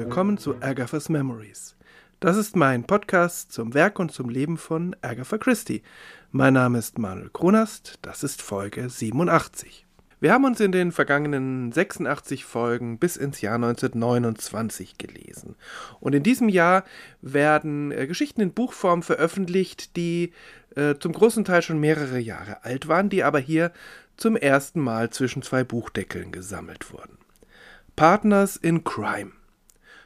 willkommen 0.00 0.38
zu 0.38 0.54
Agatha's 0.62 1.10
Memories. 1.10 1.76
Das 2.20 2.38
ist 2.38 2.56
mein 2.56 2.84
Podcast 2.84 3.52
zum 3.52 3.74
Werk 3.74 3.98
und 3.98 4.10
zum 4.10 4.30
Leben 4.30 4.56
von 4.56 4.96
Agatha 5.02 5.36
Christie. 5.36 5.82
Mein 6.30 6.54
Name 6.54 6.78
ist 6.78 6.98
Manuel 6.98 7.28
Kronast, 7.28 7.98
das 8.00 8.24
ist 8.24 8.40
Folge 8.40 8.88
87. 8.88 9.84
Wir 10.18 10.32
haben 10.32 10.46
uns 10.46 10.58
in 10.58 10.72
den 10.72 10.90
vergangenen 10.90 11.70
86 11.70 12.46
Folgen 12.46 12.98
bis 12.98 13.18
ins 13.18 13.42
Jahr 13.42 13.56
1929 13.56 14.96
gelesen. 14.96 15.56
Und 16.00 16.14
in 16.14 16.22
diesem 16.22 16.48
Jahr 16.48 16.84
werden 17.20 17.92
äh, 17.92 18.06
Geschichten 18.06 18.40
in 18.40 18.54
Buchform 18.54 19.02
veröffentlicht, 19.02 19.96
die 19.96 20.32
äh, 20.76 20.94
zum 20.98 21.12
großen 21.12 21.44
Teil 21.44 21.60
schon 21.60 21.78
mehrere 21.78 22.18
Jahre 22.18 22.64
alt 22.64 22.88
waren, 22.88 23.10
die 23.10 23.22
aber 23.22 23.38
hier 23.38 23.70
zum 24.16 24.34
ersten 24.34 24.80
Mal 24.80 25.10
zwischen 25.10 25.42
zwei 25.42 25.62
Buchdeckeln 25.62 26.32
gesammelt 26.32 26.90
wurden. 26.90 27.18
Partners 27.96 28.56
in 28.56 28.82
Crime. 28.82 29.32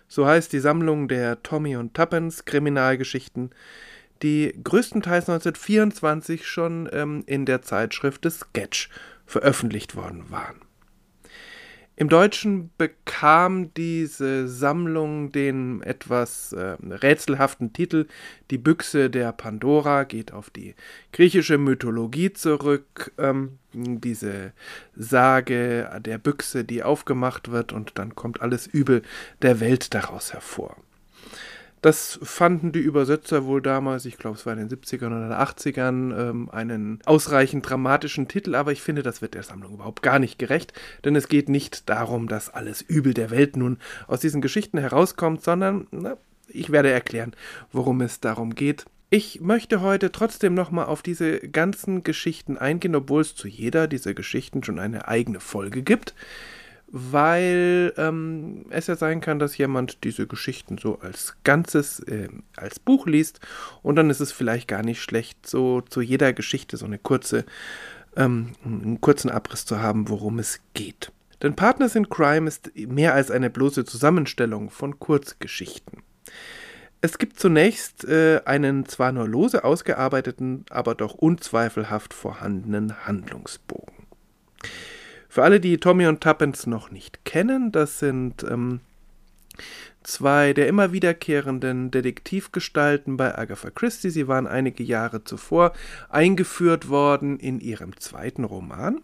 So 0.09 0.27
heißt 0.27 0.53
die 0.53 0.61
Sammlung 0.61 1.09
der 1.09 1.43
Tommy 1.43 1.77
und 1.77 1.95
Tuppence 1.95 2.45
Kriminalgeschichten, 2.45 3.51
die 4.23 4.59
größtenteils 4.62 5.29
1924 5.29 6.47
schon 6.47 6.89
ähm, 6.93 7.25
in 7.27 7.47
der 7.47 7.62
Zeitschrift 7.62 8.25
des 8.25 8.41
Sketch 8.41 8.89
veröffentlicht 9.27 9.97
worden 9.97 10.31
waren. 10.31 10.64
Im 11.97 12.09
Deutschen 12.09 12.70
bekam 12.77 13.73
diese 13.75 14.48
Sammlung 14.48 15.31
den 15.31 15.81
etwas 15.83 16.53
äh, 16.53 16.77
rätselhaften 16.83 17.73
Titel 17.73 18.09
Die 18.50 18.59
Büchse 18.59 19.11
der 19.11 19.31
Pandora, 19.31 20.03
geht 20.03 20.33
auf 20.33 20.50
die 20.50 20.75
griechische 21.12 21.56
Mythologie 21.56 22.33
zurück, 22.33 23.12
ähm, 23.17 23.59
diese 23.72 24.53
Sage 24.97 25.89
der 26.05 26.19
Büchse, 26.19 26.65
die 26.65 26.83
aufgemacht 26.83 27.53
wird 27.53 27.72
und 27.72 27.92
dann 27.95 28.17
kommt 28.17 28.42
alles 28.42 28.67
Übel 28.67 29.03
der 29.42 29.61
Welt 29.61 29.95
daraus 29.95 30.33
hervor. 30.33 30.77
Das 31.85 32.19
fanden 32.23 32.73
die 32.73 32.79
Übersetzer 32.79 33.45
wohl 33.45 33.61
damals, 33.61 34.07
ich 34.07 34.17
glaube 34.17 34.39
es 34.39 34.47
war 34.47 34.55
in 34.55 34.67
den 34.67 34.71
70ern 34.71 35.27
oder 35.27 35.39
80ern, 35.39 36.19
ähm, 36.19 36.49
einen 36.49 37.01
ausreichend 37.05 37.69
dramatischen 37.69 38.27
Titel, 38.27 38.55
aber 38.55 38.73
ich 38.73 38.81
finde, 38.81 39.03
das 39.03 39.21
wird 39.21 39.35
der 39.35 39.43
Sammlung 39.43 39.75
überhaupt 39.75 40.01
gar 40.01 40.19
nicht 40.19 40.39
gerecht, 40.39 40.73
denn 41.05 41.15
es 41.15 41.29
geht 41.29 41.51
nicht 41.51 41.91
darum, 41.91 42.27
dass 42.27 42.49
alles 42.49 42.81
Übel 42.81 43.12
der 43.12 43.31
Welt 43.31 43.59
nun 43.59 43.77
aus 44.07 44.21
diesen 44.21 44.41
Geschichten 44.41 44.79
herauskommt, 44.79 45.45
sondern 45.45 45.87
na, 45.91 46.17
ich 46.49 46.73
werde 46.73 46.91
erklären, 46.91 47.33
worum 47.71 48.01
es 48.01 48.19
darum 48.19 48.55
geht. 48.55 48.87
Ich 49.11 49.43
möchte 49.43 49.83
heute 49.83 50.11
trotzdem 50.11 50.55
nochmal 50.55 50.87
auf 50.87 51.03
diese 51.03 51.39
ganzen 51.41 52.03
Geschichten 52.03 52.57
eingehen, 52.57 52.97
obwohl 52.97 53.21
es 53.21 53.37
zu 53.37 53.47
jeder 53.47 53.89
dieser 53.89 54.15
Geschichten 54.15 54.65
schon 54.65 54.79
eine 54.79 55.07
eigene 55.07 55.39
Folge 55.39 55.83
gibt 55.83 56.15
weil 56.89 57.93
ähm, 57.97 58.67
es 58.71 58.87
ja 58.87 58.97
sein 58.97 59.21
kann, 59.21 59.39
dass 59.39 59.59
jemand 59.59 60.05
diese 60.05 60.27
Geschichten 60.27 60.79
so 60.79 61.01
als 61.01 61.37
Ganzes 61.43 62.01
äh, 62.01 62.29
als 62.57 62.79
Buch 62.79 63.07
liest 63.07 63.41
und 63.83 63.97
dann 63.97 64.11
ist 64.11 64.21
es 64.21 64.33
vielleicht 64.33 64.69
gar 64.69 64.83
nicht 64.83 65.03
schlecht, 65.03 65.47
so 65.47 65.81
zu 65.81 66.01
jeder 66.01 66.33
Geschichte 66.33 66.77
so 66.77 66.87
eine 66.87 66.99
kurze, 66.99 67.45
ähm, 68.17 68.53
einen 68.65 69.01
kurzen 69.01 69.31
Abriss 69.31 69.67
zu 69.67 69.81
haben, 69.81 70.09
worum 70.09 70.39
es 70.39 70.61
geht. 70.75 71.11
Denn 71.43 71.56
Partners 71.56 71.94
in 71.94 72.09
Crime 72.09 72.49
ist 72.49 72.71
mehr 72.77 73.15
als 73.15 73.31
eine 73.31 73.50
bloße 73.50 73.84
Zusammenstellung 73.84 74.71
von 74.71 74.99
Kurzgeschichten. 74.99 76.03
Es 77.00 77.19
gibt 77.19 77.39
zunächst 77.39 78.05
äh, 78.05 78.41
einen 78.47 78.87
zwar 78.87 79.12
nur 79.12 79.28
lose 79.28 79.62
ausgearbeiteten, 79.62 80.65
aber 80.71 80.94
doch 80.94 81.12
unzweifelhaft 81.12 82.15
vorhandenen 82.15 83.06
Handlungsbogen. 83.06 84.06
Für 85.34 85.43
alle, 85.43 85.59
die 85.59 85.78
Tommy 85.78 86.06
und 86.06 86.21
Tuppence 86.21 86.69
noch 86.69 86.93
nicht 86.93 87.25
kennen, 87.25 87.72
das 87.72 87.99
sind 87.99 88.45
ähm, 88.45 88.78
zwei 90.05 90.53
der 90.53 90.69
immer 90.69 90.93
wiederkehrenden 90.93 91.91
Detektivgestalten 91.91 93.17
bei 93.17 93.37
Agatha 93.37 93.71
Christie. 93.71 94.11
Sie 94.11 94.28
waren 94.28 94.47
einige 94.47 94.84
Jahre 94.84 95.25
zuvor 95.25 95.73
eingeführt 96.09 96.89
worden 96.89 97.41
in 97.41 97.59
ihrem 97.59 97.97
zweiten 97.97 98.44
Roman. 98.44 99.00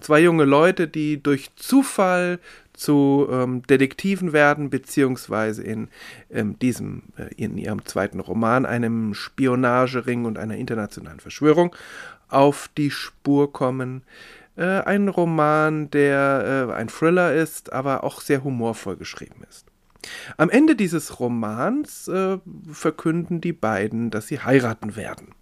Zwei 0.00 0.20
junge 0.20 0.44
Leute, 0.44 0.86
die 0.86 1.22
durch 1.22 1.48
Zufall 1.56 2.40
zu 2.74 3.26
ähm, 3.30 3.62
Detektiven 3.62 4.34
werden, 4.34 4.68
beziehungsweise 4.68 5.62
in 5.62 5.88
ähm, 6.30 6.58
diesem, 6.58 7.04
äh, 7.16 7.34
in 7.36 7.56
ihrem 7.56 7.86
zweiten 7.86 8.20
Roman, 8.20 8.66
einem 8.66 9.14
Spionagering 9.14 10.26
und 10.26 10.36
einer 10.36 10.56
internationalen 10.56 11.20
Verschwörung, 11.20 11.74
auf 12.28 12.68
die 12.76 12.90
Spur 12.90 13.50
kommen 13.50 14.02
äh, 14.58 14.80
ein 14.80 15.08
Roman, 15.08 15.88
der 15.90 16.68
äh, 16.68 16.74
ein 16.74 16.88
Thriller 16.88 17.32
ist, 17.32 17.72
aber 17.72 18.04
auch 18.04 18.20
sehr 18.20 18.42
humorvoll 18.44 18.96
geschrieben 18.96 19.44
ist. 19.48 19.66
Am 20.36 20.50
Ende 20.50 20.76
dieses 20.76 21.20
Romans 21.20 22.08
äh, 22.08 22.38
verkünden 22.70 23.40
die 23.40 23.52
beiden, 23.52 24.10
dass 24.10 24.26
sie 24.26 24.40
heiraten 24.40 24.96
werden. 24.96 25.34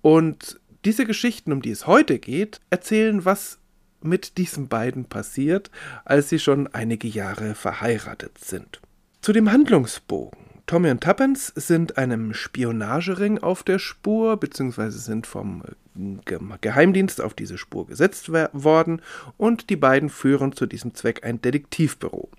Und 0.00 0.60
diese 0.84 1.06
Geschichten, 1.06 1.52
um 1.52 1.62
die 1.62 1.70
es 1.70 1.86
heute 1.86 2.18
geht, 2.18 2.60
erzählen, 2.70 3.24
was 3.24 3.58
mit 4.00 4.38
diesen 4.38 4.68
beiden 4.68 5.06
passiert, 5.06 5.70
als 6.04 6.28
sie 6.28 6.38
schon 6.38 6.68
einige 6.68 7.08
Jahre 7.08 7.54
verheiratet 7.54 8.38
sind. 8.38 8.80
Zu 9.22 9.32
dem 9.32 9.50
Handlungsbogen. 9.50 10.53
Tommy 10.66 10.90
und 10.90 11.02
Tuppence 11.02 11.52
sind 11.54 11.98
einem 11.98 12.32
Spionagering 12.32 13.38
auf 13.38 13.62
der 13.62 13.78
Spur, 13.78 14.38
beziehungsweise 14.38 14.98
sind 14.98 15.26
vom 15.26 15.62
äh, 15.94 16.56
Geheimdienst 16.60 17.20
auf 17.20 17.34
diese 17.34 17.58
Spur 17.58 17.86
gesetzt 17.86 18.30
worden 18.32 19.02
und 19.36 19.68
die 19.68 19.76
beiden 19.76 20.08
führen 20.08 20.52
zu 20.52 20.66
diesem 20.66 20.94
Zweck 20.94 21.24
ein 21.24 21.42
Detektivbüro. 21.42 22.30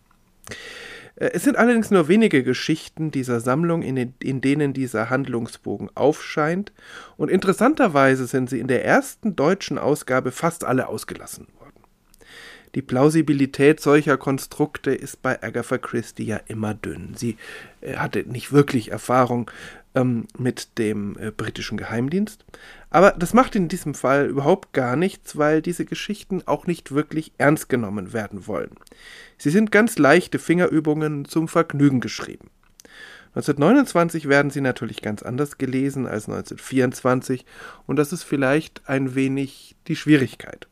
Äh, 1.15 1.31
es 1.33 1.43
sind 1.43 1.57
allerdings 1.57 1.91
nur 1.91 2.07
wenige 2.07 2.43
Geschichten 2.43 3.11
dieser 3.11 3.39
Sammlung, 3.39 3.81
in, 3.81 4.13
in, 4.19 4.41
denen 4.41 4.73
dieser 4.73 5.09
Handlungsbogen 5.09 5.89
aufscheint, 5.95 6.71
und 7.17 7.29
interessanterweise 7.29 8.27
sind 8.27 8.49
sie 8.49 8.59
in 8.59 8.67
der 8.67 8.83
ersten 8.83 9.35
deutschen 9.35 9.77
Ausgabe 9.77 10.31
fast 10.31 10.63
alle 10.63 10.87
ausgelassen 10.87 11.47
worden. 11.59 11.64
Die 12.75 12.81
Plausibilität 12.81 13.79
solcher 13.79 14.17
Konstrukte 14.17 14.91
ist 14.91 15.21
bei 15.21 15.41
Agatha 15.41 15.77
Christie 15.77 16.25
ja 16.25 16.41
immer 16.47 16.73
dünn. 16.73 17.13
Sie 17.15 17.37
äh, 17.79 17.95
hatte 17.95 18.25
nicht 18.27 18.51
wirklich 18.51 18.91
Erfahrung 18.91 19.49
ähm, 19.95 20.27
mit 20.37 20.77
dem 20.77 21.17
äh, 21.17 21.31
britischen 21.31 21.77
Geheimdienst. 21.77 22.45
Aber 22.89 23.11
das 23.11 23.33
macht 23.33 23.55
in 23.55 23.69
diesem 23.69 23.93
Fall 23.93 24.25
überhaupt 24.25 24.73
gar 24.73 24.97
nichts, 24.97 25.37
weil 25.37 25.61
diese 25.61 25.85
Geschichten 25.85 26.43
auch 26.45 26.67
nicht 26.67 26.91
wirklich 26.91 27.31
ernst 27.37 27.69
genommen 27.69 28.11
werden 28.11 28.45
wollen. 28.45 28.71
Sie 29.37 29.51
sind 29.51 29.71
ganz 29.71 29.97
leichte 29.97 30.37
Fingerübungen 30.37 31.23
zum 31.23 31.47
Vergnügen 31.47 32.01
geschrieben. 32.01 32.49
1929 33.35 34.27
werden 34.27 34.51
sie 34.51 34.61
natürlich 34.61 35.01
ganz 35.01 35.23
anders 35.23 35.57
gelesen 35.57 36.07
als 36.07 36.27
1924 36.27 37.45
und 37.85 37.97
das 37.97 38.13
ist 38.13 38.23
vielleicht 38.23 38.81
ein 38.87 39.15
wenig 39.15 39.75
die 39.87 39.97
Schwierigkeit. 39.97 40.67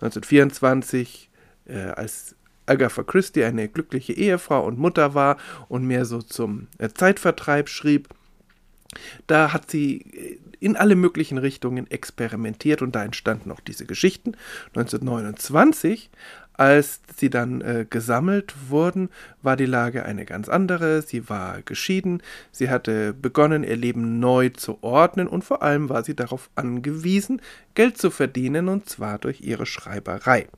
1924 0.00 1.29
äh, 1.70 1.92
als 1.96 2.34
Agatha 2.66 3.02
Christie 3.02 3.44
eine 3.44 3.68
glückliche 3.68 4.12
Ehefrau 4.12 4.64
und 4.64 4.78
Mutter 4.78 5.14
war 5.14 5.36
und 5.68 5.86
mehr 5.86 6.04
so 6.04 6.22
zum 6.22 6.68
äh, 6.78 6.88
Zeitvertreib 6.88 7.68
schrieb, 7.68 8.08
da 9.26 9.52
hat 9.52 9.70
sie 9.70 10.00
äh, 10.12 10.38
in 10.60 10.76
alle 10.76 10.94
möglichen 10.94 11.38
Richtungen 11.38 11.90
experimentiert 11.90 12.82
und 12.82 12.94
da 12.94 13.02
entstanden 13.02 13.50
auch 13.50 13.60
diese 13.60 13.86
Geschichten. 13.86 14.36
1929, 14.74 16.10
als 16.60 17.00
sie 17.16 17.30
dann 17.30 17.62
äh, 17.62 17.86
gesammelt 17.88 18.54
wurden, 18.68 19.08
war 19.40 19.56
die 19.56 19.64
Lage 19.64 20.04
eine 20.04 20.26
ganz 20.26 20.50
andere. 20.50 21.00
Sie 21.00 21.30
war 21.30 21.62
geschieden, 21.62 22.22
sie 22.52 22.68
hatte 22.68 23.14
begonnen, 23.14 23.64
ihr 23.64 23.78
Leben 23.78 24.20
neu 24.20 24.50
zu 24.50 24.76
ordnen 24.82 25.26
und 25.26 25.42
vor 25.42 25.62
allem 25.62 25.88
war 25.88 26.04
sie 26.04 26.14
darauf 26.14 26.50
angewiesen, 26.56 27.40
Geld 27.72 27.96
zu 27.96 28.10
verdienen 28.10 28.68
und 28.68 28.90
zwar 28.90 29.18
durch 29.18 29.40
ihre 29.40 29.64
Schreiberei. 29.64 30.48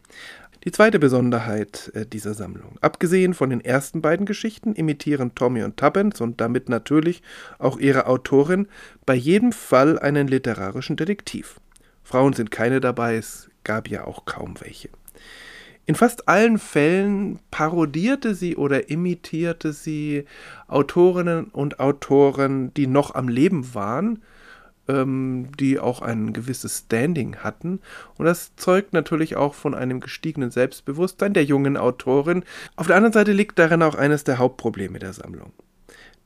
Die 0.65 0.73
zweite 0.73 0.99
Besonderheit 0.99 1.93
äh, 1.95 2.05
dieser 2.05 2.35
Sammlung. 2.35 2.79
Abgesehen 2.81 3.33
von 3.33 3.51
den 3.51 3.65
ersten 3.65 4.03
beiden 4.03 4.27
Geschichten 4.27 4.75
imitieren 4.75 5.37
Tommy 5.37 5.63
und 5.63 5.77
Tuppence 5.77 6.21
und 6.21 6.41
damit 6.41 6.69
natürlich 6.69 7.23
auch 7.61 7.79
ihre 7.79 8.07
Autorin 8.07 8.67
bei 9.07 9.15
jedem 9.15 9.53
Fall 9.53 10.01
einen 10.01 10.27
literarischen 10.27 10.97
Detektiv. 10.97 11.61
Frauen 12.03 12.33
sind 12.33 12.51
keine 12.51 12.81
dabei, 12.81 13.15
es 13.15 13.51
gab 13.63 13.87
ja 13.87 14.05
auch 14.05 14.25
kaum 14.25 14.61
welche. 14.61 14.89
In 15.85 15.95
fast 15.97 16.29
allen 16.29 16.59
Fällen 16.59 17.41
parodierte 17.51 18.35
sie 18.35 18.57
oder 18.57 18.89
imitierte 18.89 19.73
sie 19.73 20.25
Autorinnen 20.69 21.47
und 21.47 21.81
Autoren, 21.81 22.73
die 22.75 22.87
noch 22.87 23.15
am 23.17 23.29
Leben 23.29 23.75
waren, 23.75 24.23
ähm, 24.89 25.49
die 25.59 25.81
auch 25.81 26.01
ein 26.01 26.33
gewisses 26.33 26.85
Standing 26.87 27.37
hatten. 27.39 27.81
Und 28.17 28.27
das 28.27 28.55
zeugt 28.57 28.93
natürlich 28.93 29.35
auch 29.37 29.55
von 29.55 29.75
einem 29.75 29.99
gestiegenen 29.99 30.53
Selbstbewusstsein 30.53 31.35
der 31.35 31.45
jungen 31.45 31.77
Autorin. 31.77 32.45
Auf 32.77 32.87
der 32.87 32.97
anderen 32.97 33.13
Seite 33.13 33.33
liegt 33.33 33.59
darin 33.59 33.83
auch 33.83 33.97
eines 33.97 34.23
der 34.23 34.39
Hauptprobleme 34.39 35.01
der 35.01 35.13
Sammlung. 35.13 35.53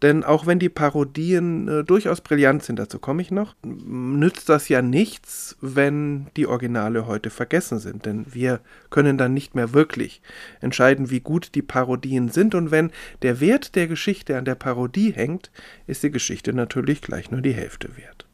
Denn 0.02 0.24
auch 0.24 0.46
wenn 0.46 0.58
die 0.58 0.68
Parodien 0.68 1.68
äh, 1.68 1.84
durchaus 1.84 2.20
brillant 2.20 2.62
sind, 2.62 2.78
dazu 2.78 2.98
komme 2.98 3.22
ich 3.22 3.30
noch, 3.30 3.54
nützt 3.64 4.48
das 4.48 4.68
ja 4.68 4.82
nichts, 4.82 5.56
wenn 5.60 6.26
die 6.36 6.46
Originale 6.46 7.06
heute 7.06 7.30
vergessen 7.30 7.78
sind. 7.78 8.04
Denn 8.04 8.26
wir 8.32 8.60
können 8.90 9.16
dann 9.16 9.32
nicht 9.32 9.54
mehr 9.54 9.72
wirklich 9.72 10.20
entscheiden, 10.60 11.10
wie 11.10 11.20
gut 11.20 11.54
die 11.54 11.62
Parodien 11.62 12.28
sind. 12.28 12.54
Und 12.54 12.70
wenn 12.70 12.90
der 13.22 13.40
Wert 13.40 13.74
der 13.74 13.88
Geschichte 13.88 14.36
an 14.36 14.44
der 14.44 14.54
Parodie 14.54 15.12
hängt, 15.12 15.50
ist 15.86 16.02
die 16.02 16.10
Geschichte 16.10 16.52
natürlich 16.52 17.00
gleich 17.00 17.30
nur 17.30 17.40
die 17.40 17.54
Hälfte 17.54 17.96
wert. 17.96 18.26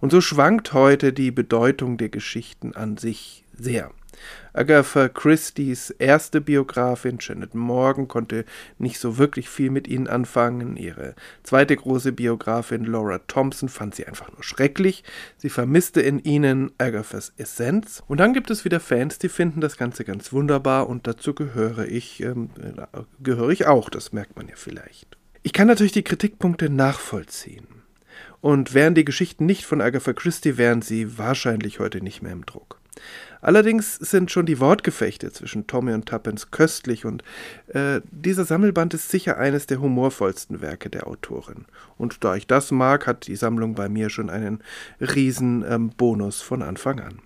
Und 0.00 0.10
so 0.12 0.20
schwankt 0.20 0.72
heute 0.72 1.12
die 1.12 1.30
Bedeutung 1.30 1.96
der 1.96 2.08
Geschichten 2.08 2.74
an 2.74 2.96
sich 2.96 3.44
sehr. 3.52 3.90
Agatha 4.52 5.08
Christie's 5.08 5.90
erste 5.90 6.40
Biografin 6.40 7.18
Janet 7.20 7.54
Morgan 7.54 8.08
konnte 8.08 8.44
nicht 8.78 8.98
so 8.98 9.18
wirklich 9.18 9.48
viel 9.48 9.70
mit 9.70 9.88
ihnen 9.88 10.08
anfangen. 10.08 10.76
Ihre 10.76 11.14
zweite 11.42 11.76
große 11.76 12.12
Biografin 12.12 12.84
Laura 12.84 13.18
Thompson 13.18 13.68
fand 13.68 13.94
sie 13.94 14.06
einfach 14.06 14.30
nur 14.30 14.42
schrecklich. 14.42 15.04
Sie 15.38 15.48
vermisste 15.48 16.02
in 16.02 16.18
ihnen 16.18 16.70
Agathas 16.78 17.32
Essenz. 17.38 18.02
Und 18.06 18.18
dann 18.18 18.34
gibt 18.34 18.50
es 18.50 18.64
wieder 18.64 18.80
Fans, 18.80 19.18
die 19.18 19.28
finden 19.30 19.60
das 19.60 19.76
Ganze 19.76 20.04
ganz 20.04 20.32
wunderbar 20.32 20.88
und 20.88 21.06
dazu 21.06 21.34
gehöre 21.34 21.86
ich, 21.86 22.22
ähm, 22.22 22.50
äh, 22.60 23.02
gehöre 23.22 23.50
ich 23.50 23.66
auch, 23.66 23.88
das 23.88 24.12
merkt 24.12 24.36
man 24.36 24.48
ja 24.48 24.54
vielleicht. 24.56 25.16
Ich 25.42 25.52
kann 25.52 25.66
natürlich 25.66 25.92
die 25.92 26.04
Kritikpunkte 26.04 26.68
nachvollziehen. 26.68 27.66
Und 28.40 28.74
wären 28.74 28.94
die 28.94 29.04
Geschichten 29.04 29.46
nicht 29.46 29.64
von 29.64 29.80
Agatha 29.80 30.12
Christie, 30.12 30.56
wären 30.56 30.82
sie 30.82 31.16
wahrscheinlich 31.16 31.78
heute 31.78 32.02
nicht 32.02 32.22
mehr 32.22 32.32
im 32.32 32.44
Druck. 32.44 32.80
Allerdings 33.42 33.96
sind 33.96 34.30
schon 34.30 34.46
die 34.46 34.60
Wortgefechte 34.60 35.32
zwischen 35.32 35.66
Tommy 35.66 35.92
und 35.92 36.06
Tuppence 36.06 36.52
köstlich 36.52 37.04
und 37.04 37.24
äh, 37.66 38.00
dieser 38.12 38.44
Sammelband 38.44 38.94
ist 38.94 39.10
sicher 39.10 39.36
eines 39.36 39.66
der 39.66 39.80
humorvollsten 39.80 40.62
Werke 40.62 40.88
der 40.88 41.08
Autorin. 41.08 41.66
Und 41.98 42.22
da 42.22 42.36
ich 42.36 42.46
das 42.46 42.70
mag, 42.70 43.08
hat 43.08 43.26
die 43.26 43.34
Sammlung 43.34 43.74
bei 43.74 43.88
mir 43.88 44.10
schon 44.10 44.30
einen 44.30 44.62
riesen 45.00 45.64
ähm, 45.68 45.90
Bonus 45.90 46.40
von 46.40 46.62
Anfang 46.62 47.00
an. 47.00 47.18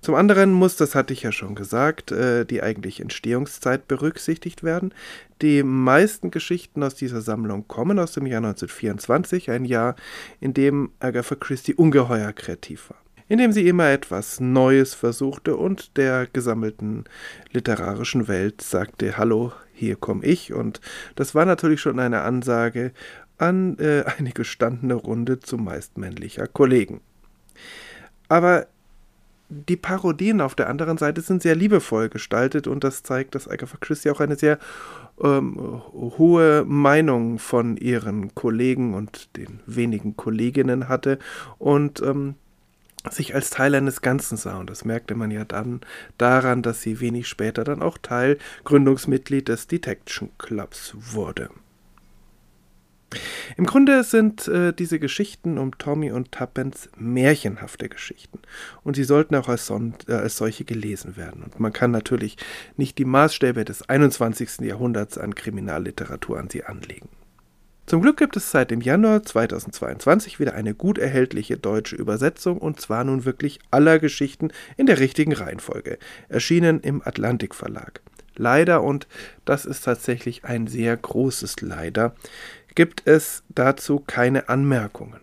Zum 0.00 0.14
anderen 0.14 0.52
muss, 0.52 0.76
das 0.76 0.94
hatte 0.94 1.12
ich 1.12 1.22
ja 1.22 1.32
schon 1.32 1.54
gesagt, 1.54 2.10
äh, 2.10 2.46
die 2.46 2.62
eigentliche 2.62 3.02
Entstehungszeit 3.02 3.86
berücksichtigt 3.86 4.62
werden. 4.62 4.94
Die 5.42 5.62
meisten 5.62 6.30
Geschichten 6.30 6.82
aus 6.82 6.94
dieser 6.94 7.20
Sammlung 7.20 7.68
kommen 7.68 7.98
aus 7.98 8.12
dem 8.12 8.24
Jahr 8.24 8.38
1924, 8.38 9.50
ein 9.50 9.66
Jahr, 9.66 9.94
in 10.40 10.54
dem 10.54 10.92
Agatha 11.00 11.34
Christie 11.34 11.74
ungeheuer 11.74 12.32
kreativ 12.32 12.88
war 12.88 13.07
indem 13.28 13.52
sie 13.52 13.68
immer 13.68 13.90
etwas 13.90 14.40
Neues 14.40 14.94
versuchte 14.94 15.56
und 15.56 15.96
der 15.96 16.26
gesammelten 16.26 17.04
literarischen 17.52 18.28
Welt 18.28 18.62
sagte, 18.62 19.16
hallo, 19.18 19.52
hier 19.72 19.96
komme 19.96 20.24
ich. 20.24 20.52
Und 20.52 20.80
das 21.14 21.34
war 21.34 21.44
natürlich 21.44 21.80
schon 21.80 22.00
eine 22.00 22.22
Ansage 22.22 22.92
an 23.36 23.78
äh, 23.78 24.04
eine 24.18 24.32
gestandene 24.32 24.94
Runde 24.94 25.40
zumeist 25.40 25.98
männlicher 25.98 26.46
Kollegen. 26.46 27.00
Aber 28.28 28.66
die 29.50 29.76
Parodien 29.76 30.42
auf 30.42 30.54
der 30.54 30.68
anderen 30.68 30.98
Seite 30.98 31.22
sind 31.22 31.42
sehr 31.42 31.54
liebevoll 31.54 32.10
gestaltet 32.10 32.66
und 32.66 32.84
das 32.84 33.02
zeigt, 33.02 33.34
dass 33.34 33.48
Agatha 33.48 33.78
Christie 33.80 34.10
auch 34.10 34.20
eine 34.20 34.36
sehr 34.36 34.58
ähm, 35.22 35.56
hohe 35.92 36.64
Meinung 36.66 37.38
von 37.38 37.78
ihren 37.78 38.34
Kollegen 38.34 38.92
und 38.92 39.34
den 39.36 39.60
wenigen 39.64 40.16
Kolleginnen 40.16 40.88
hatte 40.88 41.18
und 41.58 42.02
ähm, 42.02 42.34
sich 43.14 43.34
als 43.34 43.50
Teil 43.50 43.74
eines 43.74 44.02
Ganzen 44.02 44.36
sah. 44.36 44.58
Und 44.58 44.70
das 44.70 44.84
merkte 44.84 45.14
man 45.14 45.30
ja 45.30 45.44
dann 45.44 45.80
daran, 46.16 46.62
dass 46.62 46.82
sie 46.82 47.00
wenig 47.00 47.28
später 47.28 47.64
dann 47.64 47.82
auch 47.82 47.98
Teil 47.98 48.38
Gründungsmitglied 48.64 49.48
des 49.48 49.66
Detection 49.66 50.30
Clubs 50.38 50.94
wurde. 50.96 51.50
Im 53.56 53.64
Grunde 53.64 54.04
sind 54.04 54.48
äh, 54.48 54.72
diese 54.74 54.98
Geschichten 54.98 55.56
um 55.56 55.76
Tommy 55.78 56.12
und 56.12 56.30
Tuppence 56.30 56.90
märchenhafte 56.98 57.88
Geschichten 57.88 58.40
und 58.84 58.96
sie 58.96 59.04
sollten 59.04 59.34
auch 59.34 59.48
als, 59.48 59.66
son 59.66 59.94
äh, 60.08 60.12
als 60.12 60.36
solche 60.36 60.64
gelesen 60.64 61.16
werden. 61.16 61.42
Und 61.42 61.58
man 61.58 61.72
kann 61.72 61.90
natürlich 61.90 62.36
nicht 62.76 62.98
die 62.98 63.06
Maßstäbe 63.06 63.64
des 63.64 63.88
21. 63.88 64.60
Jahrhunderts 64.60 65.16
an 65.16 65.34
Kriminalliteratur 65.34 66.38
an 66.38 66.50
sie 66.50 66.64
anlegen. 66.64 67.08
Zum 67.88 68.02
Glück 68.02 68.18
gibt 68.18 68.36
es 68.36 68.50
seit 68.50 68.70
dem 68.70 68.82
Januar 68.82 69.22
2022 69.22 70.38
wieder 70.38 70.52
eine 70.52 70.74
gut 70.74 70.98
erhältliche 70.98 71.56
deutsche 71.56 71.96
Übersetzung 71.96 72.58
und 72.58 72.78
zwar 72.82 73.02
nun 73.02 73.24
wirklich 73.24 73.60
aller 73.70 73.98
Geschichten 73.98 74.50
in 74.76 74.84
der 74.84 74.98
richtigen 74.98 75.32
Reihenfolge, 75.32 75.98
erschienen 76.28 76.80
im 76.80 77.00
Atlantik 77.02 77.54
Verlag. 77.54 78.02
Leider, 78.36 78.82
und 78.82 79.08
das 79.46 79.64
ist 79.64 79.86
tatsächlich 79.86 80.44
ein 80.44 80.66
sehr 80.66 80.94
großes 80.98 81.62
Leider, 81.62 82.14
gibt 82.74 83.06
es 83.06 83.42
dazu 83.48 84.00
keine 84.00 84.50
Anmerkungen. 84.50 85.20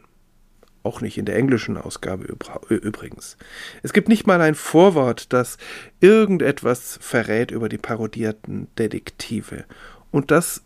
Auch 0.82 1.02
nicht 1.02 1.20
in 1.20 1.26
der 1.26 1.36
englischen 1.36 1.78
Ausgabe 1.78 2.36
übrigens. 2.70 3.38
Es 3.84 3.94
gibt 3.94 4.10
nicht 4.10 4.26
mal 4.26 4.42
ein 4.42 4.56
Vorwort, 4.56 5.34
das 5.34 5.60
irgendetwas 6.00 6.98
verrät 7.00 7.52
über 7.52 7.70
die 7.70 7.78
parodierten 7.78 8.70
Detektive. 8.76 9.66
Und 10.10 10.32
das 10.32 10.64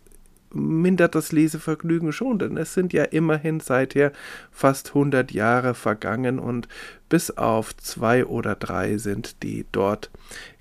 mindert 0.51 1.15
das 1.15 1.31
Lesevergnügen 1.31 2.11
schon, 2.11 2.39
denn 2.39 2.57
es 2.57 2.73
sind 2.73 2.93
ja 2.93 3.03
immerhin 3.03 3.59
seither 3.59 4.11
fast 4.51 4.89
100 4.89 5.31
Jahre 5.31 5.73
vergangen 5.73 6.39
und 6.39 6.67
bis 7.07 7.31
auf 7.31 7.75
zwei 7.77 8.25
oder 8.25 8.55
drei 8.55 8.97
sind 8.97 9.43
die 9.43 9.65
dort 9.71 10.09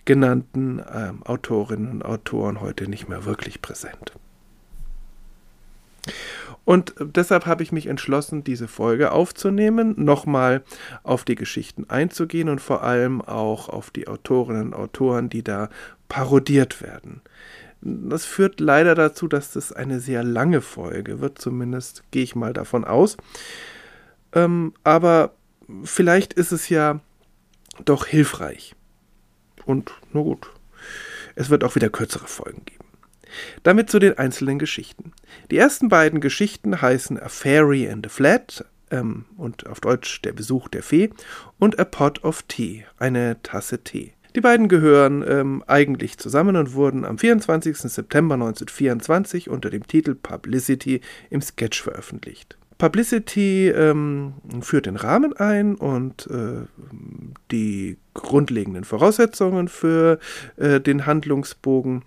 genannten 0.05 0.79
äh, 0.79 1.13
Autorinnen 1.25 1.93
und 1.93 2.05
Autoren 2.05 2.61
heute 2.61 2.89
nicht 2.89 3.09
mehr 3.09 3.25
wirklich 3.25 3.61
präsent. 3.61 4.13
Und 6.65 6.95
deshalb 7.01 7.47
habe 7.47 7.63
ich 7.63 7.73
mich 7.73 7.87
entschlossen, 7.87 8.45
diese 8.45 8.69
Folge 8.69 9.13
aufzunehmen, 9.13 9.95
nochmal 9.97 10.63
auf 11.03 11.25
die 11.25 11.35
Geschichten 11.35 11.89
einzugehen 11.89 12.49
und 12.49 12.61
vor 12.61 12.83
allem 12.83 13.23
auch 13.23 13.69
auf 13.69 13.91
die 13.91 14.07
Autorinnen 14.07 14.69
und 14.69 14.75
Autoren, 14.75 15.31
die 15.31 15.43
da 15.43 15.71
parodiert 16.09 16.83
werden. 16.83 17.23
Das 17.81 18.25
führt 18.25 18.61
leider 18.61 18.95
dazu, 18.95 19.29
dass 19.29 19.53
das 19.53 19.73
eine 19.73 20.01
sehr 20.01 20.25
lange 20.25 20.61
Folge 20.61 21.21
wird, 21.21 21.41
zumindest 21.41 22.03
gehe 22.11 22.25
ich 22.25 22.35
mal 22.35 22.53
davon 22.53 22.85
aus. 22.85 23.17
Ähm, 24.33 24.75
aber 24.85 25.35
vielleicht 25.85 26.33
ist 26.33 26.53
es 26.53 26.69
ja 26.69 27.01
doch 27.85 28.07
hilfreich. 28.07 28.75
Und 29.65 29.93
na 30.13 30.23
gut, 30.23 30.51
es 31.35 31.51
wird 31.51 31.63
auch 31.63 31.75
wieder 31.75 31.91
kürzere 31.91 32.27
Folgen 32.27 32.65
geben. 32.65 32.85
Damit 33.63 33.91
zu 33.91 33.99
den 33.99 34.17
einzelnen 34.19 34.59
Geschichten. 34.59 35.13
Die 35.51 35.59
ersten 35.59 35.89
beiden 35.89 36.21
Geschichten 36.21 36.81
heißen 36.81 37.21
A 37.21 37.29
Fairy 37.29 37.89
and 37.89 38.07
a 38.07 38.09
Flat 38.09 38.65
ähm, 38.91 39.27
und 39.37 39.67
auf 39.67 39.81
Deutsch 39.81 40.23
Der 40.23 40.33
Besuch 40.33 40.69
der 40.69 40.83
Fee 40.83 41.11
und 41.59 41.79
A 41.79 41.85
Pot 41.85 42.25
of 42.25 42.43
Tea, 42.45 42.87
eine 42.99 43.41
Tasse 43.43 43.85
Tee. 43.85 44.15
Die 44.39 44.43
beiden 44.43 44.69
gehören 44.69 45.25
ähm, 45.27 45.65
eigentlich 45.67 46.17
zusammen 46.17 46.55
und 46.55 46.73
wurden 46.73 47.05
am 47.05 47.19
24. 47.19 47.77
September 47.77 48.35
1924 48.35 49.51
unter 49.51 49.69
dem 49.69 49.85
Titel 49.85 50.15
Publicity 50.15 51.01
im 51.29 51.41
Sketch 51.41 51.83
veröffentlicht. 51.83 52.57
Publicity 52.79 53.67
ähm, 53.67 54.35
führt 54.61 54.87
den 54.87 54.95
Rahmen 54.95 55.33
ein 55.37 55.75
und 55.75 56.29
äh, 56.31 56.69
die 57.51 57.97
grundlegenden 58.15 58.85
Voraussetzungen 58.85 59.67
für 59.67 60.21
äh, 60.57 60.81
den 60.81 61.05
Handlungsbogen 61.05 62.05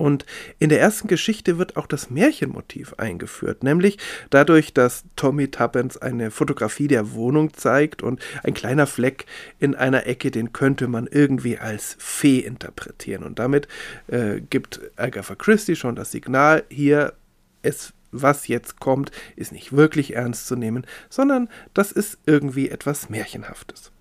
und 0.00 0.24
in 0.58 0.70
der 0.70 0.80
ersten 0.80 1.08
Geschichte 1.08 1.58
wird 1.58 1.76
auch 1.76 1.86
das 1.86 2.08
Märchenmotiv 2.08 2.94
eingeführt, 2.94 3.62
nämlich 3.62 3.98
dadurch, 4.30 4.72
dass 4.72 5.04
Tommy 5.14 5.48
Tuppence 5.48 5.98
eine 5.98 6.30
Fotografie 6.30 6.88
der 6.88 7.12
Wohnung 7.12 7.52
zeigt 7.52 8.02
und 8.02 8.18
ein 8.42 8.54
kleiner 8.54 8.86
Fleck 8.86 9.26
in 9.58 9.74
einer 9.74 10.06
Ecke, 10.06 10.30
den 10.30 10.54
könnte 10.54 10.88
man 10.88 11.06
irgendwie 11.06 11.58
als 11.58 11.96
Fee 11.98 12.38
interpretieren. 12.38 13.24
Und 13.24 13.38
damit 13.38 13.68
äh, 14.06 14.40
gibt 14.40 14.80
Agatha 14.96 15.34
Christie 15.34 15.76
schon 15.76 15.96
das 15.96 16.12
Signal, 16.12 16.64
hier, 16.70 17.12
es, 17.60 17.92
was 18.10 18.48
jetzt 18.48 18.80
kommt, 18.80 19.10
ist 19.36 19.52
nicht 19.52 19.74
wirklich 19.74 20.14
ernst 20.14 20.46
zu 20.46 20.56
nehmen, 20.56 20.86
sondern 21.10 21.50
das 21.74 21.92
ist 21.92 22.16
irgendwie 22.24 22.70
etwas 22.70 23.10
Märchenhaftes. 23.10 23.92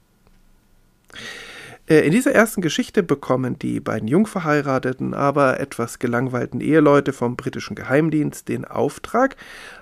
Äh, 1.89 2.05
in 2.05 2.11
dieser 2.11 2.31
ersten 2.31 2.61
Geschichte 2.61 3.03
bekommen 3.03 3.59
die 3.59 3.79
beiden 3.79 4.07
jungverheirateten, 4.07 5.13
aber 5.13 5.59
etwas 5.59 5.99
gelangweilten 5.99 6.61
Eheleute 6.61 7.11
vom 7.11 7.35
britischen 7.35 7.75
Geheimdienst 7.75 8.47
den 8.47 8.63
Auftrag, 8.63 9.35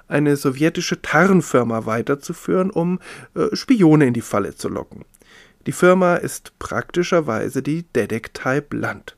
eine 0.07 0.37
sowjetische 0.37 1.01
Tarnfirma 1.01 1.85
weiterzuführen, 1.85 2.71
um 2.71 2.99
äh, 3.35 3.55
Spione 3.55 4.07
in 4.07 4.13
die 4.13 4.21
Falle 4.21 4.55
zu 4.55 4.69
locken. 4.69 5.05
Die 5.67 5.73
Firma 5.73 6.15
ist 6.15 6.57
praktischerweise 6.59 7.61
die 7.61 7.83
Detektei 7.83 8.61
Blunt. 8.61 9.17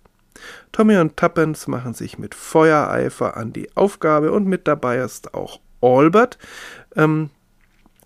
Tommy 0.71 0.97
und 0.97 1.15
Tuppence 1.15 1.67
machen 1.67 1.93
sich 1.93 2.17
mit 2.17 2.33
Feuereifer 2.33 3.37
an 3.37 3.53
die 3.53 3.75
Aufgabe 3.75 4.31
und 4.31 4.47
mit 4.47 4.67
dabei 4.67 4.97
ist 4.97 5.33
auch 5.33 5.59
Albert, 5.81 6.37
ähm, 6.95 7.29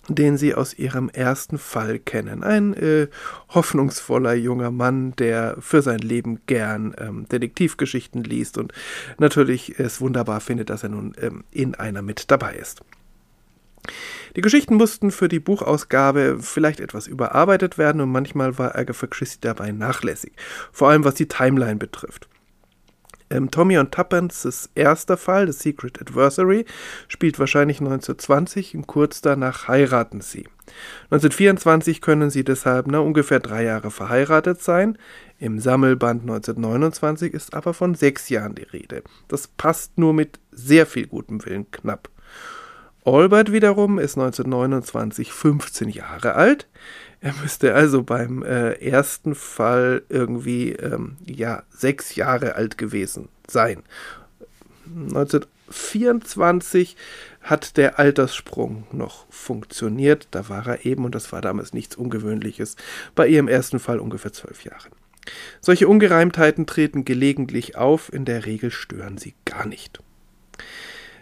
den 0.09 0.37
Sie 0.37 0.53
aus 0.53 0.73
Ihrem 0.73 1.09
ersten 1.09 1.57
Fall 1.57 1.99
kennen. 1.99 2.43
Ein 2.43 2.73
äh, 2.73 3.07
hoffnungsvoller 3.49 4.33
junger 4.33 4.71
Mann, 4.71 5.15
der 5.15 5.55
für 5.59 5.81
sein 5.81 5.99
Leben 5.99 6.41
gern 6.45 6.93
ähm, 6.97 7.25
Detektivgeschichten 7.29 8.23
liest 8.23 8.57
und 8.57 8.73
natürlich 9.17 9.79
es 9.79 10.01
wunderbar 10.01 10.41
findet, 10.41 10.69
dass 10.69 10.83
er 10.83 10.89
nun 10.89 11.13
ähm, 11.21 11.43
in 11.51 11.75
einer 11.75 12.01
mit 12.01 12.29
dabei 12.31 12.55
ist. 12.55 12.81
Die 14.35 14.41
Geschichten 14.41 14.75
mussten 14.75 15.11
für 15.11 15.27
die 15.27 15.39
Buchausgabe 15.39 16.37
vielleicht 16.39 16.79
etwas 16.79 17.07
überarbeitet 17.07 17.77
werden 17.77 18.01
und 18.01 18.11
manchmal 18.11 18.57
war 18.57 18.75
Agatha 18.75 19.07
Christie 19.07 19.39
dabei 19.41 19.71
nachlässig, 19.71 20.33
vor 20.71 20.89
allem 20.89 21.03
was 21.03 21.15
die 21.15 21.27
Timeline 21.27 21.75
betrifft. 21.75 22.27
Ähm, 23.33 23.49
Tommy 23.49 23.79
und 23.79 23.91
Tuppence' 23.91 24.69
erster 24.75 25.17
Fall, 25.17 25.51
The 25.51 25.57
Secret 25.57 25.99
Adversary, 25.99 26.65
spielt 27.07 27.39
wahrscheinlich 27.39 27.79
1920 27.79 28.75
und 28.75 28.85
kurz 28.85 29.21
danach 29.21 29.67
heiraten 29.67 30.21
sie. 30.21 30.45
1924 31.05 31.99
können 31.99 32.29
sie 32.29 32.43
deshalb 32.43 32.85
na, 32.87 32.99
ungefähr 32.99 33.39
drei 33.39 33.63
Jahre 33.63 33.89
verheiratet 33.89 34.61
sein. 34.61 34.97
Im 35.39 35.59
Sammelband 35.59 36.21
1929 36.21 37.33
ist 37.33 37.55
aber 37.55 37.73
von 37.73 37.95
sechs 37.95 38.29
Jahren 38.29 38.55
die 38.55 38.63
Rede. 38.63 39.03
Das 39.27 39.47
passt 39.47 39.97
nur 39.97 40.13
mit 40.13 40.39
sehr 40.51 40.85
viel 40.85 41.07
gutem 41.07 41.43
Willen 41.43 41.69
knapp. 41.71 42.09
Albert 43.03 43.51
wiederum 43.51 43.99
ist 43.99 44.17
1929 44.17 45.33
15 45.33 45.89
Jahre 45.89 46.35
alt. 46.35 46.67
Er 47.23 47.33
müsste 47.41 47.73
also 47.73 48.03
beim 48.03 48.43
äh, 48.43 48.73
ersten 48.73 49.33
Fall 49.33 50.03
irgendwie 50.09 50.73
ähm, 50.73 51.15
ja 51.25 51.63
sechs 51.69 52.15
Jahre 52.15 52.55
alt 52.55 52.77
gewesen 52.77 53.29
sein. 53.47 53.81
1924 54.85 56.97
hat 57.41 57.77
der 57.77 57.97
Alterssprung 57.97 58.85
noch 58.91 59.25
funktioniert. 59.29 60.27
Da 60.31 60.49
war 60.49 60.67
er 60.67 60.85
eben, 60.85 61.05
und 61.05 61.15
das 61.15 61.31
war 61.31 61.39
damals 61.39 61.71
nichts 61.71 61.95
Ungewöhnliches, 61.95 62.75
bei 63.15 63.25
ihrem 63.25 63.47
ersten 63.47 63.79
Fall 63.79 63.99
ungefähr 63.99 64.33
zwölf 64.33 64.65
Jahre. 64.65 64.89
Solche 65.61 65.87
Ungereimtheiten 65.87 66.65
treten 66.65 67.05
gelegentlich 67.05 67.77
auf, 67.77 68.11
in 68.11 68.25
der 68.25 68.45
Regel 68.45 68.69
stören 68.69 69.17
sie 69.17 69.33
gar 69.45 69.65
nicht. 69.65 69.99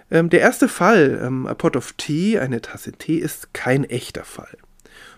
Ähm, 0.09 0.31
der 0.31 0.39
erste 0.39 0.67
Fall, 0.67 1.21
ähm, 1.23 1.45
A 1.45 1.53
Pot 1.53 1.75
of 1.75 1.93
Tea, 1.93 2.39
eine 2.39 2.59
Tasse 2.59 2.93
Tee, 2.93 3.19
ist 3.19 3.53
kein 3.53 3.83
echter 3.83 4.23
Fall. 4.23 4.57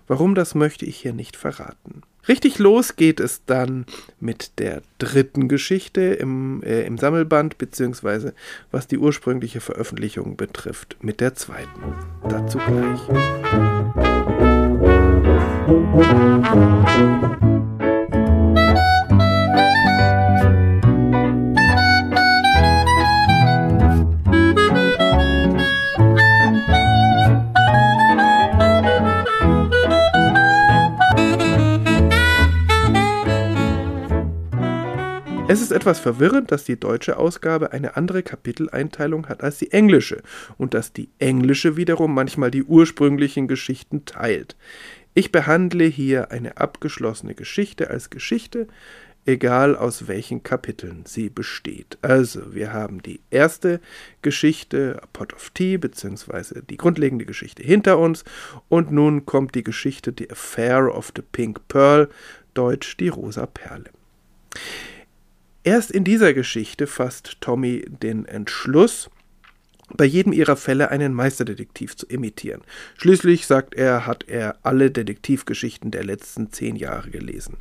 Warum, 0.07 0.35
das 0.35 0.55
möchte 0.55 0.85
ich 0.85 0.97
hier 0.97 1.13
nicht 1.13 1.35
verraten. 1.35 2.03
Richtig 2.27 2.57
los 2.57 2.95
geht 2.95 3.19
es 3.19 3.43
dann 3.45 3.85
mit 4.19 4.59
der 4.59 4.81
dritten 4.97 5.49
Geschichte 5.49 6.01
im, 6.01 6.63
äh, 6.63 6.83
im 6.83 6.97
Sammelband, 6.97 7.57
beziehungsweise 7.57 8.33
was 8.71 8.87
die 8.87 8.97
ursprüngliche 8.97 9.59
Veröffentlichung 9.59 10.37
betrifft, 10.37 10.97
mit 11.01 11.19
der 11.19 11.35
zweiten. 11.35 11.95
Dazu 12.29 12.59
gleich. 12.59 13.01
Es 35.53 35.61
ist 35.61 35.71
etwas 35.71 35.99
verwirrend, 35.99 36.51
dass 36.51 36.63
die 36.63 36.79
deutsche 36.79 37.15
Ausgabe 37.15 37.73
eine 37.73 37.95
andere 37.95 38.23
Kapiteleinteilung 38.23 39.27
hat 39.27 39.43
als 39.43 39.59
die 39.59 39.71
englische 39.71 40.23
und 40.57 40.73
dass 40.73 40.93
die 40.93 41.09
englische 41.19 41.77
wiederum 41.77 42.11
manchmal 42.11 42.49
die 42.49 42.63
ursprünglichen 42.63 43.47
Geschichten 43.47 44.03
teilt. 44.05 44.55
Ich 45.13 45.31
behandle 45.31 45.85
hier 45.85 46.31
eine 46.31 46.57
abgeschlossene 46.57 47.35
Geschichte 47.35 47.91
als 47.91 48.09
Geschichte, 48.09 48.65
egal 49.27 49.75
aus 49.75 50.07
welchen 50.07 50.41
Kapiteln 50.41 51.03
sie 51.05 51.29
besteht. 51.29 51.99
Also, 52.01 52.55
wir 52.55 52.73
haben 52.73 53.03
die 53.03 53.19
erste 53.29 53.79
Geschichte, 54.23 55.01
A 55.03 55.05
Pot 55.13 55.35
of 55.35 55.51
Tea, 55.51 55.77
beziehungsweise 55.77 56.63
die 56.67 56.77
grundlegende 56.77 57.25
Geschichte 57.25 57.61
hinter 57.61 57.99
uns, 57.99 58.23
und 58.69 58.91
nun 58.91 59.27
kommt 59.27 59.53
die 59.53 59.63
Geschichte 59.63 60.15
The 60.17 60.31
Affair 60.31 60.95
of 60.95 61.13
the 61.15 61.21
Pink 61.21 61.67
Pearl, 61.67 62.09
deutsch 62.55 62.97
die 62.97 63.09
rosa 63.09 63.45
Perle. 63.45 63.91
Erst 65.63 65.91
in 65.91 66.03
dieser 66.03 66.33
Geschichte 66.33 66.87
fasst 66.87 67.37
Tommy 67.39 67.85
den 67.87 68.25
Entschluss, 68.25 69.09
bei 69.95 70.05
jedem 70.05 70.33
ihrer 70.33 70.55
Fälle 70.57 70.89
einen 70.91 71.13
Meisterdetektiv 71.13 71.95
zu 71.95 72.05
imitieren. 72.07 72.61
Schließlich, 72.97 73.47
sagt 73.47 73.73
er, 73.75 74.05
hat 74.05 74.25
er 74.27 74.57
alle 74.63 74.91
Detektivgeschichten 74.91 75.91
der 75.91 76.03
letzten 76.03 76.51
zehn 76.51 76.75
Jahre 76.75 77.11
gelesen. 77.11 77.57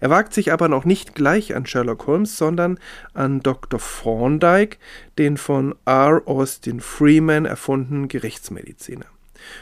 Er 0.00 0.10
wagt 0.10 0.32
sich 0.32 0.52
aber 0.52 0.68
noch 0.68 0.84
nicht 0.84 1.14
gleich 1.14 1.54
an 1.54 1.66
Sherlock 1.66 2.06
Holmes, 2.06 2.36
sondern 2.36 2.78
an 3.14 3.40
Dr. 3.40 3.80
Thorndyke, 3.80 4.78
den 5.18 5.36
von 5.36 5.74
R. 5.84 6.22
Austin 6.26 6.80
Freeman 6.80 7.44
erfundenen 7.46 8.08
Gerichtsmediziner. 8.08 9.06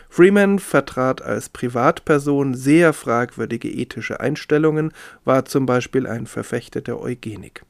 Freeman 0.09 0.59
vertrat 0.59 1.23
als 1.23 1.49
Privatperson 1.49 2.55
sehr 2.55 2.93
fragwürdige 2.93 3.71
ethische 3.71 4.21
Einstellungen, 4.21 4.93
war 5.25 5.45
zum 5.45 5.67
Beispiel 5.67 6.07
ein 6.07 6.27
Verfechter 6.27 6.81
der 6.81 7.01
Eugenik. 7.01 7.63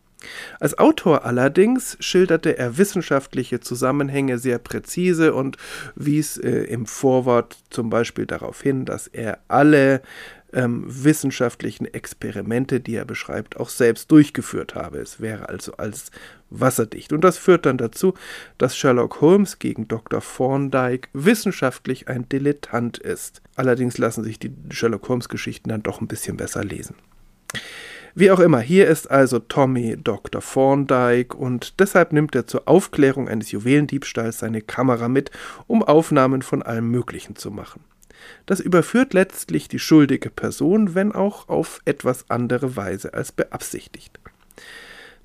Als 0.61 0.78
Autor 0.78 1.25
allerdings 1.25 1.97
schilderte 2.00 2.56
er 2.56 2.78
wissenschaftliche 2.78 3.61
Zusammenhänge 3.61 4.38
sehr 4.38 4.59
präzise 4.59 5.35
und 5.35 5.56
wies 5.94 6.37
äh, 6.37 6.64
im 6.64 6.87
Vorwort 6.87 7.59
zum 7.71 7.90
Beispiel 7.90 8.26
darauf 8.26 8.62
hin, 8.62 8.85
dass 8.85 9.06
er 9.06 9.38
alle 9.49 10.02
ähm, 10.54 10.84
wissenschaftlichen 10.87 11.92
Experimente, 11.92 12.80
die 12.80 12.94
er 12.94 13.04
beschreibt, 13.04 13.58
auch 13.58 13.68
selbst 13.68 14.11
durchgeführt 14.11 14.75
habe. 14.75 14.99
Es 14.99 15.20
wäre 15.20 15.49
also 15.49 15.76
als 15.76 16.11
wasserdicht. 16.50 17.12
Und 17.12 17.23
das 17.23 17.37
führt 17.37 17.66
dann 17.66 17.78
dazu, 17.78 18.14
dass 18.58 18.76
Sherlock 18.76 19.20
Holmes 19.20 19.58
gegen 19.58 19.88
Dr. 19.88 20.20
Thorndyke 20.20 21.08
wissenschaftlich 21.12 22.08
ein 22.08 22.28
Dilettant 22.28 22.99
ist. 22.99 23.42
Allerdings 23.56 23.99
lassen 23.99 24.25
sich 24.25 24.38
die 24.38 24.52
Sherlock 24.70 25.08
Holmes 25.08 25.28
Geschichten 25.28 25.68
dann 25.68 25.82
doch 25.82 26.00
ein 26.00 26.08
bisschen 26.08 26.37
besser 26.37 26.64
lesen. 26.64 26.94
Wie 28.16 28.30
auch 28.30 28.38
immer, 28.38 28.61
hier 28.61 28.87
ist 28.87 29.11
also 29.11 29.40
Tommy 29.40 29.96
Dr. 29.96 30.40
Thorndyke 30.40 31.37
und 31.37 31.80
deshalb 31.80 32.12
nimmt 32.12 32.37
er 32.37 32.46
zur 32.46 32.68
Aufklärung 32.68 33.28
eines 33.28 33.50
Juwelendiebstahls 33.50 34.38
seine 34.38 34.62
Kamera 34.62 35.08
mit, 35.08 35.32
um 35.66 35.82
Aufnahmen 35.82 36.42
von 36.42 36.62
allem 36.62 36.88
Möglichen 36.92 37.34
zu 37.34 37.50
machen. 37.50 37.82
Das 38.47 38.61
überführt 38.61 39.14
letztlich 39.14 39.68
die 39.68 39.78
schuldige 39.78 40.30
Person, 40.30 40.94
wenn 40.94 41.12
auch 41.12 41.49
auf 41.49 41.80
etwas 41.85 42.30
andere 42.30 42.76
Weise 42.76 43.14
als 43.14 43.33
beabsichtigt. 43.33 44.18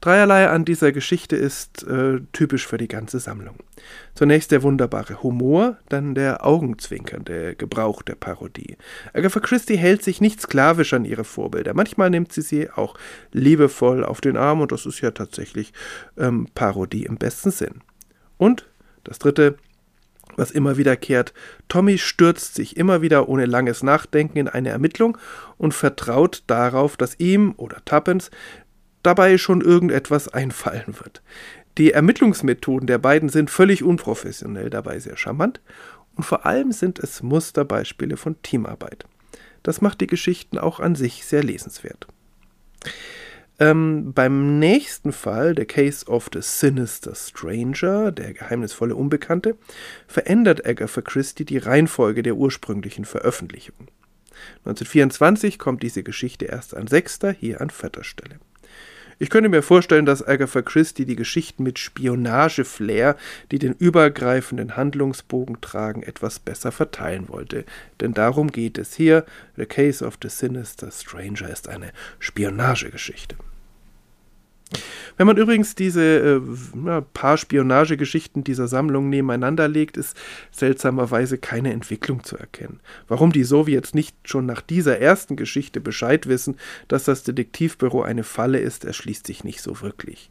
Dreierlei 0.01 0.47
an 0.47 0.63
dieser 0.63 0.93
Geschichte 0.93 1.35
ist 1.35 1.83
äh, 1.83 2.21
typisch 2.31 2.65
für 2.65 2.77
die 2.77 2.87
ganze 2.87 3.19
Sammlung. 3.19 3.55
Zunächst 4.15 4.51
der 4.51 4.63
wunderbare 4.63 5.23
Humor, 5.23 5.77
dann 5.89 6.15
der 6.15 6.45
augenzwinkernde 6.45 7.55
Gebrauch 7.55 8.01
der 8.01 8.15
Parodie. 8.15 8.77
Agatha 9.13 9.41
Christie 9.41 9.77
hält 9.77 10.03
sich 10.03 10.21
nicht 10.21 10.41
sklavisch 10.41 10.93
an 10.93 11.03
ihre 11.03 11.25
Vorbilder. 11.25 11.73
Manchmal 11.73 12.09
nimmt 12.09 12.31
sie 12.31 12.41
sie 12.41 12.69
auch 12.71 12.95
liebevoll 13.33 14.05
auf 14.05 14.21
den 14.21 14.37
Arm 14.37 14.61
und 14.61 14.71
das 14.71 14.85
ist 14.85 15.01
ja 15.01 15.11
tatsächlich 15.11 15.73
ähm, 16.17 16.47
Parodie 16.55 17.03
im 17.03 17.17
besten 17.17 17.51
Sinn. 17.51 17.81
Und 18.37 18.67
das 19.03 19.19
dritte, 19.19 19.57
was 20.35 20.51
immer 20.51 20.77
wiederkehrt. 20.77 21.33
Tommy 21.67 21.97
stürzt 21.97 22.55
sich 22.55 22.77
immer 22.77 23.01
wieder 23.01 23.29
ohne 23.29 23.45
langes 23.45 23.83
Nachdenken 23.83 24.37
in 24.37 24.47
eine 24.47 24.69
Ermittlung 24.69 25.17
und 25.57 25.73
vertraut 25.73 26.43
darauf, 26.47 26.97
dass 26.97 27.19
ihm 27.19 27.53
oder 27.57 27.83
Tuppence 27.85 28.31
dabei 29.03 29.37
schon 29.37 29.61
irgendetwas 29.61 30.27
einfallen 30.27 30.95
wird. 30.99 31.21
Die 31.77 31.91
Ermittlungsmethoden 31.91 32.87
der 32.87 32.97
beiden 32.97 33.29
sind 33.29 33.49
völlig 33.49 33.83
unprofessionell, 33.83 34.69
dabei 34.69 34.99
sehr 34.99 35.17
charmant 35.17 35.61
und 36.15 36.23
vor 36.23 36.45
allem 36.45 36.71
sind 36.71 36.99
es 36.99 37.23
Musterbeispiele 37.23 38.17
von 38.17 38.41
Teamarbeit. 38.41 39.05
Das 39.63 39.81
macht 39.81 40.01
die 40.01 40.07
Geschichten 40.07 40.57
auch 40.57 40.79
an 40.79 40.95
sich 40.95 41.25
sehr 41.25 41.43
lesenswert. 41.43 42.07
Ähm, 43.61 44.13
beim 44.13 44.57
nächsten 44.57 45.11
Fall, 45.11 45.53
der 45.53 45.65
Case 45.65 46.05
of 46.07 46.29
the 46.33 46.39
Sinister 46.41 47.13
Stranger, 47.13 48.11
der 48.13 48.33
geheimnisvolle 48.33 48.95
Unbekannte, 48.95 49.57
verändert 50.07 50.65
Agatha 50.65 51.01
Christie 51.01 51.43
die 51.43 51.57
Reihenfolge 51.57 52.23
der 52.23 52.35
ursprünglichen 52.35 53.03
Veröffentlichung. 53.03 53.87
1924 54.59 55.59
kommt 55.59 55.83
diese 55.83 56.03
Geschichte 56.03 56.45
erst 56.45 56.73
an 56.73 56.87
sechster, 56.87 57.31
hier 57.31 57.59
an 57.59 57.69
vierter 57.69 58.05
Stelle. 58.05 58.39
Ich 59.21 59.29
könnte 59.29 59.49
mir 59.49 59.61
vorstellen, 59.61 60.05
dass 60.05 60.25
Agatha 60.25 60.61
Christie 60.61 61.05
die 61.05 61.17
Geschichten 61.17 61.63
mit 61.63 61.77
Spionage-Flair, 61.77 63.17
die 63.51 63.59
den 63.59 63.73
übergreifenden 63.73 64.77
Handlungsbogen 64.77 65.59
tragen, 65.59 66.03
etwas 66.03 66.39
besser 66.39 66.71
verteilen 66.71 67.27
wollte. 67.27 67.65
Denn 67.99 68.13
darum 68.13 68.49
geht 68.49 68.77
es 68.77 68.95
hier. 68.95 69.25
The 69.57 69.65
Case 69.65 70.05
of 70.05 70.17
the 70.23 70.29
Sinister 70.29 70.89
Stranger 70.89 71.49
ist 71.49 71.67
eine 71.67 71.91
Spionagegeschichte. 72.19 73.35
Wenn 75.17 75.27
man 75.27 75.37
übrigens 75.37 75.75
diese 75.75 76.01
äh, 76.01 77.01
paar 77.13 77.37
Spionagegeschichten 77.37 78.43
dieser 78.43 78.67
Sammlung 78.67 79.09
nebeneinander 79.09 79.67
legt, 79.67 79.97
ist 79.97 80.15
seltsamerweise 80.51 81.37
keine 81.37 81.73
Entwicklung 81.73 82.23
zu 82.23 82.37
erkennen. 82.37 82.79
Warum 83.07 83.31
die 83.31 83.43
Sowjets 83.43 83.93
nicht 83.93 84.15
schon 84.23 84.45
nach 84.45 84.61
dieser 84.61 84.99
ersten 84.99 85.35
Geschichte 85.35 85.81
Bescheid 85.81 86.27
wissen, 86.27 86.57
dass 86.87 87.03
das 87.03 87.23
Detektivbüro 87.23 88.01
eine 88.01 88.23
Falle 88.23 88.59
ist, 88.59 88.85
erschließt 88.85 89.25
sich 89.25 89.43
nicht 89.43 89.61
so 89.61 89.81
wirklich. 89.81 90.29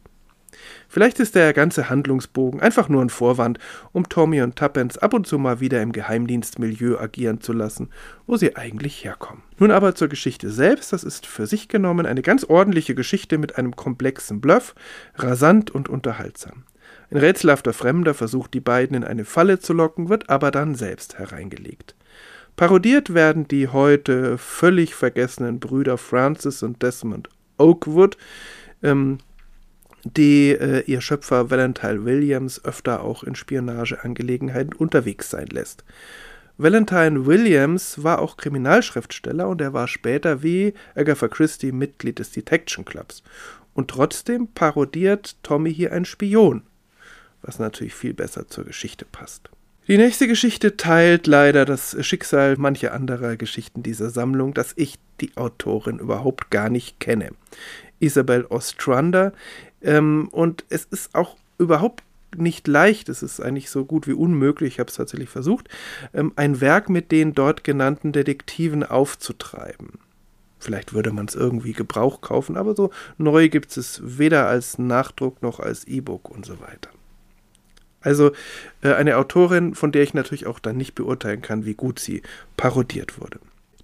Vielleicht 0.87 1.19
ist 1.19 1.35
der 1.35 1.53
ganze 1.53 1.89
Handlungsbogen 1.89 2.61
einfach 2.61 2.89
nur 2.89 3.01
ein 3.01 3.09
Vorwand, 3.09 3.59
um 3.91 4.09
Tommy 4.09 4.41
und 4.41 4.55
Tuppence 4.55 4.97
ab 4.97 5.13
und 5.13 5.27
zu 5.27 5.37
mal 5.37 5.59
wieder 5.59 5.81
im 5.81 5.91
Geheimdienstmilieu 5.91 6.97
agieren 6.97 7.41
zu 7.41 7.53
lassen, 7.53 7.89
wo 8.25 8.37
sie 8.37 8.55
eigentlich 8.55 9.03
herkommen. 9.03 9.43
Nun 9.57 9.71
aber 9.71 9.95
zur 9.95 10.07
Geschichte 10.07 10.49
selbst. 10.49 10.93
Das 10.93 11.03
ist 11.03 11.25
für 11.25 11.47
sich 11.47 11.67
genommen 11.67 12.05
eine 12.05 12.21
ganz 12.21 12.43
ordentliche 12.43 12.95
Geschichte 12.95 13.37
mit 13.37 13.57
einem 13.57 13.75
komplexen 13.75 14.41
Bluff, 14.41 14.75
rasant 15.15 15.71
und 15.71 15.89
unterhaltsam. 15.89 16.63
Ein 17.11 17.17
rätselhafter 17.17 17.73
Fremder 17.73 18.13
versucht 18.13 18.53
die 18.53 18.59
beiden 18.59 18.95
in 18.95 19.03
eine 19.03 19.25
Falle 19.25 19.59
zu 19.59 19.73
locken, 19.73 20.09
wird 20.09 20.29
aber 20.29 20.51
dann 20.51 20.75
selbst 20.75 21.17
hereingelegt. 21.17 21.95
Parodiert 22.55 23.13
werden 23.13 23.47
die 23.47 23.69
heute 23.69 24.37
völlig 24.37 24.93
vergessenen 24.93 25.59
Brüder 25.59 25.97
Francis 25.97 26.61
und 26.61 26.83
Desmond 26.83 27.29
Oakwood, 27.57 28.17
ähm, 28.83 29.19
die 30.03 30.51
äh, 30.51 30.83
ihr 30.85 31.01
Schöpfer 31.01 31.49
Valentine 31.49 32.05
Williams 32.05 32.63
öfter 32.63 33.03
auch 33.03 33.23
in 33.23 33.35
Spionageangelegenheiten 33.35 34.73
unterwegs 34.73 35.29
sein 35.29 35.47
lässt. 35.47 35.83
Valentine 36.57 37.25
Williams 37.25 38.03
war 38.03 38.19
auch 38.19 38.35
Kriminalschriftsteller 38.35 39.47
und 39.47 39.61
er 39.61 39.73
war 39.73 39.87
später 39.87 40.43
wie 40.43 40.73
Agatha 40.93 41.29
Christie 41.29 41.71
Mitglied 41.71 42.19
des 42.19 42.31
Detection 42.31 42.83
Clubs. 42.83 43.23
Und 43.73 43.89
trotzdem 43.89 44.47
parodiert 44.47 45.37
Tommy 45.41 45.73
hier 45.73 45.93
einen 45.93 46.03
Spion, 46.03 46.63
was 47.41 47.59
natürlich 47.59 47.95
viel 47.95 48.13
besser 48.13 48.47
zur 48.47 48.65
Geschichte 48.65 49.05
passt. 49.05 49.49
Die 49.87 49.97
nächste 49.97 50.27
Geschichte 50.27 50.75
teilt 50.75 51.27
leider 51.27 51.65
das 51.65 51.95
Schicksal 52.05 52.57
mancher 52.57 52.93
anderer 52.93 53.37
Geschichten 53.37 53.81
dieser 53.81 54.09
Sammlung, 54.09 54.53
dass 54.53 54.73
ich 54.75 54.99
die 55.21 55.35
Autorin 55.37 55.97
überhaupt 55.97 56.51
gar 56.51 56.69
nicht 56.69 56.99
kenne. 56.99 57.31
Isabel 57.99 58.45
Ostrander 58.49 59.33
ähm, 59.81 60.27
und 60.31 60.65
es 60.69 60.85
ist 60.85 61.15
auch 61.15 61.35
überhaupt 61.57 62.03
nicht 62.37 62.67
leicht, 62.67 63.09
es 63.09 63.23
ist 63.23 63.39
eigentlich 63.39 63.69
so 63.69 63.85
gut 63.85 64.07
wie 64.07 64.13
unmöglich, 64.13 64.73
ich 64.73 64.79
habe 64.79 64.89
es 64.89 64.95
tatsächlich 64.95 65.29
versucht, 65.29 65.67
ähm, 66.13 66.31
ein 66.35 66.61
Werk 66.61 66.89
mit 66.89 67.11
den 67.11 67.33
dort 67.33 67.63
genannten 67.63 68.11
Detektiven 68.11 68.83
aufzutreiben. 68.83 69.93
Vielleicht 70.59 70.93
würde 70.93 71.11
man 71.11 71.25
es 71.25 71.35
irgendwie 71.35 71.73
Gebrauch 71.73 72.21
kaufen, 72.21 72.57
aber 72.57 72.75
so 72.75 72.91
neu 73.17 73.49
gibt 73.49 73.75
es 73.77 74.01
weder 74.03 74.47
als 74.47 74.77
Nachdruck 74.77 75.41
noch 75.41 75.59
als 75.59 75.85
E-Book 75.85 76.29
und 76.29 76.45
so 76.45 76.59
weiter. 76.59 76.89
Also 78.01 78.31
äh, 78.81 78.93
eine 78.93 79.17
Autorin, 79.17 79.73
von 79.73 79.91
der 79.91 80.03
ich 80.03 80.13
natürlich 80.13 80.47
auch 80.47 80.59
dann 80.59 80.77
nicht 80.77 80.95
beurteilen 80.95 81.41
kann, 81.41 81.65
wie 81.65 81.73
gut 81.73 81.99
sie 81.99 82.21
parodiert 82.57 83.19
wurde. 83.19 83.39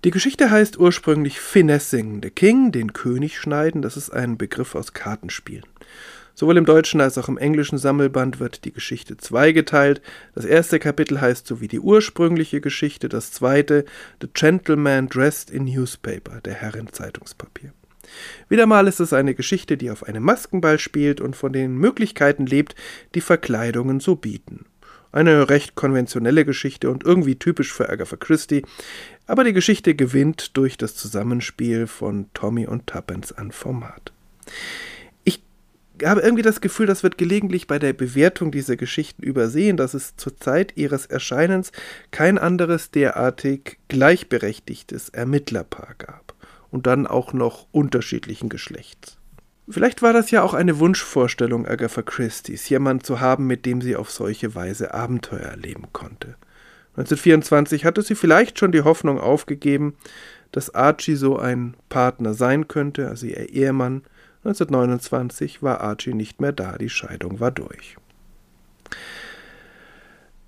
Die 0.05 0.11
Geschichte 0.11 0.51
heißt 0.51 0.77
ursprünglich 0.77 1.39
Finessing 1.39 2.21
the 2.21 2.29
King, 2.29 2.71
den 2.71 2.93
König 2.93 3.39
schneiden. 3.39 3.81
Das 3.81 3.97
ist 3.97 4.11
ein 4.11 4.37
Begriff 4.37 4.75
aus 4.75 4.93
Kartenspielen. 4.93 5.65
Sowohl 6.35 6.57
im 6.57 6.65
deutschen 6.65 7.01
als 7.01 7.17
auch 7.17 7.27
im 7.27 7.39
englischen 7.39 7.79
Sammelband 7.79 8.39
wird 8.39 8.65
die 8.65 8.71
Geschichte 8.71 9.17
zweigeteilt. 9.17 10.03
Das 10.35 10.45
erste 10.45 10.77
Kapitel 10.77 11.21
heißt 11.21 11.47
so 11.47 11.59
wie 11.59 11.67
die 11.67 11.79
ursprüngliche 11.79 12.61
Geschichte, 12.61 13.09
das 13.09 13.31
zweite 13.31 13.83
The 14.21 14.29
Gentleman 14.31 15.07
Dressed 15.07 15.49
in 15.49 15.63
Newspaper, 15.65 16.39
der 16.39 16.53
Herr 16.53 16.75
in 16.75 16.93
Zeitungspapier. 16.93 17.73
Wieder 18.47 18.67
mal 18.67 18.87
ist 18.87 18.99
es 18.99 19.11
eine 19.11 19.33
Geschichte, 19.33 19.75
die 19.75 19.89
auf 19.89 20.03
einem 20.03 20.21
Maskenball 20.21 20.77
spielt 20.77 21.19
und 21.19 21.35
von 21.35 21.51
den 21.51 21.77
Möglichkeiten 21.77 22.45
lebt, 22.45 22.75
die 23.15 23.21
Verkleidungen 23.21 23.99
so 23.99 24.15
bieten. 24.15 24.65
Eine 25.15 25.47
recht 25.47 25.75
konventionelle 25.75 26.43
Geschichte 26.43 26.89
und 26.89 27.05
irgendwie 27.05 27.37
typisch 27.37 27.71
für 27.71 27.87
Agatha 27.87 28.17
Christie, 28.17 28.63
aber 29.27 29.45
die 29.45 29.53
Geschichte 29.53 29.95
gewinnt 29.95 30.57
durch 30.57 30.75
das 30.77 30.93
Zusammenspiel 30.93 31.87
von 31.87 32.25
Tommy 32.33 32.67
und 32.67 32.85
Tuppence 32.85 33.31
an 33.31 33.53
Format. 33.53 34.11
Ich 35.23 35.41
habe 36.03 36.19
irgendwie 36.19 36.43
das 36.43 36.59
Gefühl, 36.59 36.85
das 36.85 37.01
wird 37.01 37.17
gelegentlich 37.17 37.65
bei 37.65 37.79
der 37.79 37.93
Bewertung 37.93 38.51
dieser 38.51 38.75
Geschichten 38.75 39.23
übersehen, 39.23 39.77
dass 39.77 39.93
es 39.93 40.17
zur 40.17 40.35
Zeit 40.35 40.73
ihres 40.75 41.05
Erscheinens 41.05 41.71
kein 42.11 42.37
anderes 42.37 42.91
derartig 42.91 43.77
gleichberechtigtes 43.87 45.07
Ermittlerpaar 45.07 45.95
gab 45.97 46.33
und 46.71 46.87
dann 46.87 47.07
auch 47.07 47.31
noch 47.31 47.67
unterschiedlichen 47.71 48.49
Geschlechts. 48.49 49.17
Vielleicht 49.67 50.03
war 50.03 50.13
das 50.13 50.29
ja 50.29 50.43
auch 50.43 50.53
eine 50.53 50.79
Wunschvorstellung 50.79 51.67
Agatha 51.67 52.03
Christie's, 52.03 52.69
jemand 52.69 53.05
zu 53.05 53.19
haben, 53.19 53.47
mit 53.47 53.65
dem 53.65 53.81
sie 53.81 53.95
auf 53.95 54.11
solche 54.11 54.53
Weise 54.53 54.93
Abenteuer 54.93 55.41
erleben 55.41 55.87
konnte. 55.91 56.35
1924 56.97 57.83
hatte 57.83 58.01
sie 58.01 58.15
vielleicht 58.15 58.59
schon 58.59 58.71
die 58.71 58.83
Hoffnung 58.83 59.19
aufgegeben, 59.19 59.95
dass 60.51 60.73
Archie 60.73 61.15
so 61.15 61.37
ein 61.37 61.75
Partner 61.89 62.33
sein 62.33 62.67
könnte, 62.67 63.09
also 63.09 63.25
ihr 63.25 63.49
Ehemann. 63.49 64.03
1929 64.43 65.63
war 65.63 65.81
Archie 65.81 66.13
nicht 66.13 66.39
mehr 66.39 66.53
da, 66.53 66.77
die 66.77 66.89
Scheidung 66.89 67.39
war 67.39 67.51
durch. 67.51 67.97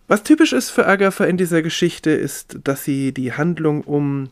Was 0.07 0.23
typisch 0.23 0.53
ist 0.53 0.69
für 0.69 0.87
Agatha 0.87 1.25
in 1.25 1.35
dieser 1.35 1.61
Geschichte 1.61 2.11
ist, 2.11 2.59
dass 2.63 2.83
sie 2.83 3.11
die 3.11 3.33
Handlung 3.33 3.81
um 3.81 4.29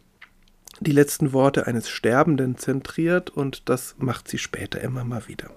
die 0.80 0.92
letzten 0.92 1.34
Worte 1.34 1.68
eines 1.68 1.90
Sterbenden 1.90 2.58
zentriert 2.58 3.30
und 3.30 3.70
das 3.70 3.96
macht 3.98 4.28
sie 4.28 4.38
später 4.38 4.82
immer 4.82 5.04
mal 5.04 5.28
wieder. 5.28 5.50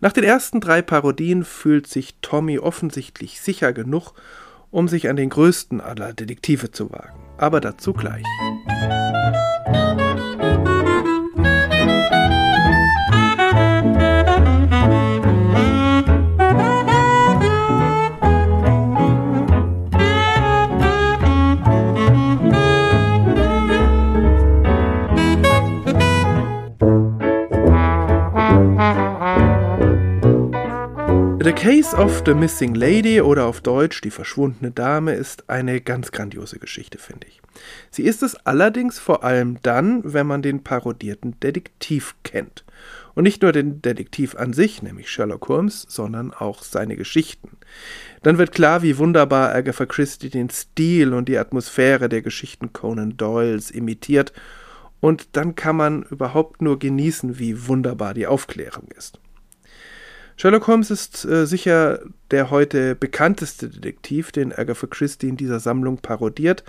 Nach 0.00 0.12
den 0.12 0.24
ersten 0.24 0.60
drei 0.60 0.80
Parodien 0.80 1.44
fühlt 1.44 1.86
sich 1.86 2.14
Tommy 2.22 2.58
offensichtlich 2.58 3.40
sicher 3.40 3.72
genug, 3.72 4.14
um 4.70 4.88
sich 4.88 5.08
an 5.08 5.16
den 5.16 5.28
größten 5.28 5.80
aller 5.80 6.12
Detektive 6.12 6.70
zu 6.70 6.90
wagen. 6.90 7.18
Aber 7.36 7.60
dazu 7.60 7.92
gleich. 7.92 8.24
Case 31.60 31.94
of 31.94 32.22
the 32.24 32.32
Missing 32.32 32.74
Lady 32.74 33.20
oder 33.20 33.44
auf 33.44 33.60
Deutsch 33.60 34.00
Die 34.00 34.10
verschwundene 34.10 34.70
Dame 34.70 35.12
ist 35.12 35.50
eine 35.50 35.82
ganz 35.82 36.10
grandiose 36.10 36.58
Geschichte, 36.58 36.96
finde 36.96 37.26
ich. 37.26 37.42
Sie 37.90 38.04
ist 38.04 38.22
es 38.22 38.34
allerdings 38.46 38.98
vor 38.98 39.24
allem 39.24 39.58
dann, 39.60 40.00
wenn 40.02 40.26
man 40.26 40.40
den 40.40 40.64
parodierten 40.64 41.38
Detektiv 41.40 42.14
kennt. 42.22 42.64
Und 43.14 43.24
nicht 43.24 43.42
nur 43.42 43.52
den 43.52 43.82
Detektiv 43.82 44.36
an 44.36 44.54
sich, 44.54 44.82
nämlich 44.82 45.10
Sherlock 45.10 45.50
Holmes, 45.50 45.84
sondern 45.86 46.32
auch 46.32 46.62
seine 46.62 46.96
Geschichten. 46.96 47.58
Dann 48.22 48.38
wird 48.38 48.52
klar, 48.52 48.80
wie 48.80 48.96
wunderbar 48.96 49.54
Agatha 49.54 49.84
Christie 49.84 50.30
den 50.30 50.48
Stil 50.48 51.12
und 51.12 51.28
die 51.28 51.36
Atmosphäre 51.36 52.08
der 52.08 52.22
Geschichten 52.22 52.72
Conan 52.72 53.18
Doyles 53.18 53.70
imitiert. 53.70 54.32
Und 55.00 55.36
dann 55.36 55.56
kann 55.56 55.76
man 55.76 56.04
überhaupt 56.04 56.62
nur 56.62 56.78
genießen, 56.78 57.38
wie 57.38 57.68
wunderbar 57.68 58.14
die 58.14 58.26
Aufklärung 58.26 58.88
ist. 58.96 59.20
Sherlock 60.40 60.68
Holmes 60.68 60.90
ist 60.90 61.26
äh, 61.26 61.44
sicher 61.44 62.00
der 62.30 62.50
heute 62.50 62.94
bekannteste 62.94 63.68
Detektiv, 63.68 64.32
den 64.32 64.54
Agatha 64.54 64.86
Christie 64.86 65.28
in 65.28 65.36
dieser 65.36 65.60
Sammlung 65.60 65.98
parodiert, 65.98 66.64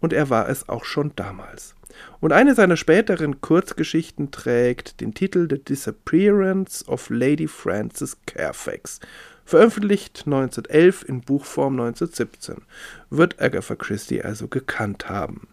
und 0.00 0.12
er 0.12 0.30
war 0.30 0.48
es 0.48 0.68
auch 0.68 0.84
schon 0.84 1.12
damals. 1.14 1.76
Und 2.18 2.32
eine 2.32 2.56
seiner 2.56 2.76
späteren 2.76 3.40
Kurzgeschichten 3.40 4.32
trägt 4.32 5.00
den 5.00 5.14
Titel 5.14 5.46
The 5.48 5.62
Disappearance 5.62 6.84
of 6.88 7.08
Lady 7.08 7.46
Frances 7.46 8.16
Carfax, 8.26 8.98
veröffentlicht 9.44 10.24
1911 10.26 11.08
in 11.08 11.20
Buchform 11.20 11.74
1917, 11.74 12.62
wird 13.10 13.40
Agatha 13.40 13.76
Christie 13.76 14.22
also 14.22 14.48
gekannt 14.48 15.08
haben. 15.08 15.46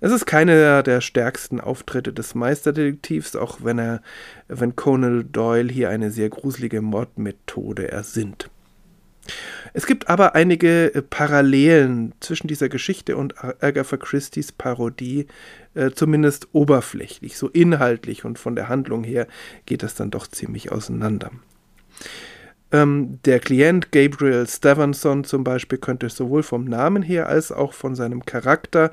Es 0.00 0.12
ist 0.12 0.26
keiner 0.26 0.82
der 0.82 1.00
stärksten 1.00 1.60
Auftritte 1.60 2.12
des 2.12 2.34
Meisterdetektivs, 2.34 3.36
auch 3.36 3.58
wenn 3.62 3.78
er, 3.78 4.02
wenn 4.48 4.76
Conan 4.76 5.30
Doyle 5.32 5.72
hier 5.72 5.90
eine 5.90 6.10
sehr 6.10 6.28
gruselige 6.28 6.82
Mordmethode 6.82 7.90
ersinnt. 7.90 8.50
Es 9.72 9.86
gibt 9.86 10.08
aber 10.08 10.34
einige 10.34 10.94
äh, 10.94 11.02
Parallelen 11.02 12.14
zwischen 12.20 12.46
dieser 12.46 12.68
Geschichte 12.68 13.16
und 13.16 13.34
Agatha 13.42 13.96
Christie's 13.96 14.52
Parodie, 14.52 15.26
äh, 15.74 15.90
zumindest 15.90 16.48
oberflächlich, 16.52 17.36
so 17.36 17.48
inhaltlich 17.48 18.24
und 18.24 18.38
von 18.38 18.54
der 18.54 18.68
Handlung 18.68 19.04
her 19.04 19.26
geht 19.66 19.82
das 19.82 19.94
dann 19.94 20.10
doch 20.10 20.26
ziemlich 20.26 20.72
auseinander. 20.72 21.30
Ähm, 22.72 23.20
der 23.24 23.38
Klient 23.40 23.92
Gabriel 23.92 24.46
Stevenson 24.46 25.24
zum 25.24 25.44
Beispiel 25.44 25.78
könnte 25.78 26.08
sowohl 26.08 26.42
vom 26.42 26.64
Namen 26.64 27.02
her 27.02 27.28
als 27.28 27.52
auch 27.52 27.72
von 27.72 27.94
seinem 27.94 28.24
Charakter 28.24 28.92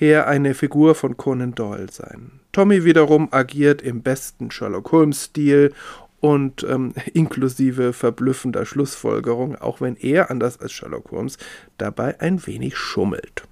her 0.00 0.26
eine 0.26 0.54
Figur 0.54 0.94
von 0.94 1.16
Conan 1.16 1.54
Doyle 1.54 1.90
sein. 1.90 2.40
Tommy 2.52 2.84
wiederum 2.84 3.28
agiert 3.32 3.82
im 3.82 4.02
besten 4.02 4.50
Sherlock 4.50 4.90
Holmes-Stil 4.92 5.72
und 6.20 6.64
ähm, 6.64 6.94
inklusive 7.12 7.92
verblüffender 7.92 8.64
Schlussfolgerung, 8.64 9.56
auch 9.56 9.80
wenn 9.80 9.96
er, 9.96 10.30
anders 10.30 10.58
als 10.60 10.72
Sherlock 10.72 11.10
Holmes, 11.10 11.36
dabei 11.78 12.20
ein 12.20 12.46
wenig 12.46 12.76
schummelt. 12.76 13.44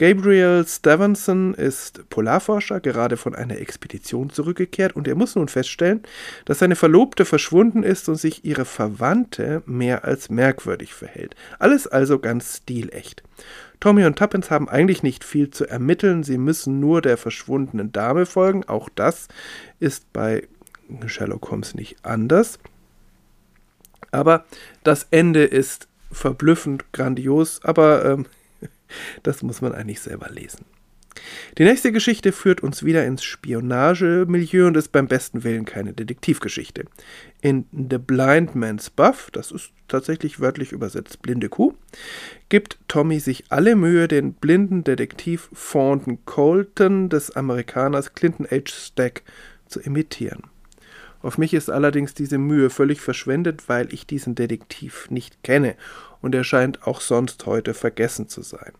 Gabriel 0.00 0.64
Stevenson 0.66 1.52
ist 1.52 2.08
Polarforscher, 2.08 2.80
gerade 2.80 3.18
von 3.18 3.34
einer 3.34 3.58
Expedition 3.58 4.30
zurückgekehrt 4.30 4.96
und 4.96 5.06
er 5.06 5.14
muss 5.14 5.34
nun 5.34 5.48
feststellen, 5.48 6.00
dass 6.46 6.60
seine 6.60 6.74
Verlobte 6.74 7.26
verschwunden 7.26 7.82
ist 7.82 8.08
und 8.08 8.14
sich 8.14 8.46
ihre 8.46 8.64
Verwandte 8.64 9.62
mehr 9.66 10.04
als 10.04 10.30
merkwürdig 10.30 10.94
verhält. 10.94 11.36
Alles 11.58 11.86
also 11.86 12.18
ganz 12.18 12.62
stilecht. 12.62 13.22
Tommy 13.80 14.04
und 14.04 14.18
Tuppence 14.18 14.50
haben 14.50 14.68
eigentlich 14.68 15.02
nicht 15.02 15.24
viel 15.24 15.50
zu 15.50 15.66
ermitteln, 15.66 16.22
sie 16.22 16.38
müssen 16.38 16.80
nur 16.80 17.00
der 17.00 17.16
verschwundenen 17.16 17.92
Dame 17.92 18.26
folgen. 18.26 18.64
Auch 18.64 18.90
das 18.94 19.28
ist 19.78 20.12
bei 20.12 20.46
Sherlock 21.06 21.50
Holmes 21.50 21.74
nicht 21.74 22.04
anders. 22.04 22.58
Aber 24.10 24.44
das 24.84 25.06
Ende 25.10 25.44
ist 25.44 25.88
verblüffend 26.12 26.92
grandios, 26.92 27.60
aber 27.64 28.04
ähm, 28.04 28.26
das 29.22 29.42
muss 29.42 29.60
man 29.60 29.72
eigentlich 29.72 30.00
selber 30.00 30.28
lesen. 30.28 30.64
Die 31.58 31.64
nächste 31.64 31.92
Geschichte 31.92 32.32
führt 32.32 32.62
uns 32.62 32.84
wieder 32.84 33.04
ins 33.04 33.24
Spionagemilieu 33.24 34.66
und 34.66 34.76
ist 34.76 34.92
beim 34.92 35.08
besten 35.08 35.44
Willen 35.44 35.64
keine 35.64 35.92
Detektivgeschichte. 35.92 36.84
In 37.40 37.66
The 37.72 37.98
Blind 37.98 38.54
Man's 38.54 38.90
Buff, 38.90 39.30
das 39.32 39.50
ist 39.50 39.72
tatsächlich 39.88 40.40
wörtlich 40.40 40.72
übersetzt 40.72 41.22
blinde 41.22 41.48
Kuh, 41.48 41.74
gibt 42.48 42.78
Tommy 42.88 43.18
sich 43.20 43.44
alle 43.48 43.76
Mühe, 43.76 44.08
den 44.08 44.34
blinden 44.34 44.84
Detektiv 44.84 45.50
Thornton 45.54 46.24
Colton 46.24 47.08
des 47.08 47.30
Amerikaners 47.32 48.14
Clinton 48.14 48.46
H. 48.50 48.66
Stack 48.66 49.22
zu 49.66 49.80
imitieren. 49.80 50.44
Auf 51.22 51.36
mich 51.36 51.52
ist 51.52 51.68
allerdings 51.68 52.14
diese 52.14 52.38
Mühe 52.38 52.70
völlig 52.70 53.00
verschwendet, 53.00 53.68
weil 53.68 53.92
ich 53.92 54.06
diesen 54.06 54.34
Detektiv 54.34 55.10
nicht 55.10 55.42
kenne 55.42 55.76
und 56.22 56.34
er 56.34 56.44
scheint 56.44 56.86
auch 56.86 57.00
sonst 57.00 57.44
heute 57.46 57.74
vergessen 57.74 58.28
zu 58.28 58.42
sein. 58.42 58.72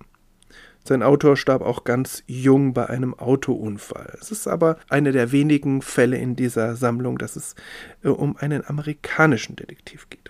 Sein 0.85 1.03
Autor 1.03 1.37
starb 1.37 1.62
auch 1.62 1.85
ganz 1.85 2.23
jung 2.27 2.73
bei 2.73 2.88
einem 2.88 3.14
Autounfall. 3.14 4.16
Es 4.21 4.31
ist 4.31 4.49
aber 4.49 4.79
einer 4.88 5.12
der 5.12 5.31
wenigen 5.31 5.83
Fälle 5.83 6.16
in 6.16 6.37
dieser 6.37 6.75
Sammlung, 6.77 7.19
dass 7.19 7.37
es 7.37 7.55
äh, 8.03 8.09
um 8.09 8.37
einen 8.37 8.66
amerikanischen 8.66 9.57
Detektiv 9.57 10.09
geht. 10.09 10.30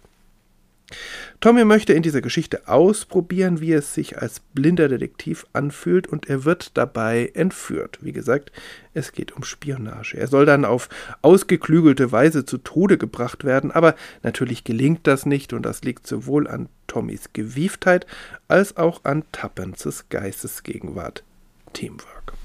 Tommy 1.40 1.64
möchte 1.64 1.92
in 1.92 2.02
dieser 2.02 2.20
Geschichte 2.20 2.68
ausprobieren, 2.68 3.60
wie 3.60 3.72
es 3.72 3.94
sich 3.94 4.18
als 4.18 4.40
blinder 4.40 4.88
Detektiv 4.88 5.46
anfühlt 5.52 6.06
und 6.06 6.28
er 6.28 6.44
wird 6.44 6.76
dabei 6.76 7.30
entführt. 7.34 7.98
Wie 8.02 8.12
gesagt, 8.12 8.52
es 8.92 9.12
geht 9.12 9.32
um 9.32 9.42
Spionage. 9.42 10.16
Er 10.16 10.26
soll 10.26 10.46
dann 10.46 10.64
auf 10.64 10.88
ausgeklügelte 11.22 12.12
Weise 12.12 12.44
zu 12.44 12.58
Tode 12.58 12.98
gebracht 12.98 13.44
werden, 13.44 13.70
aber 13.70 13.94
natürlich 14.22 14.64
gelingt 14.64 15.06
das 15.06 15.26
nicht 15.26 15.52
und 15.52 15.62
das 15.62 15.82
liegt 15.82 16.06
sowohl 16.06 16.48
an 16.48 16.68
Tommys 16.86 17.30
Gewieftheit 17.32 18.06
als 18.48 18.76
auch 18.76 19.04
an 19.04 19.24
Tappenses 19.32 20.08
Geistesgegenwart. 20.08 21.24
Teamwork. 21.72 22.39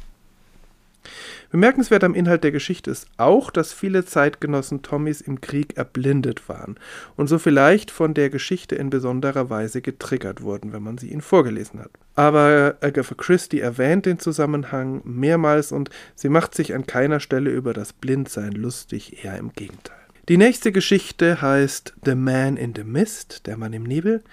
Bemerkenswert 1.51 2.03
am 2.03 2.13
Inhalt 2.13 2.43
der 2.43 2.51
Geschichte 2.51 2.91
ist 2.91 3.07
auch, 3.17 3.51
dass 3.51 3.73
viele 3.73 4.05
Zeitgenossen 4.05 4.81
Tommys 4.81 5.21
im 5.21 5.41
Krieg 5.41 5.77
erblindet 5.77 6.47
waren 6.49 6.75
und 7.15 7.27
so 7.27 7.39
vielleicht 7.39 7.91
von 7.91 8.13
der 8.13 8.29
Geschichte 8.29 8.75
in 8.75 8.89
besonderer 8.89 9.49
Weise 9.49 9.81
getriggert 9.81 10.41
wurden, 10.41 10.73
wenn 10.73 10.83
man 10.83 10.97
sie 10.97 11.09
ihnen 11.09 11.21
vorgelesen 11.21 11.79
hat. 11.79 11.91
Aber 12.15 12.75
Agatha 12.81 13.15
Christie 13.15 13.59
erwähnt 13.59 14.05
den 14.05 14.19
Zusammenhang 14.19 15.01
mehrmals 15.03 15.71
und 15.71 15.89
sie 16.15 16.29
macht 16.29 16.55
sich 16.55 16.73
an 16.73 16.87
keiner 16.87 17.19
Stelle 17.19 17.51
über 17.51 17.73
das 17.73 17.93
Blindsein 17.93 18.53
lustig, 18.53 19.23
eher 19.23 19.37
im 19.37 19.51
Gegenteil. 19.53 19.97
Die 20.27 20.37
nächste 20.37 20.71
Geschichte 20.71 21.41
heißt 21.41 21.93
The 22.03 22.15
Man 22.15 22.57
in 22.57 22.73
the 22.75 22.83
Mist, 22.83 23.45
der 23.45 23.57
Mann 23.57 23.73
im 23.73 23.83
Nebel, 23.83 24.23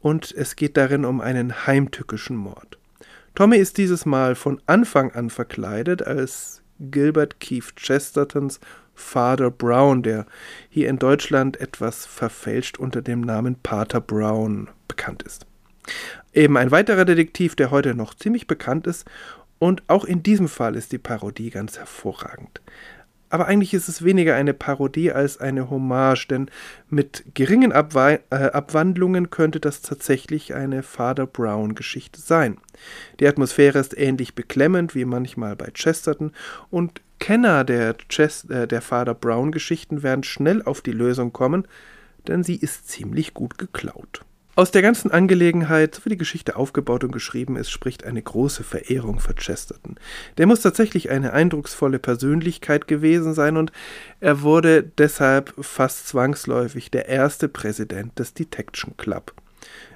und 0.00 0.32
es 0.36 0.56
geht 0.56 0.76
darin 0.76 1.04
um 1.04 1.20
einen 1.20 1.66
heimtückischen 1.66 2.36
Mord. 2.36 2.78
Tommy 3.34 3.56
ist 3.56 3.78
dieses 3.78 4.04
Mal 4.04 4.34
von 4.34 4.60
Anfang 4.66 5.12
an 5.12 5.30
verkleidet 5.30 6.02
als 6.02 6.62
Gilbert 6.78 7.40
Keith 7.40 7.74
Chestertons 7.76 8.60
Father 8.94 9.50
Brown, 9.50 10.02
der 10.02 10.26
hier 10.68 10.90
in 10.90 10.98
Deutschland 10.98 11.58
etwas 11.58 12.04
verfälscht 12.04 12.78
unter 12.78 13.00
dem 13.00 13.22
Namen 13.22 13.56
Pater 13.62 14.02
Brown 14.02 14.68
bekannt 14.86 15.22
ist. 15.22 15.46
Eben 16.34 16.58
ein 16.58 16.70
weiterer 16.70 17.06
Detektiv, 17.06 17.56
der 17.56 17.70
heute 17.70 17.94
noch 17.94 18.14
ziemlich 18.14 18.46
bekannt 18.46 18.86
ist, 18.86 19.06
und 19.58 19.82
auch 19.86 20.04
in 20.04 20.22
diesem 20.22 20.48
Fall 20.48 20.76
ist 20.76 20.92
die 20.92 20.98
Parodie 20.98 21.50
ganz 21.50 21.78
hervorragend. 21.78 22.60
Aber 23.32 23.46
eigentlich 23.46 23.72
ist 23.72 23.88
es 23.88 24.04
weniger 24.04 24.34
eine 24.36 24.52
Parodie 24.52 25.10
als 25.10 25.38
eine 25.38 25.70
Hommage, 25.70 26.28
denn 26.28 26.50
mit 26.90 27.24
geringen 27.32 27.72
Abwe 27.72 28.20
äh, 28.28 28.34
Abwandlungen 28.34 29.30
könnte 29.30 29.58
das 29.58 29.80
tatsächlich 29.80 30.52
eine 30.52 30.82
Father 30.82 31.26
Brown-Geschichte 31.26 32.20
sein. 32.20 32.58
Die 33.20 33.26
Atmosphäre 33.26 33.78
ist 33.78 33.96
ähnlich 33.96 34.34
beklemmend 34.34 34.94
wie 34.94 35.06
manchmal 35.06 35.56
bei 35.56 35.70
Chesterton 35.72 36.32
und 36.68 37.00
Kenner 37.20 37.64
der, 37.64 37.96
Chest 38.10 38.50
äh, 38.50 38.68
der 38.68 38.82
Father 38.82 39.14
Brown-Geschichten 39.14 40.02
werden 40.02 40.24
schnell 40.24 40.60
auf 40.60 40.82
die 40.82 40.92
Lösung 40.92 41.32
kommen, 41.32 41.66
denn 42.28 42.44
sie 42.44 42.56
ist 42.56 42.90
ziemlich 42.90 43.32
gut 43.32 43.56
geklaut. 43.56 44.26
Aus 44.54 44.70
der 44.70 44.82
ganzen 44.82 45.10
Angelegenheit, 45.10 45.94
so 45.94 46.04
wie 46.04 46.10
die 46.10 46.18
Geschichte 46.18 46.56
aufgebaut 46.56 47.04
und 47.04 47.12
geschrieben 47.12 47.56
ist, 47.56 47.70
spricht 47.70 48.04
eine 48.04 48.20
große 48.20 48.64
Verehrung 48.64 49.18
für 49.18 49.34
Chesterton. 49.34 49.96
Der 50.36 50.46
muss 50.46 50.60
tatsächlich 50.60 51.08
eine 51.08 51.32
eindrucksvolle 51.32 51.98
Persönlichkeit 51.98 52.86
gewesen 52.86 53.32
sein 53.32 53.56
und 53.56 53.72
er 54.20 54.42
wurde 54.42 54.82
deshalb 54.82 55.54
fast 55.58 56.06
zwangsläufig 56.06 56.90
der 56.90 57.08
erste 57.08 57.48
Präsident 57.48 58.18
des 58.18 58.34
Detection 58.34 58.94
Club. 58.98 59.32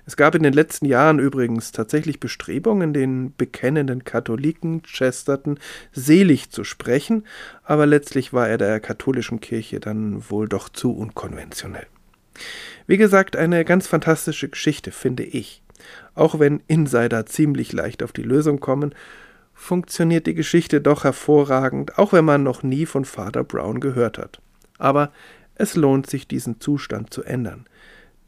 Es 0.06 0.16
gab 0.16 0.34
in 0.34 0.42
den 0.42 0.54
letzten 0.54 0.86
Jahren 0.86 1.18
übrigens 1.18 1.72
tatsächlich 1.72 2.18
Bestrebungen, 2.18 2.94
den 2.94 3.34
bekennenden 3.36 4.04
Katholiken 4.04 4.82
Chesterton 4.84 5.58
selig 5.92 6.48
zu 6.48 6.64
sprechen, 6.64 7.26
aber 7.62 7.84
letztlich 7.84 8.32
war 8.32 8.48
er 8.48 8.56
der 8.56 8.80
katholischen 8.80 9.40
Kirche 9.40 9.80
dann 9.80 10.30
wohl 10.30 10.48
doch 10.48 10.70
zu 10.70 10.96
unkonventionell. 10.96 11.88
Wie 12.86 12.96
gesagt, 12.96 13.36
eine 13.36 13.64
ganz 13.64 13.86
fantastische 13.86 14.48
Geschichte, 14.48 14.92
finde 14.92 15.24
ich. 15.24 15.62
Auch 16.14 16.38
wenn 16.38 16.62
Insider 16.66 17.26
ziemlich 17.26 17.72
leicht 17.72 18.02
auf 18.02 18.12
die 18.12 18.22
Lösung 18.22 18.60
kommen, 18.60 18.94
funktioniert 19.54 20.26
die 20.26 20.34
Geschichte 20.34 20.80
doch 20.80 21.04
hervorragend, 21.04 21.98
auch 21.98 22.12
wenn 22.12 22.24
man 22.24 22.42
noch 22.42 22.62
nie 22.62 22.86
von 22.86 23.04
Father 23.04 23.44
Brown 23.44 23.80
gehört 23.80 24.18
hat. 24.18 24.40
Aber 24.78 25.10
es 25.54 25.74
lohnt 25.74 26.08
sich, 26.08 26.28
diesen 26.28 26.60
Zustand 26.60 27.12
zu 27.12 27.24
ändern. 27.24 27.66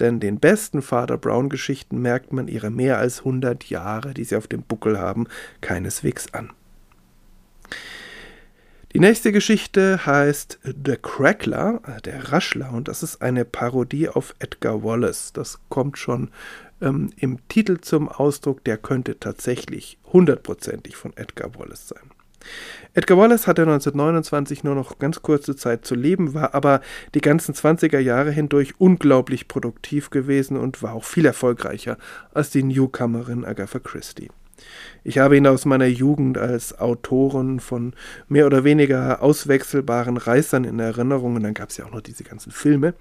Denn 0.00 0.20
den 0.20 0.38
besten 0.38 0.80
Father 0.80 1.18
Brown 1.18 1.48
Geschichten 1.48 2.00
merkt 2.00 2.32
man 2.32 2.48
ihre 2.48 2.70
mehr 2.70 2.98
als 2.98 3.20
100 3.20 3.64
Jahre, 3.68 4.14
die 4.14 4.24
sie 4.24 4.36
auf 4.36 4.46
dem 4.46 4.62
Buckel 4.62 4.98
haben, 4.98 5.26
keineswegs 5.60 6.32
an. 6.32 6.50
Die 8.94 9.01
nächste 9.01 9.33
Geschichte 9.33 10.07
heißt 10.07 10.61
The 10.62 10.96
Crackler, 10.96 11.83
äh, 11.87 12.01
der 12.01 12.33
Raschler, 12.33 12.72
und 12.72 12.88
das 12.88 13.03
ist 13.03 13.20
eine 13.20 13.44
Parodie 13.44 14.09
auf 14.09 14.35
Edgar 14.38 14.83
Wallace. 14.83 15.35
Das 15.35 15.59
kommt 15.68 15.98
schon 15.98 16.31
ähm, 16.81 17.11
im 17.18 17.46
Titel 17.48 17.79
zum 17.83 18.09
Ausdruck, 18.09 18.64
der 18.64 18.79
könnte 18.79 19.20
tatsächlich 19.20 19.98
hundertprozentig 20.11 20.96
von 20.96 21.14
Edgar 21.18 21.55
Wallace 21.59 21.88
sein. 21.88 22.11
Edgar 22.94 23.18
Wallace 23.18 23.46
hatte 23.46 23.62
1929 23.62 24.64
nur 24.64 24.74
noch 24.74 24.98
ganz 24.98 25.20
kurze 25.20 25.55
Zeit 25.55 25.85
zu 25.85 25.94
leben, 25.94 26.33
war 26.33 26.55
aber 26.55 26.81
die 27.14 27.20
ganzen 27.20 27.55
20er 27.55 27.98
Jahre 27.98 28.31
hindurch 28.31 28.81
unglaublich 28.81 29.48
produktiv 29.48 30.09
gewesen 30.09 30.57
und 30.57 30.83
war 30.83 30.94
auch 30.94 31.05
viel 31.05 31.27
erfolgreicher 31.27 31.98
als 32.33 32.48
die 32.48 32.62
Newcomerin 32.62 33.44
Agatha 33.44 33.81
Christie. 33.81 34.31
Ich 35.04 35.18
habe 35.18 35.36
ihn 35.36 35.46
aus 35.46 35.64
meiner 35.64 35.86
Jugend 35.86 36.38
als 36.38 36.78
Autoren 36.78 37.60
von 37.60 37.94
mehr 38.28 38.46
oder 38.46 38.64
weniger 38.64 39.22
auswechselbaren 39.22 40.16
Reißern 40.16 40.64
in 40.64 40.78
Erinnerung, 40.78 41.36
und 41.36 41.42
dann 41.42 41.54
gab 41.54 41.70
es 41.70 41.76
ja 41.76 41.86
auch 41.86 41.92
noch 41.92 42.00
diese 42.00 42.24
ganzen 42.24 42.52
Filme, 42.52 42.94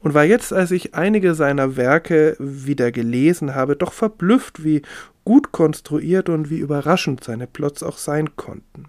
und 0.00 0.14
war 0.14 0.24
jetzt, 0.24 0.52
als 0.52 0.70
ich 0.70 0.94
einige 0.94 1.34
seiner 1.34 1.76
Werke 1.76 2.36
wieder 2.38 2.92
gelesen 2.92 3.54
habe, 3.54 3.76
doch 3.76 3.92
verblüfft, 3.92 4.62
wie 4.64 4.82
gut 5.24 5.52
konstruiert 5.52 6.28
und 6.28 6.50
wie 6.50 6.58
überraschend 6.58 7.24
seine 7.24 7.46
Plots 7.46 7.82
auch 7.82 7.98
sein 7.98 8.36
konnten. 8.36 8.84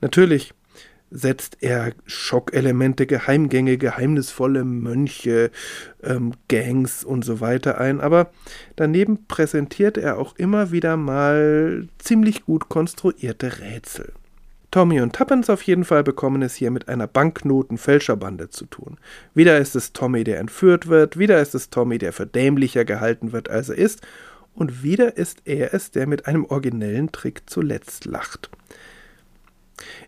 Natürlich 0.00 0.52
setzt 1.10 1.58
er 1.60 1.92
Schockelemente, 2.06 3.06
Geheimgänge, 3.06 3.78
geheimnisvolle 3.78 4.64
Mönche, 4.64 5.50
ähm, 6.02 6.32
Gangs 6.48 7.04
und 7.04 7.24
so 7.24 7.40
weiter 7.40 7.80
ein, 7.80 8.00
aber 8.00 8.30
daneben 8.74 9.26
präsentiert 9.26 9.96
er 9.98 10.18
auch 10.18 10.36
immer 10.36 10.72
wieder 10.72 10.96
mal 10.96 11.88
ziemlich 11.98 12.44
gut 12.44 12.68
konstruierte 12.68 13.60
Rätsel. 13.60 14.12
Tommy 14.72 15.00
und 15.00 15.14
Tuppence 15.14 15.48
auf 15.48 15.62
jeden 15.62 15.84
Fall 15.84 16.02
bekommen 16.02 16.42
es 16.42 16.54
hier 16.54 16.70
mit 16.70 16.88
einer 16.88 17.06
Banknotenfälscherbande 17.06 18.50
zu 18.50 18.66
tun. 18.66 18.98
Wieder 19.32 19.58
ist 19.58 19.74
es 19.76 19.92
Tommy, 19.92 20.22
der 20.24 20.38
entführt 20.38 20.88
wird, 20.88 21.18
wieder 21.18 21.40
ist 21.40 21.54
es 21.54 21.70
Tommy, 21.70 21.98
der 21.98 22.12
für 22.12 22.26
dämlicher 22.26 22.84
gehalten 22.84 23.32
wird, 23.32 23.48
als 23.48 23.68
er 23.68 23.78
ist, 23.78 24.02
und 24.54 24.82
wieder 24.82 25.16
ist 25.16 25.42
er 25.44 25.72
es, 25.72 25.92
der 25.92 26.06
mit 26.06 26.26
einem 26.26 26.44
originellen 26.44 27.12
Trick 27.12 27.42
zuletzt 27.46 28.06
lacht. 28.06 28.50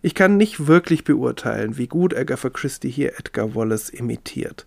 Ich 0.03 0.15
kann 0.15 0.37
nicht 0.37 0.67
wirklich 0.67 1.05
beurteilen, 1.05 1.77
wie 1.77 1.87
gut 1.87 2.15
Agatha 2.17 2.51
Christie 2.51 2.91
hier 2.91 3.19
Edgar 3.19 3.55
Wallace 3.55 3.91
imitiert. 3.91 4.67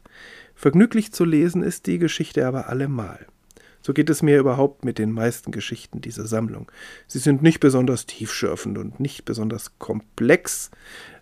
Vergnüglich 0.56 1.12
zu 1.12 1.26
lesen 1.26 1.64
ist 1.64 1.88
die 1.88 1.98
Geschichte 1.98 2.46
aber 2.46 2.70
allemal. 2.70 3.26
So 3.82 3.94
geht 3.94 4.12
es 4.12 4.22
mir 4.22 4.38
überhaupt 4.38 4.86
mit 4.86 5.00
den 5.00 5.12
meisten 5.12 5.52
Geschichten 5.52 6.02
dieser 6.02 6.28
Sammlung. 6.28 6.72
Sie 7.08 7.18
sind 7.18 7.42
nicht 7.42 7.60
besonders 7.60 8.06
tiefschürfend 8.06 8.78
und 8.78 9.00
nicht 9.00 9.26
besonders 9.26 9.80
komplex, 9.80 10.70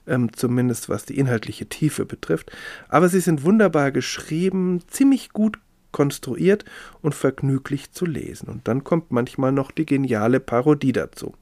ähm, 0.07 0.33
zumindest 0.33 0.89
was 0.89 1.05
die 1.05 1.17
inhaltliche 1.17 1.67
Tiefe 1.67 2.05
betrifft, 2.05 2.51
aber 2.89 3.07
sie 3.07 3.21
sind 3.21 3.43
wunderbar 3.43 3.91
geschrieben, 3.91 4.81
ziemlich 4.87 5.31
gut 5.31 5.57
konstruiert 5.91 6.65
und 7.01 7.15
vergnüglich 7.15 7.91
zu 7.91 8.05
lesen. 8.05 8.49
Und 8.49 8.67
dann 8.67 8.83
kommt 8.83 9.11
manchmal 9.11 9.51
noch 9.51 9.71
die 9.71 9.85
geniale 9.85 10.39
Parodie 10.39 10.91
dazu. 10.91 11.33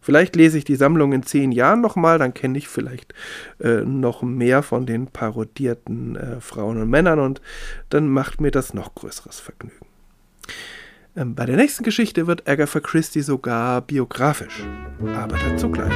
Vielleicht 0.00 0.36
lese 0.36 0.58
ich 0.58 0.64
die 0.64 0.76
Sammlung 0.76 1.12
in 1.12 1.22
zehn 1.22 1.50
Jahren 1.50 1.80
nochmal, 1.80 2.18
dann 2.18 2.34
kenne 2.34 2.58
ich 2.58 2.68
vielleicht 2.68 3.14
äh, 3.58 3.80
noch 3.80 4.22
mehr 4.22 4.62
von 4.62 4.84
den 4.84 5.06
parodierten 5.06 6.16
äh, 6.16 6.40
Frauen 6.40 6.80
und 6.80 6.90
Männern 6.90 7.18
und 7.18 7.40
dann 7.88 8.08
macht 8.08 8.40
mir 8.40 8.50
das 8.50 8.74
noch 8.74 8.94
größeres 8.94 9.40
Vergnügen. 9.40 9.86
Ähm, 11.16 11.34
bei 11.34 11.46
der 11.46 11.56
nächsten 11.56 11.84
Geschichte 11.84 12.26
wird 12.26 12.48
Agatha 12.48 12.80
Christie 12.80 13.22
sogar 13.22 13.80
biografisch, 13.80 14.64
aber 15.14 15.36
dazu 15.38 15.70
gleich. 15.70 15.92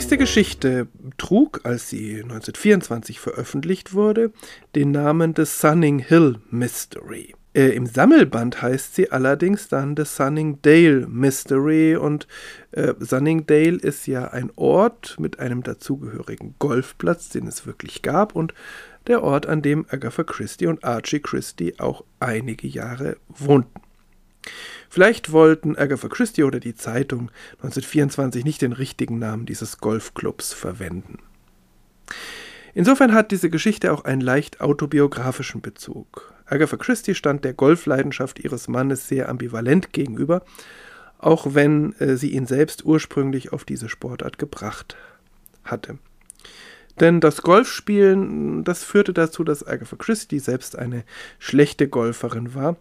Nächste 0.00 0.16
Geschichte 0.16 0.88
trug, 1.18 1.60
als 1.64 1.90
sie 1.90 2.22
1924 2.22 3.20
veröffentlicht 3.20 3.92
wurde, 3.92 4.32
den 4.74 4.92
Namen 4.92 5.34
The 5.36 5.44
Sunning 5.44 5.98
Hill 5.98 6.38
Mystery. 6.48 7.34
Äh, 7.52 7.76
Im 7.76 7.84
Sammelband 7.84 8.62
heißt 8.62 8.94
sie 8.94 9.12
allerdings 9.12 9.68
dann 9.68 9.94
The 9.94 10.06
Sunningdale 10.06 11.06
Mystery 11.06 11.96
und 11.96 12.26
äh, 12.72 12.94
Sunningdale 12.98 13.76
ist 13.76 14.06
ja 14.06 14.28
ein 14.28 14.50
Ort 14.56 15.16
mit 15.20 15.38
einem 15.38 15.62
dazugehörigen 15.62 16.54
Golfplatz, 16.58 17.28
den 17.28 17.46
es 17.46 17.66
wirklich 17.66 18.00
gab 18.00 18.34
und 18.34 18.54
der 19.06 19.22
Ort, 19.22 19.44
an 19.44 19.60
dem 19.60 19.84
Agatha 19.90 20.24
Christie 20.24 20.66
und 20.66 20.82
Archie 20.82 21.20
Christie 21.20 21.78
auch 21.78 22.04
einige 22.20 22.66
Jahre 22.66 23.18
wohnten. 23.28 23.89
Vielleicht 24.88 25.32
wollten 25.32 25.76
Agatha 25.76 26.08
Christie 26.08 26.44
oder 26.44 26.60
die 26.60 26.74
Zeitung 26.74 27.30
1924 27.58 28.44
nicht 28.44 28.62
den 28.62 28.72
richtigen 28.72 29.18
Namen 29.18 29.46
dieses 29.46 29.78
Golfclubs 29.78 30.52
verwenden. 30.52 31.18
Insofern 32.74 33.12
hat 33.12 33.30
diese 33.30 33.50
Geschichte 33.50 33.92
auch 33.92 34.04
einen 34.04 34.20
leicht 34.20 34.60
autobiografischen 34.60 35.60
Bezug. 35.60 36.34
Agatha 36.46 36.76
Christie 36.76 37.14
stand 37.14 37.44
der 37.44 37.54
Golfleidenschaft 37.54 38.40
ihres 38.40 38.68
Mannes 38.68 39.06
sehr 39.06 39.28
ambivalent 39.28 39.92
gegenüber, 39.92 40.44
auch 41.18 41.54
wenn 41.54 41.92
äh, 42.00 42.16
sie 42.16 42.32
ihn 42.32 42.46
selbst 42.46 42.84
ursprünglich 42.84 43.52
auf 43.52 43.64
diese 43.64 43.88
Sportart 43.88 44.38
gebracht 44.38 44.96
hatte. 45.64 45.98
Denn 46.98 47.20
das 47.20 47.42
Golfspielen, 47.42 48.64
das 48.64 48.82
führte 48.84 49.12
dazu, 49.12 49.44
dass 49.44 49.66
Agatha 49.66 49.96
Christie 49.96 50.38
selbst 50.38 50.76
eine 50.76 51.04
schlechte 51.38 51.88
Golferin 51.88 52.54
war 52.54 52.76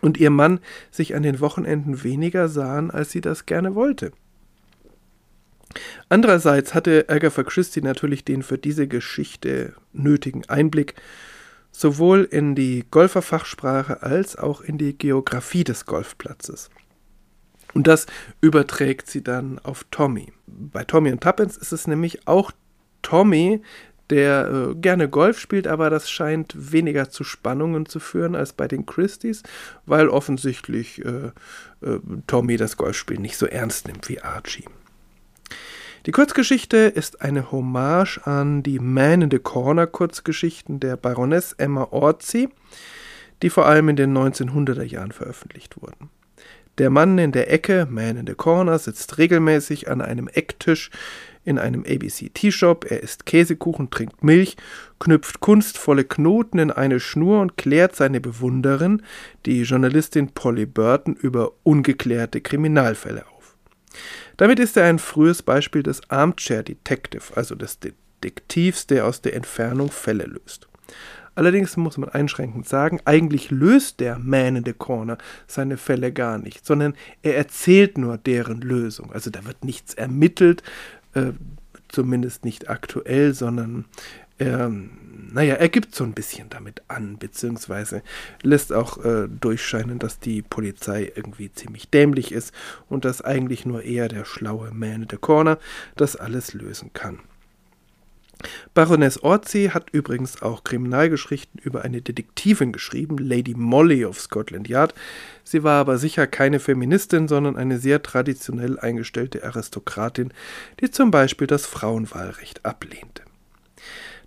und 0.00 0.18
ihr 0.18 0.30
Mann 0.30 0.60
sich 0.90 1.14
an 1.14 1.22
den 1.22 1.40
Wochenenden 1.40 2.02
weniger 2.02 2.48
sahen, 2.48 2.90
als 2.90 3.10
sie 3.10 3.20
das 3.20 3.46
gerne 3.46 3.74
wollte. 3.74 4.12
Andererseits 6.08 6.74
hatte 6.74 7.06
Agatha 7.08 7.42
Christie 7.42 7.80
natürlich 7.80 8.24
den 8.24 8.42
für 8.42 8.58
diese 8.58 8.88
Geschichte 8.88 9.74
nötigen 9.92 10.48
Einblick 10.48 10.94
sowohl 11.70 12.24
in 12.24 12.54
die 12.54 12.84
Golferfachsprache 12.90 14.02
als 14.02 14.36
auch 14.36 14.60
in 14.60 14.76
die 14.76 14.96
Geografie 14.96 15.64
des 15.64 15.86
Golfplatzes. 15.86 16.70
Und 17.72 17.86
das 17.86 18.06
überträgt 18.42 19.08
sie 19.08 19.24
dann 19.24 19.58
auf 19.58 19.86
Tommy. 19.90 20.32
Bei 20.46 20.84
Tommy 20.84 21.10
und 21.10 21.22
Tuppence 21.22 21.56
ist 21.56 21.72
es 21.72 21.86
nämlich 21.86 22.28
auch 22.28 22.52
Tommy, 23.00 23.62
der 24.12 24.48
äh, 24.70 24.74
gerne 24.74 25.08
Golf 25.08 25.40
spielt, 25.40 25.66
aber 25.66 25.88
das 25.88 26.10
scheint 26.10 26.54
weniger 26.54 27.08
zu 27.08 27.24
Spannungen 27.24 27.86
zu 27.86 27.98
führen 27.98 28.34
als 28.34 28.52
bei 28.52 28.68
den 28.68 28.84
Christies, 28.84 29.42
weil 29.86 30.08
offensichtlich 30.08 31.02
äh, 31.02 31.30
äh, 31.80 31.98
Tommy 32.26 32.58
das 32.58 32.76
Golfspiel 32.76 33.18
nicht 33.18 33.38
so 33.38 33.46
ernst 33.46 33.88
nimmt 33.88 34.08
wie 34.10 34.20
Archie. 34.20 34.66
Die 36.04 36.10
Kurzgeschichte 36.10 36.76
ist 36.76 37.22
eine 37.22 37.50
Hommage 37.52 38.20
an 38.24 38.62
die 38.62 38.80
Man 38.80 39.22
in 39.22 39.30
the 39.30 39.38
Corner 39.38 39.86
Kurzgeschichten 39.86 40.78
der 40.78 40.98
Baroness 40.98 41.54
Emma 41.54 41.84
Orzi, 41.90 42.50
die 43.40 43.48
vor 43.48 43.66
allem 43.66 43.88
in 43.88 43.96
den 43.96 44.16
1900er 44.16 44.82
Jahren 44.82 45.12
veröffentlicht 45.12 45.80
wurden. 45.80 46.10
Der 46.78 46.90
Mann 46.90 47.18
in 47.18 47.32
der 47.32 47.50
Ecke, 47.50 47.86
Man 47.88 48.16
in 48.18 48.26
the 48.26 48.34
Corner, 48.34 48.78
sitzt 48.78 49.16
regelmäßig 49.16 49.88
an 49.88 50.02
einem 50.02 50.28
Ecktisch 50.28 50.90
in 51.44 51.58
einem 51.58 51.84
ABC-T-Shop, 51.84 52.86
er 52.88 53.02
isst 53.02 53.26
Käsekuchen, 53.26 53.90
trinkt 53.90 54.22
Milch, 54.22 54.56
knüpft 55.00 55.40
kunstvolle 55.40 56.04
Knoten 56.04 56.58
in 56.58 56.70
eine 56.70 57.00
Schnur 57.00 57.40
und 57.40 57.56
klärt 57.56 57.96
seine 57.96 58.20
Bewunderin, 58.20 59.02
die 59.46 59.62
Journalistin 59.62 60.28
Polly 60.28 60.66
Burton, 60.66 61.14
über 61.14 61.52
ungeklärte 61.64 62.40
Kriminalfälle 62.40 63.26
auf. 63.26 63.56
Damit 64.36 64.58
ist 64.58 64.76
er 64.76 64.84
ein 64.84 64.98
frühes 64.98 65.42
Beispiel 65.42 65.82
des 65.82 66.08
Armchair 66.10 66.62
Detective, 66.62 67.36
also 67.36 67.54
des 67.54 67.78
Detektivs, 67.80 68.86
der 68.86 69.06
aus 69.06 69.20
der 69.20 69.34
Entfernung 69.34 69.90
Fälle 69.90 70.24
löst. 70.24 70.68
Allerdings 71.34 71.78
muss 71.78 71.96
man 71.96 72.10
einschränkend 72.10 72.68
sagen, 72.68 73.00
eigentlich 73.06 73.50
löst 73.50 74.00
der 74.00 74.18
Man 74.18 74.56
in 74.56 74.64
the 74.66 74.74
Corner 74.74 75.16
seine 75.46 75.78
Fälle 75.78 76.12
gar 76.12 76.36
nicht, 76.36 76.66
sondern 76.66 76.94
er 77.22 77.36
erzählt 77.36 77.96
nur 77.96 78.18
deren 78.18 78.60
Lösung. 78.60 79.12
Also 79.12 79.30
da 79.30 79.44
wird 79.46 79.64
nichts 79.64 79.94
ermittelt, 79.94 80.62
äh, 81.14 81.32
zumindest 81.88 82.44
nicht 82.44 82.70
aktuell, 82.70 83.34
sondern 83.34 83.84
er, 84.38 84.72
naja, 85.32 85.54
er 85.54 85.68
gibt 85.68 85.94
so 85.94 86.04
ein 86.04 86.14
bisschen 86.14 86.48
damit 86.50 86.82
an, 86.88 87.18
beziehungsweise 87.18 88.02
lässt 88.42 88.72
auch 88.72 89.04
äh, 89.04 89.28
durchscheinen, 89.28 89.98
dass 89.98 90.18
die 90.18 90.42
Polizei 90.42 91.12
irgendwie 91.14 91.52
ziemlich 91.52 91.90
dämlich 91.90 92.32
ist 92.32 92.52
und 92.88 93.04
dass 93.04 93.22
eigentlich 93.22 93.66
nur 93.66 93.82
er, 93.82 94.08
der 94.08 94.24
schlaue 94.24 94.70
Man 94.72 95.02
in 95.02 95.08
the 95.10 95.16
Corner, 95.16 95.58
das 95.96 96.16
alles 96.16 96.54
lösen 96.54 96.92
kann. 96.92 97.20
Baroness 98.74 99.22
Orzi 99.22 99.70
hat 99.72 99.90
übrigens 99.90 100.42
auch 100.42 100.64
Kriminalgeschichten 100.64 101.60
über 101.60 101.82
eine 101.82 102.02
Detektivin 102.02 102.72
geschrieben, 102.72 103.18
Lady 103.18 103.54
Molly 103.54 104.04
of 104.04 104.20
Scotland 104.20 104.68
Yard. 104.68 104.94
Sie 105.44 105.62
war 105.62 105.80
aber 105.80 105.98
sicher 105.98 106.26
keine 106.26 106.60
Feministin, 106.60 107.28
sondern 107.28 107.56
eine 107.56 107.78
sehr 107.78 108.02
traditionell 108.02 108.78
eingestellte 108.78 109.44
Aristokratin, 109.44 110.32
die 110.80 110.90
zum 110.90 111.10
Beispiel 111.10 111.46
das 111.46 111.66
Frauenwahlrecht 111.66 112.64
ablehnte. 112.64 113.22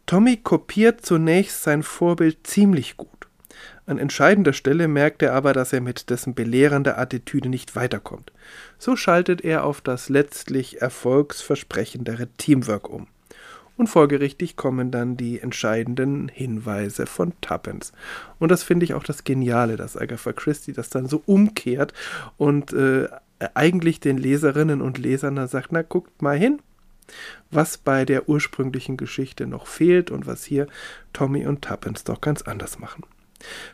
Tommy 0.05 0.37
kopiert 0.37 1.05
zunächst 1.05 1.63
sein 1.63 1.81
Vorbild 1.81 2.45
ziemlich 2.45 2.95
gut. 2.97 3.09
An 3.87 3.97
entscheidender 3.97 4.53
Stelle 4.53 4.87
merkt 4.87 5.21
er 5.21 5.33
aber, 5.33 5.53
dass 5.53 5.71
er 5.73 5.81
mit 5.81 6.09
dessen 6.09 6.33
belehrender 6.33 6.97
Attitüde 6.97 7.49
nicht 7.49 7.75
weiterkommt. 7.75 8.31
So 8.79 8.95
schaltet 8.95 9.41
er 9.41 9.63
auf 9.63 9.81
das 9.81 10.09
letztlich 10.09 10.81
erfolgsversprechendere 10.81 12.27
Teamwork 12.37 12.89
um 12.89 13.07
und 13.77 13.87
folgerichtig 13.87 14.55
kommen 14.55 14.91
dann 14.91 15.17
die 15.17 15.39
entscheidenden 15.39 16.27
Hinweise 16.27 17.05
von 17.05 17.33
Tuppence. 17.41 17.91
Und 18.39 18.49
das 18.49 18.63
finde 18.63 18.85
ich 18.85 18.93
auch 18.93 19.03
das 19.03 19.23
Geniale, 19.23 19.75
dass 19.75 19.97
Agatha 19.97 20.33
Christie 20.33 20.73
das 20.73 20.89
dann 20.89 21.07
so 21.07 21.21
umkehrt 21.25 21.93
und 22.37 22.73
äh, 22.73 23.07
eigentlich 23.53 23.99
den 23.99 24.17
Leserinnen 24.17 24.81
und 24.81 24.97
Lesern 24.97 25.35
dann 25.35 25.47
sagt, 25.47 25.71
na 25.71 25.81
guckt 25.81 26.21
mal 26.21 26.37
hin, 26.37 26.61
was 27.51 27.77
bei 27.77 28.05
der 28.05 28.29
ursprünglichen 28.29 28.97
Geschichte 28.97 29.45
noch 29.45 29.67
fehlt 29.67 30.09
und 30.11 30.25
was 30.25 30.43
hier 30.45 30.67
Tommy 31.13 31.45
und 31.45 31.61
Tuppence 31.61 32.03
doch 32.03 32.21
ganz 32.21 32.41
anders 32.43 32.79
machen. 32.79 33.03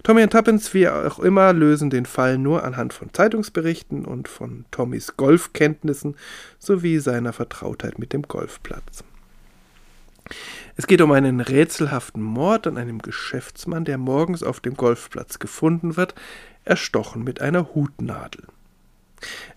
Tommy 0.04 0.24
und 0.24 0.32
Tuppence, 0.32 0.74
wie 0.74 0.90
auch 0.90 1.20
immer, 1.20 1.54
lösen 1.54 1.90
den 1.90 2.06
Fall 2.06 2.38
nur 2.38 2.64
anhand 2.64 2.94
von 2.94 3.14
Zeitungsberichten 3.14 4.06
und 4.06 4.28
von 4.28 4.66
Tommys 4.72 5.16
Golfkenntnissen 5.16 6.18
sowie 6.60 7.00
seiner 7.00 7.32
Vertrautheit 7.32 8.00
mit 8.00 8.12
dem 8.12 8.24
Golfplatz. 8.24 9.04
Es 10.76 10.88
geht 10.88 11.02
um 11.02 11.12
einen 11.12 11.40
rätselhaften 11.42 12.22
Mord 12.22 12.68
an 12.68 12.78
einem 12.78 13.00
Geschäftsmann, 13.00 13.86
der 13.86 13.98
morgens 13.98 14.44
auf 14.44 14.60
dem 14.60 14.76
Golfplatz 14.76 15.40
gefunden 15.40 15.98
wird, 15.98 16.16
erstochen 16.66 17.24
mit 17.24 17.42
einer 17.42 17.74
Hutnadel. 17.74 18.44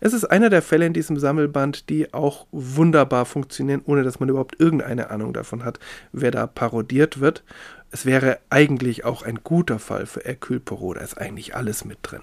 Es 0.00 0.12
ist 0.12 0.24
einer 0.24 0.50
der 0.50 0.62
Fälle 0.62 0.86
in 0.86 0.92
diesem 0.92 1.18
Sammelband, 1.18 1.88
die 1.88 2.12
auch 2.12 2.46
wunderbar 2.52 3.24
funktionieren, 3.24 3.82
ohne 3.86 4.02
dass 4.02 4.20
man 4.20 4.28
überhaupt 4.28 4.60
irgendeine 4.60 5.10
Ahnung 5.10 5.32
davon 5.32 5.64
hat, 5.64 5.78
wer 6.12 6.30
da 6.30 6.46
parodiert 6.46 7.20
wird. 7.20 7.42
Es 7.90 8.04
wäre 8.04 8.38
eigentlich 8.50 9.04
auch 9.04 9.22
ein 9.22 9.40
guter 9.42 9.78
Fall 9.78 10.06
für 10.06 10.20
Hercule 10.20 10.60
Poirot, 10.60 10.96
da 10.98 11.00
ist 11.00 11.16
eigentlich 11.18 11.54
alles 11.54 11.84
mit 11.84 11.98
drin. 12.02 12.22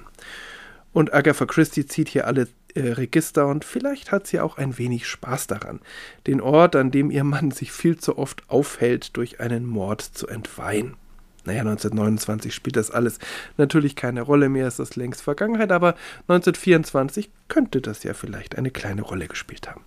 Und 0.94 1.14
Agatha 1.14 1.46
Christie 1.46 1.86
zieht 1.86 2.10
hier 2.10 2.28
alle 2.28 2.48
äh, 2.76 2.92
Register 2.92 3.48
und 3.48 3.66
vielleicht 3.66 4.12
hat 4.12 4.28
sie 4.28 4.40
auch 4.40 4.58
ein 4.58 4.78
wenig 4.78 5.08
Spaß 5.08 5.48
daran, 5.48 5.80
den 6.28 6.42
Ort, 6.42 6.76
an 6.76 6.92
dem 6.92 7.12
ihr 7.12 7.24
Mann 7.24 7.52
sich 7.52 7.72
viel 7.72 7.98
zu 7.98 8.18
oft 8.18 8.44
aufhält, 8.50 9.16
durch 9.16 9.40
einen 9.40 9.66
Mord 9.66 10.02
zu 10.02 10.28
entweihen. 10.28 10.96
Naja, 11.44 11.62
1929 11.62 12.54
spielt 12.54 12.76
das 12.76 12.92
alles 12.92 13.18
natürlich 13.58 13.96
keine 13.96 14.22
Rolle 14.22 14.48
mehr, 14.48 14.68
ist 14.68 14.80
das 14.80 14.96
längst 14.96 15.22
Vergangenheit, 15.22 15.72
aber 15.72 15.96
1924 16.28 17.32
könnte 17.48 17.82
das 17.82 18.04
ja 18.04 18.14
vielleicht 18.14 18.58
eine 18.58 18.70
kleine 18.70 19.02
Rolle 19.02 19.28
gespielt 19.28 19.68
haben. 19.68 19.84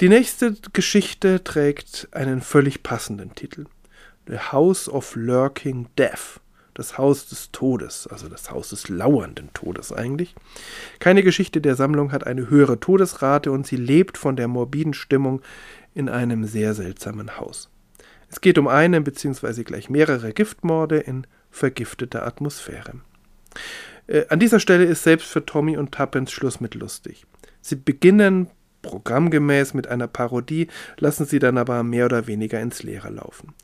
Die 0.00 0.08
nächste 0.08 0.54
Geschichte 0.72 1.42
trägt 1.44 2.08
einen 2.12 2.40
völlig 2.40 2.82
passenden 2.82 3.34
Titel. 3.34 3.66
The 4.26 4.38
House 4.38 4.88
of 4.88 5.14
Lurking 5.14 5.88
Death. 5.98 6.40
Das 6.76 6.98
Haus 6.98 7.26
des 7.26 7.52
Todes, 7.52 8.06
also 8.06 8.28
das 8.28 8.50
Haus 8.50 8.68
des 8.68 8.90
lauernden 8.90 9.48
Todes 9.54 9.92
eigentlich. 9.92 10.34
Keine 10.98 11.22
Geschichte 11.22 11.62
der 11.62 11.74
Sammlung 11.74 12.12
hat 12.12 12.26
eine 12.26 12.50
höhere 12.50 12.78
Todesrate 12.78 13.50
und 13.50 13.66
sie 13.66 13.76
lebt 13.76 14.18
von 14.18 14.36
der 14.36 14.46
morbiden 14.46 14.92
Stimmung 14.92 15.40
in 15.94 16.10
einem 16.10 16.44
sehr 16.44 16.74
seltsamen 16.74 17.38
Haus. 17.38 17.70
Es 18.28 18.42
geht 18.42 18.58
um 18.58 18.68
einen 18.68 19.04
bzw. 19.04 19.62
gleich 19.64 19.88
mehrere 19.88 20.34
Giftmorde 20.34 20.98
in 20.98 21.26
vergifteter 21.50 22.26
Atmosphäre. 22.26 23.00
Äh, 24.06 24.26
an 24.28 24.38
dieser 24.38 24.60
Stelle 24.60 24.84
ist 24.84 25.02
selbst 25.02 25.28
für 25.28 25.46
Tommy 25.46 25.78
und 25.78 25.92
Tuppence 25.92 26.30
Schluss 26.30 26.60
mit 26.60 26.74
lustig. 26.74 27.24
Sie 27.62 27.76
beginnen 27.76 28.50
programmgemäß 28.82 29.72
mit 29.72 29.86
einer 29.86 30.08
Parodie, 30.08 30.68
lassen 30.98 31.24
sie 31.24 31.38
dann 31.38 31.56
aber 31.56 31.82
mehr 31.82 32.04
oder 32.04 32.26
weniger 32.26 32.60
ins 32.60 32.82
Leere 32.82 33.08
laufen. 33.08 33.54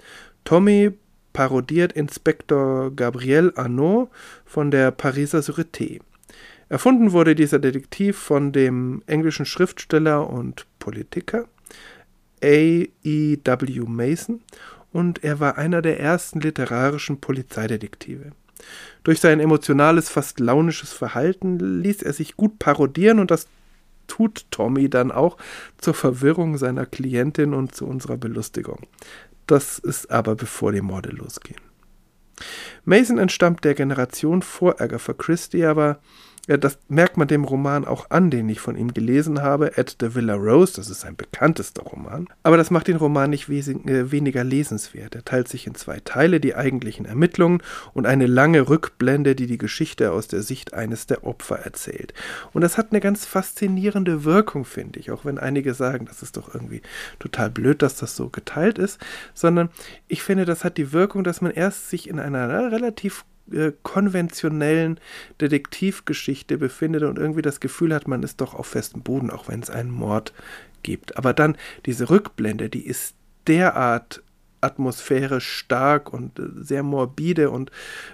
Tommy 0.45 0.93
parodiert 1.33 1.93
Inspektor 1.93 2.91
Gabriel 2.95 3.53
Arnaud 3.57 4.11
von 4.45 4.71
der 4.71 4.91
Pariser 4.91 5.41
Sûreté. 5.41 6.01
Erfunden 6.69 7.13
wurde 7.13 7.35
dieser 7.35 7.59
Detektiv 7.59 8.17
von 8.17 8.53
dem 8.53 9.03
englischen 9.07 9.45
Schriftsteller 9.45 10.29
und 10.29 10.67
Politiker 10.79 11.47
A.E.W. 12.43 13.81
Mason 13.87 14.41
und 14.93 15.23
er 15.23 15.41
war 15.41 15.59
einer 15.59 15.83
der 15.83 16.01
ersten 16.01 16.41
literarischen 16.41 17.21
Polizeidetektive. 17.21 18.33
Durch 19.05 19.21
sein 19.21 19.41
emotionales, 19.41 20.09
fast 20.09 20.41
launisches 20.41 20.93
Verhalten 20.93 21.59
ließ 21.83 22.03
er 22.03 22.13
sich 22.13 22.37
gut 22.37 22.59
parodieren 22.59 23.19
und 23.19 23.31
das 23.31 23.49
tut 24.07 24.47
Tommy 24.51 24.91
dann 24.91 25.11
auch 25.11 25.37
zur 25.79 25.95
Verwirrung 25.95 26.59
seiner 26.59 26.87
Klientin 26.87 27.55
und 27.55 27.75
zu 27.75 27.87
unserer 27.87 28.17
Belustigung. 28.17 28.81
Das 29.47 29.79
ist 29.79 30.11
aber 30.11 30.35
bevor 30.35 30.73
die 30.73 30.81
Morde 30.81 31.11
losgehen. 31.11 31.61
Mason 32.85 33.19
entstammt 33.19 33.65
der 33.65 33.75
Generation 33.75 34.43
vor 34.43 34.81
Agatha 34.81 35.13
Christie, 35.13 35.65
aber 35.65 36.01
ja, 36.49 36.57
das 36.57 36.77
merkt 36.89 37.17
man 37.17 37.29
dem 37.29 37.45
Roman 37.45 37.85
auch 37.85 38.11
an, 38.11 38.29
den 38.29 38.49
ich 38.49 38.59
von 38.59 38.77
ihm 38.77 38.93
gelesen 38.93 39.43
habe, 39.43 39.73
At 39.77 39.99
the 40.01 40.17
Villa 40.17 40.35
Rose, 40.35 40.73
das 40.75 40.91
ist 40.91 41.03
sein 41.03 41.15
bekanntester 41.15 41.85
Roman. 41.85 42.27
Aber 42.43 42.57
das 42.57 42.73
macht 42.73 42.89
den 42.89 42.97
Roman 42.97 43.31
nicht 43.31 43.49
äh, 43.49 44.11
weniger 44.11 44.43
lesenswert. 44.43 45.15
Er 45.15 45.25
teilt 45.25 45.47
sich 45.47 45.69
in 45.69 45.77
zwei 45.77 46.01
Teile, 46.01 46.41
die 46.41 46.57
eigentlichen 46.57 47.07
Ermittlungen 47.07 47.63
und 47.95 48.07
eine 48.07 48.27
lange 48.27 48.69
Rückblende, 48.69 49.37
die 49.37 49.47
die 49.47 49.59
Geschichte 49.59 50.11
aus 50.11 50.27
der 50.27 50.43
Sicht 50.43 50.75
eines 50.75 51.07
der 51.07 51.23
Opfer 51.23 51.61
erzählt. 51.61 52.13
Und 52.53 52.63
das 52.63 52.77
hat 52.77 52.89
eine 52.91 53.01
ganz 53.01 53.25
faszinierende 53.25 54.25
Wirkung, 54.25 54.65
finde 54.65 54.99
ich, 54.99 55.13
auch 55.13 55.25
wenn 55.25 55.39
einige 55.39 55.75
sagen, 55.75 56.07
das 56.07 56.23
ist 56.23 56.37
doch 56.37 56.53
irgendwie 56.53 56.83
total 57.21 57.51
blöd, 57.51 57.83
dass 57.83 57.95
das 57.95 58.17
so 58.17 58.31
geteilt 58.31 58.79
ist, 58.79 58.99
sondern 59.33 59.71
ich 60.09 60.25
finde, 60.25 60.45
das 60.45 60.65
hat 60.65 60.77
die 60.77 60.93
Wirkung, 60.93 61.23
dass 61.23 61.41
man 61.41 61.53
erst 61.53 61.89
sich 61.89 62.09
in 62.09 62.19
einer 62.19 62.73
relativ 62.73 63.25
äh, 63.51 63.73
konventionellen 63.83 65.01
Detektivgeschichte 65.41 66.59
befindet 66.59 67.03
und 67.03 67.19
irgendwie 67.19 67.43
das 67.43 67.61
Gefühl 67.61 67.95
hat, 67.95 68.07
man 68.07 68.23
ist 68.23 68.41
doch 68.41 68.55
auf 68.55 68.67
festem 68.67 69.03
Boden, 69.03 69.31
auch 69.31 69.49
wenn 69.49 69.61
es 69.61 69.71
einen 69.71 69.91
Mord 69.91 70.33
gibt. 70.83 71.17
Aber 71.17 71.33
dann 71.33 71.57
diese 71.87 72.11
Rückblende, 72.11 72.69
die 72.69 72.87
ist 72.87 73.15
derart 73.47 74.23
atmosphärisch 74.63 75.49
stark 75.49 76.13
und 76.13 76.39
äh, 76.39 76.43
sehr 76.61 76.83
morbide 76.83 77.51
und 77.51 77.71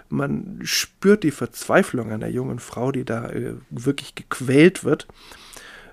man 0.09 0.61
spürt 0.63 1.23
die 1.23 1.31
Verzweiflung 1.31 2.11
einer 2.11 2.29
jungen 2.29 2.59
Frau, 2.59 2.91
die 2.91 3.05
da 3.05 3.29
äh, 3.29 3.55
wirklich 3.71 4.15
gequält 4.15 4.83
wird, 4.83 5.07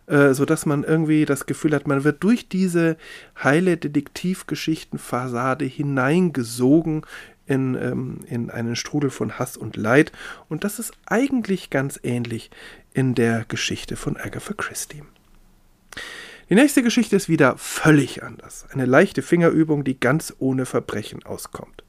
äh, 0.07 0.33
sodass 0.33 0.65
man 0.65 0.83
irgendwie 0.83 1.25
das 1.25 1.45
Gefühl 1.45 1.75
hat, 1.75 1.87
man 1.87 2.03
wird 2.03 2.23
durch 2.23 2.47
diese 2.47 2.95
heile 3.43 3.77
Detektivgeschichtenfassade 3.77 5.65
hineingesogen 5.65 7.05
in, 7.47 7.75
ähm, 7.75 8.19
in 8.27 8.49
einen 8.49 8.75
Strudel 8.75 9.09
von 9.09 9.37
Hass 9.37 9.57
und 9.57 9.77
Leid. 9.77 10.11
Und 10.49 10.63
das 10.63 10.79
ist 10.79 10.93
eigentlich 11.05 11.69
ganz 11.69 11.99
ähnlich 12.03 12.51
in 12.93 13.15
der 13.15 13.45
Geschichte 13.47 13.95
von 13.95 14.17
Agatha 14.17 14.53
Christie. 14.53 15.03
Die 16.49 16.55
nächste 16.55 16.83
Geschichte 16.83 17.15
ist 17.15 17.27
wieder 17.27 17.57
völlig 17.57 18.23
anders. 18.23 18.67
Eine 18.71 18.85
leichte 18.85 19.21
Fingerübung, 19.21 19.83
die 19.83 19.99
ganz 19.99 20.33
ohne 20.37 20.65
Verbrechen 20.65 21.25
auskommt. 21.25 21.83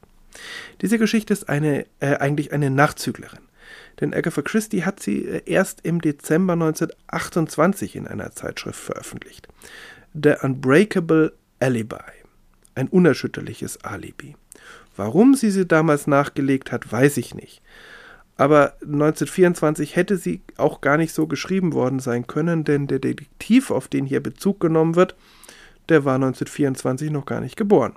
Diese 0.81 0.97
Geschichte 0.97 1.33
ist 1.33 1.47
eine, 1.49 1.85
äh, 1.99 2.15
eigentlich 2.15 2.51
eine 2.53 2.69
Nachzüglerin. 2.69 3.47
Denn 3.99 4.13
Agatha 4.13 4.41
Christie 4.41 4.83
hat 4.83 4.99
sie 4.99 5.25
äh, 5.25 5.41
erst 5.45 5.81
im 5.85 6.01
Dezember 6.01 6.53
1928 6.53 7.95
in 7.95 8.07
einer 8.07 8.31
Zeitschrift 8.31 8.79
veröffentlicht. 8.79 9.47
The 10.13 10.35
Unbreakable 10.41 11.33
Alibi. 11.59 11.97
Ein 12.75 12.87
unerschütterliches 12.87 13.83
Alibi. 13.83 14.35
Warum 14.97 15.35
sie 15.35 15.51
sie 15.51 15.65
damals 15.65 16.07
nachgelegt 16.07 16.71
hat, 16.71 16.91
weiß 16.91 17.17
ich 17.17 17.33
nicht. 17.33 17.61
Aber 18.35 18.73
1924 18.81 19.95
hätte 19.95 20.17
sie 20.17 20.41
auch 20.57 20.81
gar 20.81 20.97
nicht 20.97 21.13
so 21.13 21.27
geschrieben 21.27 21.73
worden 21.73 21.99
sein 21.99 22.27
können, 22.27 22.63
denn 22.63 22.87
der 22.87 22.99
Detektiv, 22.99 23.71
auf 23.71 23.87
den 23.87 24.05
hier 24.05 24.21
Bezug 24.21 24.59
genommen 24.59 24.95
wird, 24.95 25.15
der 25.89 26.03
war 26.03 26.15
1924 26.15 27.09
noch 27.11 27.25
gar 27.25 27.41
nicht 27.41 27.55
geboren. 27.55 27.95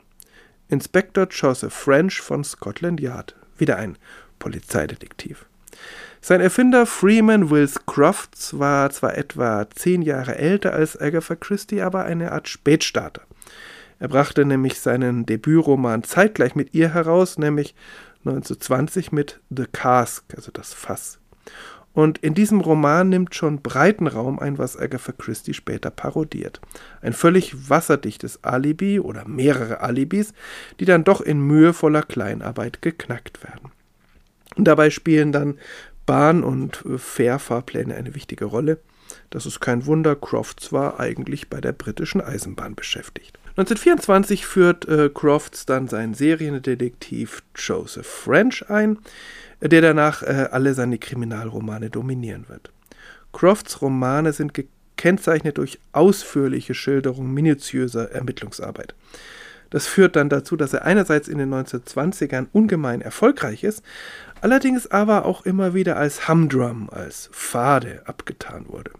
Inspector 0.69 1.27
Joseph 1.31 1.75
French 1.75 2.21
von 2.21 2.45
Scotland 2.45 3.01
Yard. 3.01 3.35
Wieder 3.59 3.77
ein 3.77 3.99
Polizeidetektiv. 4.39 5.47
Sein 6.23 6.41
Erfinder 6.41 6.87
Freeman 6.87 7.51
Wills 7.51 7.87
Crofts 7.87 8.59
war 8.59 8.91
zwar 8.91 9.17
etwa 9.17 9.69
zehn 9.71 10.03
Jahre 10.03 10.37
älter 10.37 10.75
als 10.75 11.01
Agatha 11.01 11.35
Christie, 11.35 11.81
aber 11.81 12.05
eine 12.05 12.33
Art 12.33 12.49
Spätstarter. 12.49 13.23
Er 14.01 14.09
brachte 14.09 14.45
nämlich 14.45 14.81
seinen 14.81 15.27
Debütroman 15.27 16.03
zeitgleich 16.03 16.55
mit 16.55 16.75
ihr 16.75 16.93
heraus, 16.95 17.39
nämlich 17.39 17.75
1920 18.25 19.13
mit 19.13 19.41
The 19.51 19.67
Cask, 19.71 20.25
also 20.35 20.51
das 20.51 20.75
Fass. 20.75 21.19
Und 21.93 22.19
in 22.19 22.35
diesem 22.35 22.61
Roman 22.61 23.09
nimmt 23.09 23.35
schon 23.35 23.63
breiten 23.63 24.07
Raum 24.07 24.39
ein, 24.39 24.59
was 24.59 24.77
Agatha 24.79 25.13
Christie 25.13 25.55
später 25.55 25.91
parodiert. 25.91 26.61
Ein 27.03 27.13
völlig 27.13 27.69
wasserdichtes 27.69 28.43
Alibi 28.43 29.01
oder 29.01 29.27
mehrere 29.27 29.81
Alibis, 29.81 30.33
die 30.79 30.85
dann 30.85 31.05
doch 31.05 31.21
in 31.21 31.41
mühevoller 31.41 32.03
Kleinarbeit 32.03 32.81
geknackt 32.81 33.43
werden. 33.43 33.73
Und 34.57 34.65
dabei 34.65 34.91
spielen 34.91 35.33
dann 35.33 35.59
Bahn- 36.07 36.45
und 36.45 36.85
Fährfahrpläne 36.97 37.95
eine 37.95 38.15
wichtige 38.15 38.45
Rolle. 38.47 38.79
Das 39.31 39.45
ist 39.45 39.61
kein 39.61 39.85
Wunder, 39.87 40.15
Crofts 40.15 40.73
war 40.73 41.01
eigentlich 41.01 41.51
bei 41.51 41.61
der 41.61 41.73
britischen 41.73 42.21
Eisenbahn 42.21 42.77
beschäftigt. 42.77 43.40
1924 43.51 44.47
führt 44.47 44.89
äh, 44.89 45.11
Crofts 45.13 45.67
dann 45.67 45.89
seinen 45.89 46.15
Seriendetektiv 46.15 47.43
Joseph 47.57 48.07
French 48.07 48.71
ein, 48.71 48.99
der 49.61 49.83
danach 49.83 50.23
äh, 50.23 50.49
alle 50.51 50.75
seine 50.75 50.99
Kriminalromane 50.99 51.91
dominieren 51.91 52.49
wird. 52.49 52.71
Crofts 53.33 53.83
Romane 53.83 54.33
sind 54.33 54.55
gekennzeichnet 54.55 55.59
durch 55.59 55.79
ausführliche 55.93 56.75
Schilderungen 56.75 57.35
minutiöser 57.35 58.13
Ermittlungsarbeit. 58.13 58.95
Das 59.71 59.87
führt 59.87 60.17
dann 60.17 60.29
dazu, 60.29 60.57
dass 60.57 60.73
er 60.73 60.85
einerseits 60.85 61.29
in 61.29 61.39
den 61.39 61.53
1920ern 61.55 62.47
ungemein 62.53 63.01
erfolgreich 63.01 63.63
ist, 63.63 63.83
allerdings 64.41 64.91
aber 64.91 65.25
auch 65.25 65.47
immer 65.47 65.75
wieder 65.75 65.97
als 65.97 66.29
Humdrum, 66.29 66.91
als 66.91 67.31
Fade 67.33 68.03
abgetan 68.05 68.69
wurde. 68.69 68.91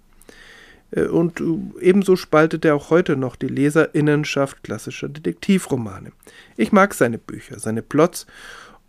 Äh, 0.91 1.05
und 1.05 1.41
äh, 1.41 1.45
ebenso 1.81 2.17
spaltet 2.17 2.65
er 2.65 2.75
auch 2.75 2.91
heute 2.91 3.17
noch 3.17 3.37
die 3.37 3.49
Leserinnenschaft 3.49 4.63
klassischer 4.63 5.09
Detektivromane. 5.09 6.13
Ich 6.57 6.73
mag 6.73 6.95
seine 6.95 7.19
Bücher, 7.19 7.59
seine 7.59 7.83
Plots 7.83 8.27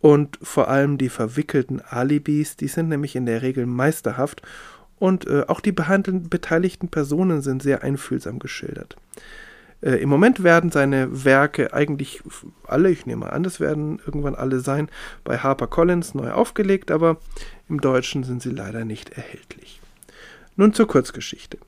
und 0.00 0.38
vor 0.42 0.68
allem 0.68 0.98
die 0.98 1.08
verwickelten 1.08 1.80
Alibis, 1.80 2.56
die 2.56 2.68
sind 2.68 2.88
nämlich 2.88 3.16
in 3.16 3.26
der 3.26 3.42
Regel 3.42 3.66
meisterhaft 3.66 4.42
und 4.98 5.26
äh, 5.26 5.44
auch 5.48 5.60
die 5.60 5.72
beteiligten 5.72 6.88
Personen 6.88 7.42
sind 7.42 7.62
sehr 7.62 7.82
einfühlsam 7.82 8.38
geschildert. 8.38 8.96
Äh, 9.80 9.96
Im 9.96 10.08
Moment 10.08 10.42
werden 10.42 10.70
seine 10.70 11.24
Werke 11.24 11.72
eigentlich 11.72 12.22
alle, 12.66 12.90
ich 12.90 13.06
nehme 13.06 13.32
an, 13.32 13.42
das 13.42 13.60
werden 13.60 14.00
irgendwann 14.04 14.34
alle 14.34 14.60
sein, 14.60 14.88
bei 15.24 15.38
HarperCollins 15.38 16.14
neu 16.14 16.30
aufgelegt, 16.30 16.90
aber 16.90 17.18
im 17.68 17.80
Deutschen 17.80 18.24
sind 18.24 18.42
sie 18.42 18.50
leider 18.50 18.84
nicht 18.84 19.10
erhältlich. 19.10 19.80
Nun 20.56 20.72
zur 20.72 20.86
Kurzgeschichte. 20.86 21.58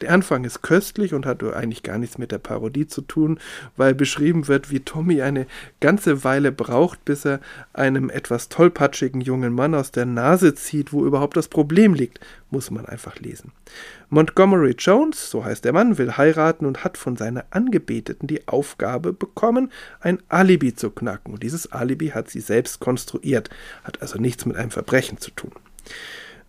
Der 0.00 0.12
Anfang 0.12 0.44
ist 0.44 0.62
köstlich 0.62 1.14
und 1.14 1.26
hat 1.26 1.42
eigentlich 1.42 1.82
gar 1.82 1.98
nichts 1.98 2.18
mit 2.18 2.32
der 2.32 2.38
Parodie 2.38 2.86
zu 2.86 3.00
tun, 3.00 3.38
weil 3.76 3.94
beschrieben 3.94 4.48
wird, 4.48 4.70
wie 4.70 4.80
Tommy 4.80 5.22
eine 5.22 5.46
ganze 5.80 6.24
Weile 6.24 6.52
braucht, 6.52 7.04
bis 7.04 7.24
er 7.24 7.40
einem 7.72 8.10
etwas 8.10 8.48
tollpatschigen 8.48 9.20
jungen 9.20 9.52
Mann 9.52 9.74
aus 9.74 9.92
der 9.92 10.06
Nase 10.06 10.54
zieht, 10.54 10.92
wo 10.92 11.06
überhaupt 11.06 11.36
das 11.36 11.48
Problem 11.48 11.94
liegt. 11.94 12.20
Muss 12.50 12.70
man 12.70 12.86
einfach 12.86 13.18
lesen. 13.18 13.52
Montgomery 14.10 14.76
Jones, 14.78 15.30
so 15.30 15.44
heißt 15.44 15.64
der 15.64 15.72
Mann, 15.72 15.98
will 15.98 16.12
heiraten 16.12 16.66
und 16.66 16.84
hat 16.84 16.98
von 16.98 17.16
seiner 17.16 17.44
Angebeteten 17.50 18.28
die 18.28 18.46
Aufgabe 18.46 19.12
bekommen, 19.12 19.72
ein 20.00 20.22
Alibi 20.28 20.74
zu 20.74 20.90
knacken. 20.90 21.34
Und 21.34 21.42
dieses 21.42 21.72
Alibi 21.72 22.08
hat 22.08 22.30
sie 22.30 22.40
selbst 22.40 22.80
konstruiert, 22.80 23.50
hat 23.82 24.02
also 24.02 24.18
nichts 24.18 24.46
mit 24.46 24.56
einem 24.56 24.70
Verbrechen 24.70 25.18
zu 25.18 25.30
tun. 25.30 25.52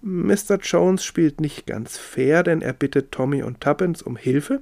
Mr. 0.02 0.58
Jones 0.62 1.04
spielt 1.04 1.42
nicht 1.42 1.66
ganz 1.66 1.98
fair, 1.98 2.44
denn 2.44 2.62
er 2.62 2.74
bittet 2.74 3.12
Tommy 3.12 3.44
und 3.44 3.62
Tuppence 3.62 4.02
um 4.02 4.16
Hilfe. 4.16 4.62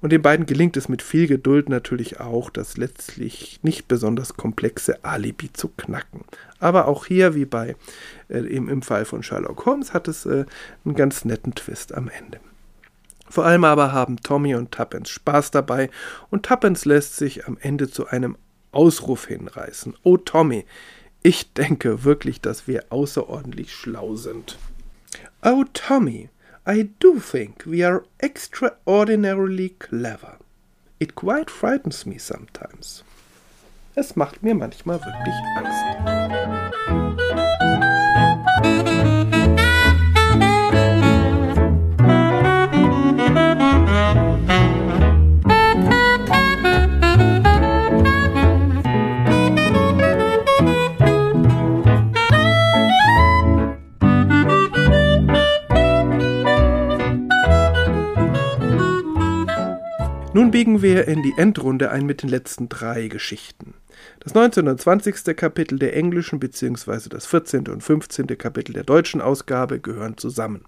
Und 0.00 0.10
den 0.10 0.20
beiden 0.20 0.46
gelingt 0.46 0.76
es 0.76 0.88
mit 0.88 1.00
viel 1.00 1.28
Geduld 1.28 1.68
natürlich 1.68 2.18
auch, 2.18 2.50
das 2.50 2.76
letztlich 2.76 3.60
nicht 3.62 3.86
besonders 3.86 4.34
komplexe 4.34 5.04
Alibi 5.04 5.52
zu 5.52 5.68
knacken. 5.68 6.24
Aber 6.58 6.88
auch 6.88 7.06
hier, 7.06 7.36
wie 7.36 7.44
bei 7.44 7.76
äh, 8.28 8.38
im, 8.38 8.68
im 8.68 8.82
Fall 8.82 9.04
von 9.04 9.22
Sherlock 9.22 9.64
Holmes, 9.64 9.94
hat 9.94 10.08
es 10.08 10.26
äh, 10.26 10.44
einen 10.84 10.96
ganz 10.96 11.24
netten 11.24 11.54
Twist 11.54 11.94
am 11.94 12.08
Ende. 12.08 12.40
Vor 13.28 13.46
allem 13.46 13.62
aber 13.62 13.92
haben 13.92 14.16
Tommy 14.16 14.56
und 14.56 14.72
Tuppence 14.72 15.08
Spaß 15.08 15.52
dabei 15.52 15.88
und 16.30 16.44
Tuppence 16.44 16.84
lässt 16.84 17.16
sich 17.16 17.46
am 17.46 17.56
Ende 17.60 17.88
zu 17.88 18.08
einem 18.08 18.36
Ausruf 18.72 19.26
hinreißen. 19.26 19.94
Oh 20.02 20.16
Tommy, 20.16 20.66
ich 21.22 21.52
denke 21.52 22.04
wirklich, 22.04 22.40
dass 22.40 22.66
wir 22.66 22.86
außerordentlich 22.90 23.72
schlau 23.72 24.16
sind. 24.16 24.58
Oh, 25.42 25.64
Tommy, 25.72 26.30
I 26.66 26.90
do 27.00 27.18
think 27.18 27.66
we 27.66 27.84
are 27.86 28.04
extraordinarily 28.18 29.70
clever. 29.78 30.38
It 30.98 31.14
quite 31.14 31.50
frightens 31.50 32.06
me 32.06 32.18
sometimes. 32.18 33.04
Es 33.94 34.16
macht 34.16 34.42
mir 34.42 34.54
manchmal 34.54 35.00
wirklich 35.00 35.34
Angst. 35.56 36.41
Biegen 60.62 60.80
wir 60.80 61.08
in 61.08 61.24
die 61.24 61.34
Endrunde 61.36 61.90
ein 61.90 62.06
mit 62.06 62.22
den 62.22 62.28
letzten 62.28 62.68
drei 62.68 63.08
Geschichten. 63.08 63.74
Das 64.20 64.34
19. 64.34 64.68
und 64.68 64.80
20. 64.80 65.36
Kapitel 65.36 65.76
der 65.76 65.96
englischen 65.96 66.38
bzw. 66.38 67.08
das 67.08 67.26
14. 67.26 67.66
und 67.66 67.82
15. 67.82 68.28
Kapitel 68.38 68.72
der 68.72 68.84
deutschen 68.84 69.20
Ausgabe 69.20 69.80
gehören 69.80 70.18
zusammen. 70.18 70.64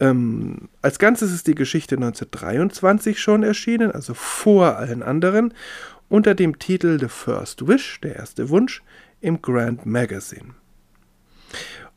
Ähm, 0.00 0.68
als 0.82 0.98
Ganzes 0.98 1.32
ist 1.32 1.46
die 1.46 1.54
Geschichte 1.54 1.94
1923 1.94 3.20
schon 3.20 3.44
erschienen, 3.44 3.92
also 3.92 4.14
vor 4.14 4.78
allen 4.78 5.04
anderen, 5.04 5.54
unter 6.08 6.34
dem 6.34 6.58
Titel 6.58 6.98
The 6.98 7.06
First 7.06 7.68
Wish, 7.68 8.00
der 8.00 8.16
erste 8.16 8.48
Wunsch, 8.48 8.82
im 9.20 9.40
Grand 9.40 9.86
Magazine. 9.86 10.54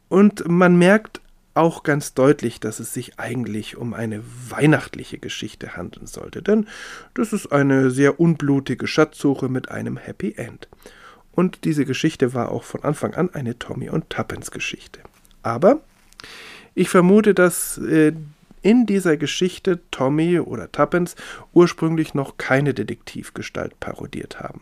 Und 0.07 0.47
man 0.47 0.77
merkt 0.77 1.19
auch 1.53 1.83
ganz 1.83 2.13
deutlich, 2.13 2.59
dass 2.59 2.79
es 2.79 2.93
sich 2.93 3.19
eigentlich 3.19 3.77
um 3.77 3.93
eine 3.93 4.23
weihnachtliche 4.49 5.17
Geschichte 5.17 5.75
handeln 5.75 6.07
sollte, 6.07 6.41
denn 6.41 6.67
das 7.13 7.33
ist 7.33 7.51
eine 7.51 7.91
sehr 7.91 8.19
unblutige 8.19 8.87
Schatzsuche 8.87 9.49
mit 9.49 9.69
einem 9.69 9.97
Happy 9.97 10.33
End. 10.37 10.67
Und 11.33 11.63
diese 11.63 11.85
Geschichte 11.85 12.33
war 12.33 12.51
auch 12.51 12.63
von 12.63 12.83
Anfang 12.83 13.13
an 13.13 13.33
eine 13.33 13.57
Tommy 13.57 13.89
und 13.89 14.09
Tuppence 14.09 14.51
Geschichte. 14.51 14.99
Aber 15.43 15.79
ich 16.75 16.89
vermute, 16.89 17.33
dass 17.33 17.77
äh, 17.77 18.13
in 18.61 18.85
dieser 18.85 19.17
Geschichte 19.17 19.79
Tommy 19.91 20.39
oder 20.39 20.71
Tuppence 20.71 21.15
ursprünglich 21.53 22.13
noch 22.13 22.37
keine 22.37 22.73
Detektivgestalt 22.73 23.79
parodiert 23.79 24.39
haben. 24.39 24.61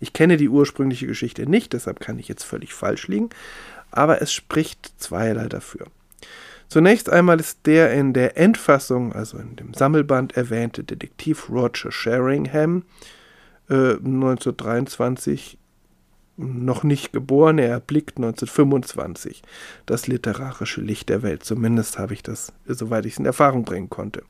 Ich 0.00 0.12
kenne 0.12 0.36
die 0.36 0.48
ursprüngliche 0.48 1.06
Geschichte 1.06 1.48
nicht, 1.48 1.72
deshalb 1.72 2.00
kann 2.00 2.18
ich 2.18 2.28
jetzt 2.28 2.44
völlig 2.44 2.74
falsch 2.74 3.08
liegen, 3.08 3.30
aber 3.90 4.20
es 4.22 4.32
spricht 4.32 4.92
zweierlei 4.98 5.48
dafür. 5.48 5.86
Zunächst 6.68 7.10
einmal 7.10 7.40
ist 7.40 7.66
der 7.66 7.92
in 7.92 8.12
der 8.12 8.36
Endfassung, 8.36 9.12
also 9.12 9.38
in 9.38 9.56
dem 9.56 9.74
Sammelband 9.74 10.36
erwähnte 10.36 10.82
Detektiv 10.82 11.48
Roger 11.50 11.92
Sheringham 11.92 12.84
äh, 13.68 13.94
1923 13.94 15.58
noch 16.36 16.82
nicht 16.82 17.12
geboren, 17.12 17.58
er 17.58 17.68
erblickt 17.68 18.16
1925 18.16 19.42
das 19.86 20.06
literarische 20.06 20.80
Licht 20.80 21.08
der 21.08 21.22
Welt. 21.22 21.44
Zumindest 21.44 21.98
habe 21.98 22.14
ich 22.14 22.22
das, 22.22 22.52
soweit 22.66 23.06
ich 23.06 23.14
es 23.14 23.18
in 23.18 23.26
Erfahrung 23.26 23.64
bringen 23.64 23.90
konnte. 23.90 24.22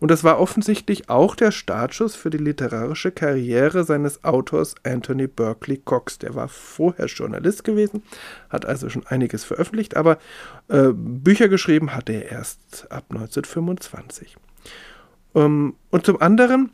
Und 0.00 0.10
das 0.10 0.24
war 0.24 0.40
offensichtlich 0.40 1.10
auch 1.10 1.34
der 1.34 1.50
Startschuss 1.50 2.16
für 2.16 2.30
die 2.30 2.38
literarische 2.38 3.12
Karriere 3.12 3.84
seines 3.84 4.24
Autors 4.24 4.74
Anthony 4.82 5.26
Berkeley 5.26 5.76
Cox. 5.76 6.18
Der 6.18 6.34
war 6.34 6.48
vorher 6.48 7.06
Journalist 7.06 7.64
gewesen, 7.64 8.02
hat 8.48 8.64
also 8.64 8.88
schon 8.88 9.06
einiges 9.06 9.44
veröffentlicht, 9.44 9.96
aber 9.96 10.18
äh, 10.68 10.88
Bücher 10.94 11.48
geschrieben 11.48 11.94
hat 11.94 12.08
er 12.08 12.30
erst 12.30 12.90
ab 12.90 13.04
1925. 13.10 14.38
Ähm, 15.34 15.74
und 15.90 16.06
zum 16.06 16.20
anderen 16.20 16.70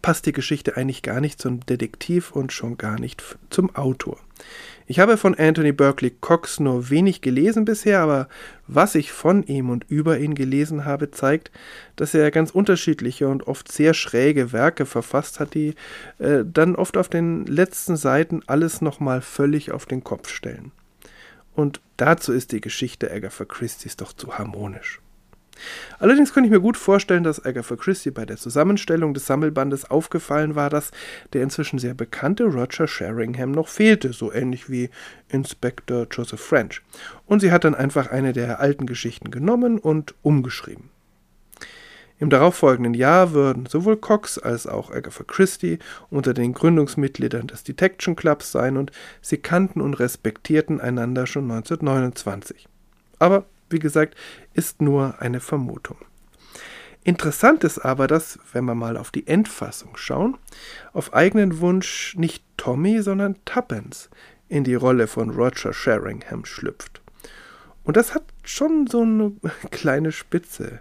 passt 0.00 0.26
die 0.26 0.32
Geschichte 0.32 0.76
eigentlich 0.76 1.02
gar 1.02 1.20
nicht 1.20 1.40
zum 1.40 1.60
Detektiv 1.60 2.32
und 2.32 2.52
schon 2.52 2.78
gar 2.78 2.98
nicht 2.98 3.36
zum 3.50 3.74
Autor. 3.74 4.18
Ich 4.86 4.98
habe 4.98 5.16
von 5.16 5.34
Anthony 5.34 5.72
Berkeley 5.72 6.10
Cox 6.20 6.58
nur 6.60 6.90
wenig 6.90 7.20
gelesen 7.20 7.64
bisher, 7.64 8.00
aber 8.00 8.28
was 8.66 8.94
ich 8.94 9.12
von 9.12 9.42
ihm 9.44 9.70
und 9.70 9.84
über 9.88 10.18
ihn 10.18 10.34
gelesen 10.34 10.84
habe, 10.84 11.10
zeigt, 11.10 11.50
dass 11.96 12.14
er 12.14 12.30
ganz 12.30 12.50
unterschiedliche 12.50 13.28
und 13.28 13.46
oft 13.46 13.70
sehr 13.70 13.94
schräge 13.94 14.52
Werke 14.52 14.86
verfasst 14.86 15.40
hat, 15.40 15.54
die 15.54 15.74
äh, 16.18 16.44
dann 16.44 16.74
oft 16.74 16.96
auf 16.96 17.08
den 17.08 17.46
letzten 17.46 17.96
Seiten 17.96 18.42
alles 18.46 18.80
nochmal 18.80 19.20
völlig 19.20 19.72
auf 19.72 19.86
den 19.86 20.02
Kopf 20.02 20.28
stellen. 20.28 20.72
Und 21.54 21.80
dazu 21.98 22.32
ist 22.32 22.52
die 22.52 22.60
Geschichte 22.60 23.10
Agatha 23.10 23.44
Christie's 23.44 23.96
doch 23.96 24.12
zu 24.12 24.38
harmonisch. 24.38 25.01
Allerdings 25.98 26.32
könnte 26.32 26.46
ich 26.46 26.52
mir 26.52 26.60
gut 26.60 26.76
vorstellen, 26.76 27.24
dass 27.24 27.44
Agatha 27.44 27.76
Christie 27.76 28.10
bei 28.10 28.26
der 28.26 28.36
Zusammenstellung 28.36 29.14
des 29.14 29.26
Sammelbandes 29.26 29.90
aufgefallen 29.90 30.54
war, 30.54 30.70
dass 30.70 30.90
der 31.32 31.42
inzwischen 31.42 31.78
sehr 31.78 31.94
bekannte 31.94 32.44
Roger 32.44 32.88
Sheringham 32.88 33.52
noch 33.52 33.68
fehlte, 33.68 34.12
so 34.12 34.32
ähnlich 34.32 34.70
wie 34.70 34.90
Inspector 35.28 36.06
Joseph 36.10 36.40
French. 36.40 36.82
Und 37.26 37.40
sie 37.40 37.52
hat 37.52 37.64
dann 37.64 37.74
einfach 37.74 38.10
eine 38.10 38.32
der 38.32 38.60
alten 38.60 38.86
Geschichten 38.86 39.30
genommen 39.30 39.78
und 39.78 40.14
umgeschrieben. 40.22 40.90
Im 42.22 42.30
darauffolgenden 42.30 42.94
Jahr 42.94 43.32
würden 43.32 43.66
sowohl 43.66 43.96
Cox 43.96 44.38
als 44.38 44.68
auch 44.68 44.92
Agatha 44.92 45.24
Christie 45.24 45.80
unter 46.08 46.34
den 46.34 46.52
Gründungsmitgliedern 46.52 47.48
des 47.48 47.64
Detection 47.64 48.14
Clubs 48.14 48.52
sein 48.52 48.76
und 48.76 48.92
sie 49.20 49.38
kannten 49.38 49.80
und 49.80 49.94
respektierten 49.94 50.80
einander 50.80 51.26
schon 51.26 51.50
1929. 51.50 52.68
Aber 53.18 53.46
wie 53.72 53.78
gesagt, 53.78 54.16
ist 54.54 54.80
nur 54.82 55.20
eine 55.20 55.40
Vermutung. 55.40 55.96
Interessant 57.04 57.64
ist 57.64 57.80
aber, 57.80 58.06
dass, 58.06 58.38
wenn 58.52 58.64
wir 58.64 58.76
mal 58.76 58.96
auf 58.96 59.10
die 59.10 59.26
Endfassung 59.26 59.96
schauen, 59.96 60.38
auf 60.92 61.12
eigenen 61.14 61.58
Wunsch 61.58 62.14
nicht 62.16 62.44
Tommy, 62.56 63.02
sondern 63.02 63.36
Tuppence 63.44 64.08
in 64.48 64.62
die 64.62 64.76
Rolle 64.76 65.08
von 65.08 65.30
Roger 65.30 65.72
Sheringham 65.72 66.44
schlüpft. 66.44 67.00
Und 67.84 67.96
das 67.96 68.14
hat 68.14 68.22
schon 68.44 68.86
so 68.86 69.02
eine 69.02 69.32
kleine 69.70 70.12
Spitze. 70.12 70.80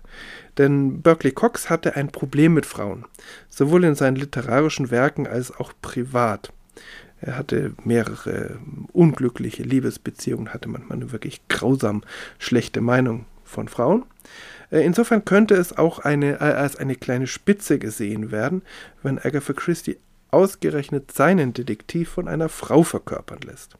Denn 0.57 1.01
Berkeley 1.01 1.31
Cox 1.31 1.69
hatte 1.69 1.95
ein 1.95 2.11
Problem 2.11 2.53
mit 2.53 2.67
Frauen, 2.67 3.05
sowohl 3.49 3.83
in 3.83 3.95
seinen 3.95 4.17
literarischen 4.17 4.91
Werken 4.91 5.25
als 5.25 5.51
auch 5.51 5.73
privat. 5.81 6.53
Er 7.21 7.37
hatte 7.37 7.73
mehrere 7.83 8.57
unglückliche 8.91 9.63
Liebesbeziehungen, 9.63 10.53
hatte 10.53 10.69
manchmal 10.69 10.97
eine 10.97 11.11
wirklich 11.11 11.47
grausam 11.47 12.03
schlechte 12.39 12.81
Meinung 12.81 13.25
von 13.43 13.67
Frauen. 13.67 14.05
Äh, 14.71 14.83
insofern 14.85 15.23
könnte 15.23 15.53
es 15.55 15.77
auch 15.77 15.99
eine, 15.99 16.35
äh, 16.35 16.53
als 16.53 16.77
eine 16.77 16.95
kleine 16.95 17.27
Spitze 17.27 17.77
gesehen 17.77 18.31
werden, 18.31 18.63
wenn 19.03 19.19
Agatha 19.19 19.53
Christie 19.53 19.97
ausgerechnet 20.31 21.11
seinen 21.11 21.53
Detektiv 21.53 22.09
von 22.09 22.27
einer 22.27 22.49
Frau 22.49 22.83
verkörpern 22.83 23.41
lässt. 23.45 23.75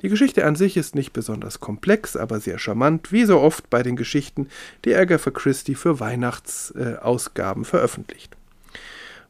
Die 0.00 0.08
Geschichte 0.08 0.44
an 0.44 0.56
sich 0.56 0.76
ist 0.76 0.96
nicht 0.96 1.12
besonders 1.12 1.60
komplex, 1.60 2.16
aber 2.16 2.40
sehr 2.40 2.58
charmant, 2.58 3.12
wie 3.12 3.24
so 3.24 3.38
oft 3.38 3.70
bei 3.70 3.84
den 3.84 3.94
Geschichten, 3.94 4.48
die 4.84 4.96
Agatha 4.96 5.30
Christie 5.30 5.76
für 5.76 6.00
Weihnachtsausgaben 6.00 7.64
veröffentlicht. 7.64 8.36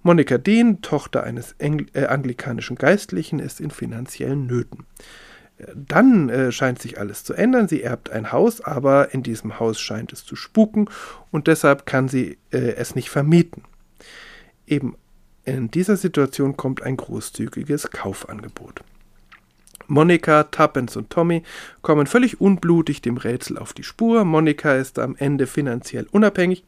Monika 0.02 0.38
Dean, 0.38 0.82
Tochter 0.82 1.24
eines 1.24 1.52
Engl 1.58 1.86
äh, 1.92 2.06
anglikanischen 2.06 2.76
Geistlichen, 2.76 3.38
ist 3.38 3.60
in 3.60 3.70
finanziellen 3.70 4.46
Nöten. 4.46 4.86
Dann 5.74 6.28
äh, 6.28 6.50
scheint 6.50 6.80
sich 6.80 6.98
alles 6.98 7.24
zu 7.24 7.34
ändern. 7.34 7.68
Sie 7.68 7.82
erbt 7.82 8.10
ein 8.10 8.32
Haus, 8.32 8.60
aber 8.60 9.14
in 9.14 9.22
diesem 9.22 9.60
Haus 9.60 9.80
scheint 9.80 10.12
es 10.12 10.24
zu 10.24 10.34
spuken 10.34 10.88
und 11.30 11.46
deshalb 11.46 11.86
kann 11.86 12.08
sie 12.08 12.38
äh, 12.50 12.74
es 12.74 12.94
nicht 12.94 13.10
vermieten. 13.10 13.62
Eben 14.66 14.96
in 15.44 15.70
dieser 15.70 15.96
Situation 15.96 16.56
kommt 16.56 16.82
ein 16.82 16.96
großzügiges 16.96 17.90
Kaufangebot. 17.90 18.82
Monika, 19.88 20.44
Tuppence 20.44 20.96
und 20.96 21.10
Tommy 21.10 21.42
kommen 21.82 22.06
völlig 22.06 22.40
unblutig 22.40 23.02
dem 23.02 23.16
Rätsel 23.16 23.58
auf 23.58 23.72
die 23.72 23.82
Spur. 23.82 24.24
Monika 24.24 24.74
ist 24.74 24.98
am 24.98 25.16
Ende 25.16 25.46
finanziell 25.46 26.06
unabhängig 26.10 26.64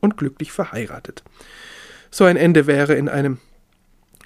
und 0.00 0.16
glücklich 0.16 0.52
verheiratet. 0.52 1.22
So 2.16 2.24
ein 2.24 2.38
Ende 2.38 2.66
wäre 2.66 2.94
in 2.94 3.10
einem 3.10 3.36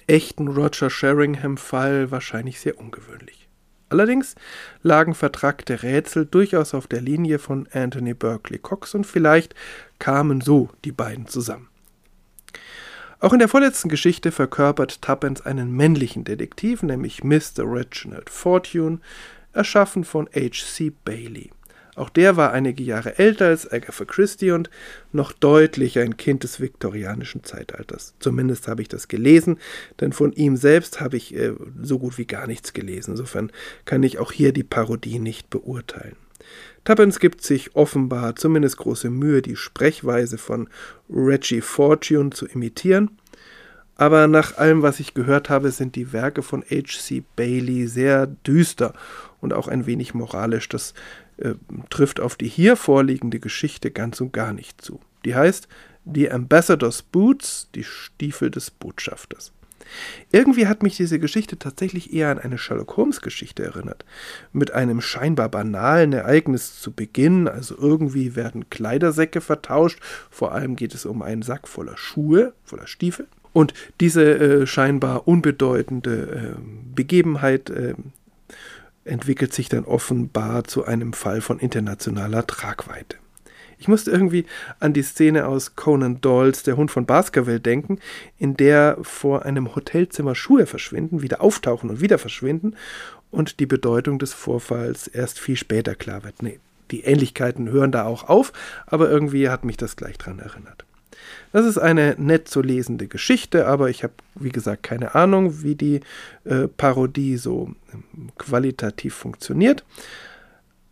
echten 0.07 0.47
Roger 0.47 0.89
Sheringham-Fall 0.89 2.09
wahrscheinlich 2.09 2.61
sehr 2.61 2.79
ungewöhnlich. 2.79 3.49
Allerdings 3.89 4.35
lagen 4.81 5.13
vertrackte 5.13 5.83
Rätsel 5.83 6.25
durchaus 6.25 6.73
auf 6.73 6.87
der 6.87 7.01
Linie 7.01 7.37
von 7.37 7.67
Anthony 7.73 8.13
Berkeley 8.13 8.59
Cox 8.59 8.95
und 8.95 9.05
vielleicht 9.05 9.55
kamen 9.99 10.39
so 10.39 10.69
die 10.85 10.93
beiden 10.93 11.27
zusammen. 11.27 11.67
Auch 13.19 13.33
in 13.33 13.39
der 13.39 13.49
vorletzten 13.49 13.89
Geschichte 13.89 14.31
verkörpert 14.31 15.01
Tuppence 15.01 15.41
einen 15.45 15.75
männlichen 15.75 16.23
Detektiv, 16.23 16.83
nämlich 16.83 17.25
Mr. 17.25 17.65
Reginald 17.65 18.29
Fortune, 18.29 19.01
erschaffen 19.51 20.05
von 20.05 20.29
H.C. 20.33 20.93
Bailey. 21.03 21.51
Auch 21.95 22.09
der 22.09 22.37
war 22.37 22.53
einige 22.53 22.83
Jahre 22.83 23.19
älter 23.19 23.47
als 23.47 23.71
Agatha 23.71 24.05
Christie 24.05 24.51
und 24.51 24.69
noch 25.11 25.31
deutlich 25.33 25.99
ein 25.99 26.17
Kind 26.17 26.43
des 26.43 26.61
viktorianischen 26.61 27.43
Zeitalters. 27.43 28.13
Zumindest 28.19 28.67
habe 28.67 28.81
ich 28.81 28.87
das 28.87 29.07
gelesen, 29.07 29.57
denn 29.99 30.13
von 30.13 30.31
ihm 30.31 30.55
selbst 30.55 31.01
habe 31.01 31.17
ich 31.17 31.35
äh, 31.35 31.53
so 31.81 31.99
gut 31.99 32.17
wie 32.17 32.25
gar 32.25 32.47
nichts 32.47 32.73
gelesen. 32.73 33.11
Insofern 33.11 33.51
kann 33.85 34.03
ich 34.03 34.19
auch 34.19 34.31
hier 34.31 34.53
die 34.53 34.63
Parodie 34.63 35.19
nicht 35.19 35.49
beurteilen. 35.49 36.15
Tuppence 36.83 37.19
gibt 37.19 37.43
sich 37.43 37.75
offenbar 37.75 38.35
zumindest 38.35 38.77
große 38.77 39.09
Mühe, 39.09 39.41
die 39.41 39.55
Sprechweise 39.55 40.37
von 40.37 40.67
Reggie 41.09 41.61
Fortune 41.61 42.31
zu 42.31 42.47
imitieren. 42.47 43.11
Aber 43.95 44.27
nach 44.27 44.57
allem, 44.57 44.81
was 44.81 44.99
ich 44.99 45.13
gehört 45.13 45.49
habe, 45.49 45.69
sind 45.69 45.95
die 45.95 46.11
Werke 46.11 46.41
von 46.41 46.63
H.C. 46.63 47.23
Bailey 47.35 47.85
sehr 47.85 48.25
düster 48.25 48.93
und 49.41 49.53
auch 49.53 49.67
ein 49.67 49.85
wenig 49.85 50.15
moralisch. 50.15 50.67
Das 50.69 50.95
äh, 51.41 51.55
trifft 51.89 52.19
auf 52.19 52.35
die 52.35 52.47
hier 52.47 52.75
vorliegende 52.75 53.39
Geschichte 53.39 53.91
ganz 53.91 54.21
und 54.21 54.33
gar 54.33 54.53
nicht 54.53 54.81
zu. 54.81 54.99
Die 55.25 55.35
heißt 55.35 55.67
The 56.05 56.31
Ambassador's 56.31 57.01
Boots, 57.01 57.69
die 57.75 57.83
Stiefel 57.83 58.49
des 58.49 58.71
Botschafters. 58.71 59.51
Irgendwie 60.31 60.67
hat 60.67 60.83
mich 60.83 60.95
diese 60.95 61.19
Geschichte 61.19 61.57
tatsächlich 61.57 62.13
eher 62.13 62.29
an 62.29 62.39
eine 62.39 62.57
Sherlock 62.57 62.95
Holmes 62.97 63.21
Geschichte 63.21 63.63
erinnert. 63.63 64.05
Mit 64.53 64.71
einem 64.71 65.01
scheinbar 65.01 65.49
banalen 65.49 66.13
Ereignis 66.13 66.79
zu 66.79 66.91
Beginn, 66.91 67.47
also 67.47 67.75
irgendwie 67.77 68.35
werden 68.35 68.69
Kleidersäcke 68.69 69.41
vertauscht, 69.41 69.99
vor 70.29 70.53
allem 70.53 70.75
geht 70.75 70.93
es 70.93 71.05
um 71.05 71.21
einen 71.21 71.41
Sack 71.41 71.67
voller 71.67 71.97
Schuhe, 71.97 72.53
voller 72.63 72.87
Stiefel. 72.87 73.27
Und 73.53 73.73
diese 73.99 74.23
äh, 74.23 74.65
scheinbar 74.65 75.27
unbedeutende 75.27 76.55
äh, 76.55 76.61
Begebenheit 76.95 77.69
äh, 77.69 77.95
entwickelt 79.03 79.53
sich 79.53 79.69
dann 79.69 79.85
offenbar 79.85 80.63
zu 80.63 80.85
einem 80.85 81.13
Fall 81.13 81.41
von 81.41 81.59
internationaler 81.59 82.45
Tragweite. 82.45 83.17
Ich 83.81 83.87
musste 83.87 84.11
irgendwie 84.11 84.45
an 84.79 84.93
die 84.93 85.01
Szene 85.01 85.47
aus 85.47 85.75
Conan 85.75 86.21
Doyles 86.21 86.61
Der 86.61 86.77
Hund 86.77 86.91
von 86.91 87.07
Baskerville 87.07 87.59
denken, 87.59 87.97
in 88.37 88.55
der 88.55 88.97
vor 89.01 89.43
einem 89.43 89.73
Hotelzimmer 89.75 90.35
Schuhe 90.35 90.67
verschwinden, 90.67 91.23
wieder 91.23 91.41
auftauchen 91.41 91.89
und 91.89 91.99
wieder 91.99 92.19
verschwinden 92.19 92.75
und 93.31 93.59
die 93.59 93.65
Bedeutung 93.65 94.19
des 94.19 94.33
Vorfalls 94.33 95.07
erst 95.07 95.39
viel 95.39 95.55
später 95.57 95.95
klar 95.95 96.23
wird. 96.23 96.43
Nee, 96.43 96.59
die 96.91 97.01
Ähnlichkeiten 97.01 97.69
hören 97.69 97.91
da 97.91 98.03
auch 98.05 98.29
auf, 98.29 98.53
aber 98.85 99.09
irgendwie 99.09 99.49
hat 99.49 99.65
mich 99.65 99.77
das 99.77 99.95
gleich 99.95 100.19
dran 100.19 100.37
erinnert. 100.37 100.85
Das 101.51 101.65
ist 101.65 101.77
eine 101.77 102.15
nett 102.17 102.47
zu 102.47 102.61
lesende 102.61 103.07
Geschichte, 103.07 103.67
aber 103.67 103.89
ich 103.89 104.03
habe, 104.03 104.13
wie 104.35 104.49
gesagt, 104.49 104.83
keine 104.83 105.15
Ahnung, 105.15 105.63
wie 105.63 105.75
die 105.75 106.01
äh, 106.45 106.67
Parodie 106.67 107.37
so 107.37 107.71
ähm, 107.93 108.29
qualitativ 108.37 109.13
funktioniert. 109.13 109.83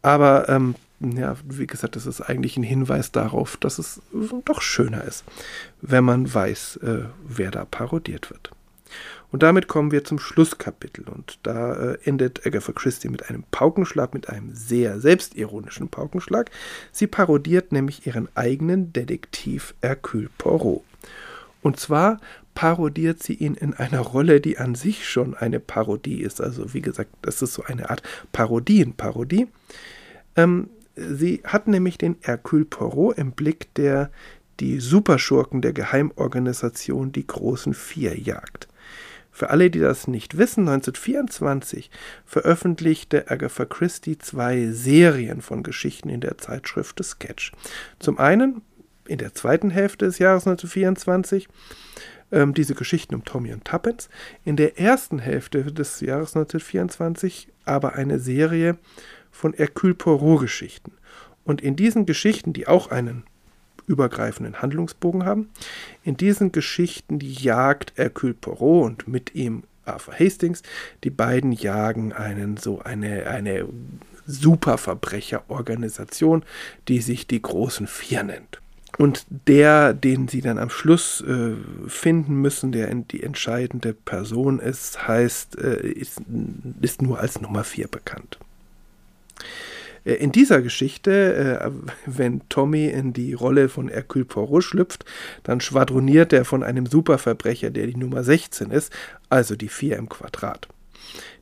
Aber 0.01 0.49
ähm, 0.49 0.75
ja, 0.99 1.35
wie 1.45 1.67
gesagt, 1.67 1.95
das 1.95 2.05
ist 2.05 2.21
eigentlich 2.21 2.57
ein 2.57 2.63
Hinweis 2.63 3.11
darauf, 3.11 3.57
dass 3.57 3.79
es 3.79 4.01
doch 4.45 4.61
schöner 4.61 5.03
ist, 5.03 5.23
wenn 5.81 6.03
man 6.03 6.33
weiß, 6.33 6.77
äh, 6.77 7.03
wer 7.25 7.51
da 7.51 7.65
parodiert 7.65 8.29
wird. 8.29 8.51
Und 9.31 9.43
damit 9.43 9.67
kommen 9.67 9.91
wir 9.91 10.03
zum 10.03 10.19
Schlusskapitel. 10.19 11.07
Und 11.07 11.39
da 11.43 11.73
äh, 11.73 11.97
endet 12.03 12.45
Agatha 12.45 12.71
Christie 12.71 13.09
mit 13.09 13.29
einem 13.29 13.43
Paukenschlag, 13.51 14.13
mit 14.13 14.29
einem 14.29 14.55
sehr 14.55 14.99
selbstironischen 14.99 15.89
Paukenschlag. 15.89 16.49
Sie 16.91 17.07
parodiert 17.07 17.71
nämlich 17.71 18.07
ihren 18.07 18.27
eigenen 18.35 18.91
Detektiv 18.91 19.75
Hercule 19.81 20.29
Poirot. 20.37 20.83
Und 21.61 21.79
zwar 21.79 22.19
parodiert 22.55 23.21
sie 23.21 23.33
ihn 23.33 23.53
in 23.53 23.73
einer 23.73 23.99
Rolle, 23.99 24.41
die 24.41 24.57
an 24.57 24.75
sich 24.75 25.07
schon 25.07 25.35
eine 25.35 25.59
Parodie 25.59 26.21
ist. 26.21 26.41
Also 26.41 26.73
wie 26.73 26.81
gesagt, 26.81 27.11
das 27.21 27.41
ist 27.41 27.53
so 27.53 27.63
eine 27.63 27.89
Art 27.89 28.01
Parodienparodie. 28.31 29.47
Ähm, 30.35 30.69
sie 30.95 31.41
hat 31.43 31.67
nämlich 31.67 31.97
den 31.97 32.17
Hercule 32.21 32.65
Poirot 32.65 33.17
im 33.17 33.31
Blick, 33.31 33.73
der 33.75 34.09
die 34.59 34.79
Superschurken 34.79 35.61
der 35.61 35.73
Geheimorganisation 35.73 37.11
die 37.11 37.25
großen 37.25 37.73
Vier 37.73 38.19
jagt. 38.19 38.67
Für 39.31 39.49
alle, 39.51 39.69
die 39.69 39.79
das 39.79 40.07
nicht 40.07 40.37
wissen, 40.37 40.67
1924 40.67 41.89
veröffentlichte 42.25 43.29
Agatha 43.29 43.65
Christie 43.65 44.17
zwei 44.17 44.67
Serien 44.71 45.41
von 45.41 45.63
Geschichten 45.63 46.09
in 46.09 46.21
der 46.21 46.37
Zeitschrift 46.37 46.97
The 46.97 47.03
Sketch. 47.03 47.51
Zum 47.99 48.17
einen 48.19 48.61
in 49.07 49.17
der 49.17 49.33
zweiten 49.33 49.69
Hälfte 49.69 50.05
des 50.05 50.19
Jahres 50.19 50.45
1924 50.45 51.47
ähm, 52.31 52.53
diese 52.53 52.75
Geschichten 52.75 53.15
um 53.15 53.25
Tommy 53.25 53.53
und 53.53 53.65
Tuppence, 53.65 54.09
in 54.45 54.55
der 54.55 54.79
ersten 54.79 55.19
Hälfte 55.19 55.63
des 55.63 55.99
Jahres 56.01 56.35
1924 56.35 57.49
aber 57.65 57.93
eine 57.93 58.19
Serie 58.19 58.77
von 59.31 59.53
Hercule 59.53 59.95
Poirot-Geschichten. 59.95 60.93
Und 61.43 61.61
in 61.61 61.75
diesen 61.75 62.05
Geschichten, 62.05 62.53
die 62.53 62.67
auch 62.67 62.91
einen 62.91 63.23
übergreifenden 63.89 64.61
Handlungsbogen 64.61 65.25
haben. 65.25 65.49
In 66.03 66.15
diesen 66.15 66.53
Geschichten 66.53 67.19
die 67.19 67.33
jagt 67.33 67.91
Hercule 67.95 68.35
Poirot 68.35 68.85
und 68.85 69.07
mit 69.07 69.33
ihm 69.35 69.63
Arthur 69.83 70.13
Hastings. 70.13 70.61
Die 71.03 71.09
beiden 71.09 71.51
jagen 71.51 72.13
einen 72.13 72.55
so 72.57 72.79
eine, 72.79 73.27
eine 73.27 73.67
Superverbrecherorganisation, 74.27 76.43
die 76.87 77.01
sich 77.01 77.27
die 77.27 77.41
Großen 77.41 77.87
Vier 77.87 78.23
nennt. 78.23 78.61
Und 78.97 79.25
der, 79.47 79.93
den 79.93 80.27
sie 80.27 80.41
dann 80.41 80.57
am 80.57 80.69
Schluss 80.69 81.21
äh, 81.21 81.53
finden 81.87 82.41
müssen, 82.41 82.71
der 82.71 82.93
die 82.93 83.23
entscheidende 83.23 83.93
Person 83.93 84.59
ist, 84.59 85.07
heißt, 85.07 85.57
äh, 85.57 85.87
ist, 85.87 86.21
ist 86.81 87.01
nur 87.01 87.19
als 87.19 87.41
Nummer 87.41 87.63
4 87.63 87.87
bekannt. 87.87 88.37
Äh, 90.09 90.15
in 90.15 90.31
dieser 90.31 90.61
Geschichte, 90.61 91.61
äh, 91.61 91.71
wenn 92.05 92.41
Tommy 92.49 92.87
in 92.87 93.13
die 93.13 93.33
Rolle 93.33 93.69
von 93.69 93.89
Hercule 93.89 94.25
Poirot 94.25 94.63
schlüpft, 94.63 95.05
dann 95.43 95.61
schwadroniert 95.61 96.33
er 96.33 96.45
von 96.45 96.63
einem 96.63 96.85
Superverbrecher, 96.85 97.69
der 97.69 97.87
die 97.87 97.97
Nummer 97.97 98.23
16 98.23 98.71
ist, 98.71 98.91
also 99.29 99.55
die 99.55 99.69
4 99.69 99.97
im 99.97 100.09
Quadrat. 100.09 100.67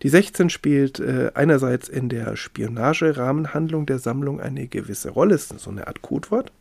Die 0.04 0.10
16 0.10 0.50
spielt 0.50 1.00
äh, 1.00 1.32
einerseits 1.34 1.90
in 1.90 2.10
der 2.10 2.36
Spionage-Rahmenhandlung 2.36 3.86
der 3.86 4.00
Sammlung 4.00 4.40
eine 4.40 4.68
gewisse 4.68 5.10
Rolle, 5.10 5.36
ist 5.36 5.60
so 5.60 5.70
eine 5.70 5.88
Art 5.88 6.02
Codewort. 6.02 6.52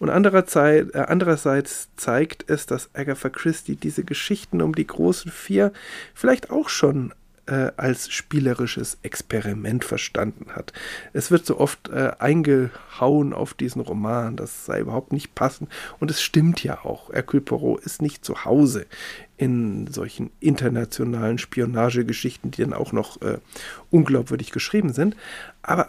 Und 0.00 0.10
andererseits 0.10 1.88
zeigt 1.96 2.50
es, 2.50 2.66
dass 2.66 2.90
Agatha 2.94 3.28
Christie 3.28 3.76
diese 3.76 4.02
Geschichten 4.02 4.60
um 4.60 4.74
die 4.74 4.86
großen 4.86 5.30
vier 5.30 5.72
vielleicht 6.14 6.50
auch 6.50 6.68
schon 6.68 7.14
äh, 7.46 7.72
als 7.76 8.10
spielerisches 8.10 8.98
Experiment 9.02 9.84
verstanden 9.84 10.46
hat. 10.52 10.72
Es 11.12 11.30
wird 11.30 11.46
so 11.46 11.58
oft 11.58 11.88
äh, 11.88 12.12
eingehauen 12.18 13.32
auf 13.32 13.54
diesen 13.54 13.82
Roman, 13.82 14.36
das 14.36 14.66
sei 14.66 14.80
überhaupt 14.80 15.12
nicht 15.12 15.34
passend. 15.34 15.70
Und 16.00 16.10
es 16.10 16.22
stimmt 16.22 16.62
ja 16.64 16.84
auch. 16.84 17.12
Hercule 17.12 17.42
Poirot 17.42 17.80
ist 17.80 18.02
nicht 18.02 18.24
zu 18.24 18.44
Hause 18.44 18.86
in 19.36 19.86
solchen 19.88 20.30
internationalen 20.40 21.38
Spionagegeschichten, 21.38 22.50
die 22.50 22.62
dann 22.62 22.72
auch 22.72 22.92
noch 22.92 23.20
äh, 23.22 23.38
unglaubwürdig 23.90 24.50
geschrieben 24.50 24.92
sind. 24.92 25.16
Aber 25.62 25.88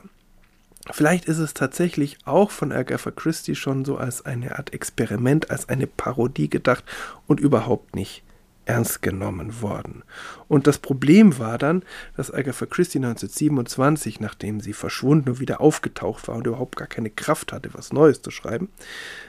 Vielleicht 0.91 1.25
ist 1.25 1.39
es 1.39 1.55
tatsächlich 1.55 2.19
auch 2.25 2.51
von 2.51 2.71
Agatha 2.71 3.09
Christie 3.09 3.55
schon 3.55 3.85
so 3.85 3.97
als 3.97 4.23
eine 4.23 4.59
Art 4.59 4.71
Experiment, 4.71 5.49
als 5.49 5.67
eine 5.67 5.87
Parodie 5.87 6.47
gedacht 6.47 6.83
und 7.25 7.39
überhaupt 7.39 7.95
nicht 7.95 8.21
ernst 8.65 9.01
genommen 9.01 9.61
worden. 9.61 10.03
Und 10.47 10.67
das 10.67 10.79
Problem 10.79 11.37
war 11.39 11.57
dann, 11.57 11.83
dass 12.17 12.33
Agatha 12.33 12.65
Christie 12.65 12.99
1927, 12.99 14.19
nachdem 14.19 14.59
sie 14.59 14.73
verschwunden 14.73 15.29
und 15.29 15.39
wieder 15.39 15.61
aufgetaucht 15.61 16.27
war 16.27 16.35
und 16.35 16.47
überhaupt 16.47 16.75
gar 16.75 16.87
keine 16.87 17.09
Kraft 17.09 17.53
hatte, 17.53 17.73
was 17.73 17.93
Neues 17.93 18.21
zu 18.21 18.31
schreiben, 18.31 18.69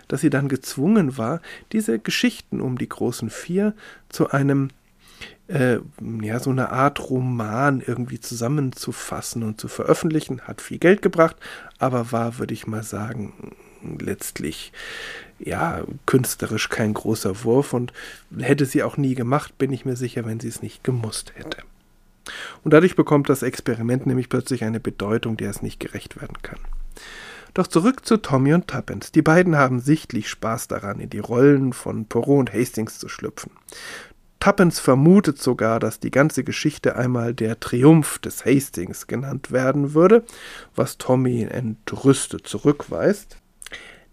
dass 0.09 0.21
sie 0.21 0.31
dann 0.31 0.49
gezwungen 0.49 1.19
war, 1.19 1.41
diese 1.73 1.99
Geschichten 1.99 2.61
um 2.61 2.79
die 2.79 2.89
großen 2.89 3.31
vier 3.31 3.75
zu 4.09 4.31
einem 4.31 4.71
äh, 5.49 5.79
ja, 6.23 6.41
so 6.41 6.51
eine 6.51 6.71
Art 6.71 7.09
Roman 7.09 7.81
irgendwie 7.81 8.21
zusammenzufassen 8.21 9.43
und 9.43 9.61
zu 9.61 9.69
veröffentlichen. 9.69 10.41
Hat 10.43 10.61
viel 10.61 10.79
Geld 10.79 11.03
gebracht, 11.03 11.37
aber 11.79 12.13
war, 12.13 12.39
würde 12.39 12.55
ich 12.55 12.67
mal 12.67 12.83
sagen, 12.83 13.55
letztlich 14.01 14.73
ja 15.39 15.85
künstlerisch 16.07 16.69
kein 16.69 16.95
großer 16.95 17.45
Wurf 17.45 17.73
und 17.73 17.93
hätte 18.39 18.65
sie 18.65 18.83
auch 18.83 18.97
nie 18.97 19.15
gemacht, 19.15 19.59
bin 19.59 19.73
ich 19.73 19.85
mir 19.85 19.97
sicher, 19.97 20.25
wenn 20.25 20.41
sie 20.41 20.49
es 20.49 20.63
nicht 20.63 20.83
gemusst 20.85 21.33
hätte. 21.35 21.59
Und 22.65 22.73
dadurch 22.73 22.97
bekommt 22.97 23.29
das 23.29 23.43
Experiment 23.43 24.07
nämlich 24.07 24.29
plötzlich 24.29 24.65
eine 24.65 24.81
Bedeutung, 24.81 25.37
der 25.37 25.51
es 25.51 25.63
nicht 25.63 25.79
gerecht 25.79 26.21
werden 26.21 26.43
kann. 26.43 26.59
Doch 27.55 27.67
zurück 27.67 28.05
zu 28.05 28.19
Tommy 28.19 28.53
und 28.53 28.69
Tuppence. 28.69 29.13
Die 29.13 29.23
beiden 29.23 29.57
haben 29.57 29.81
sichtlich 29.81 30.29
Spaß 30.29 30.69
daran, 30.69 31.01
in 31.01 31.09
die 31.09 31.21
Rollen 31.21 31.73
von 31.73 32.05
Poirot 32.05 32.41
und 32.41 32.53
Hastings 32.53 32.99
zu 32.99 33.09
schlüpfen. 33.09 33.51
Tuppence 34.41 34.79
vermutet 34.79 35.41
sogar, 35.41 35.81
dass 35.81 35.99
die 35.99 36.11
ganze 36.11 36.45
Geschichte 36.45 36.97
einmal 36.97 37.33
der 37.33 37.59
Triumph 37.59 38.19
des 38.19 38.45
Hastings 38.45 39.07
genannt 39.07 39.53
werden 39.53 39.95
würde, 39.95 40.25
was 40.75 40.99
Tommy 40.99 41.45
entrüstet 41.45 42.47
zurückweist. 42.47 43.39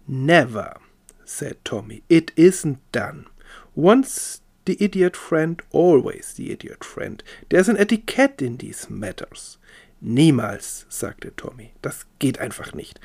Never, 0.06 0.76
said 1.24 1.56
Tommy, 1.64 2.02
it 2.08 2.32
isn't 2.36 2.78
done. 2.92 3.26
Once 3.74 4.40
the 4.66 4.76
idiot 4.82 5.16
friend, 5.16 5.62
always 5.72 6.34
the 6.34 6.50
idiot 6.50 6.84
friend. 6.84 7.22
There's 7.48 7.68
an 7.68 7.76
etiquette 7.76 8.42
in 8.42 8.58
these 8.58 8.88
matters. 8.90 9.58
Niemals, 10.00 10.84
sagte 10.88 11.32
Tommy, 11.36 11.72
das 11.82 12.06
geht 12.18 12.38
einfach 12.38 12.74
nicht. 12.74 13.00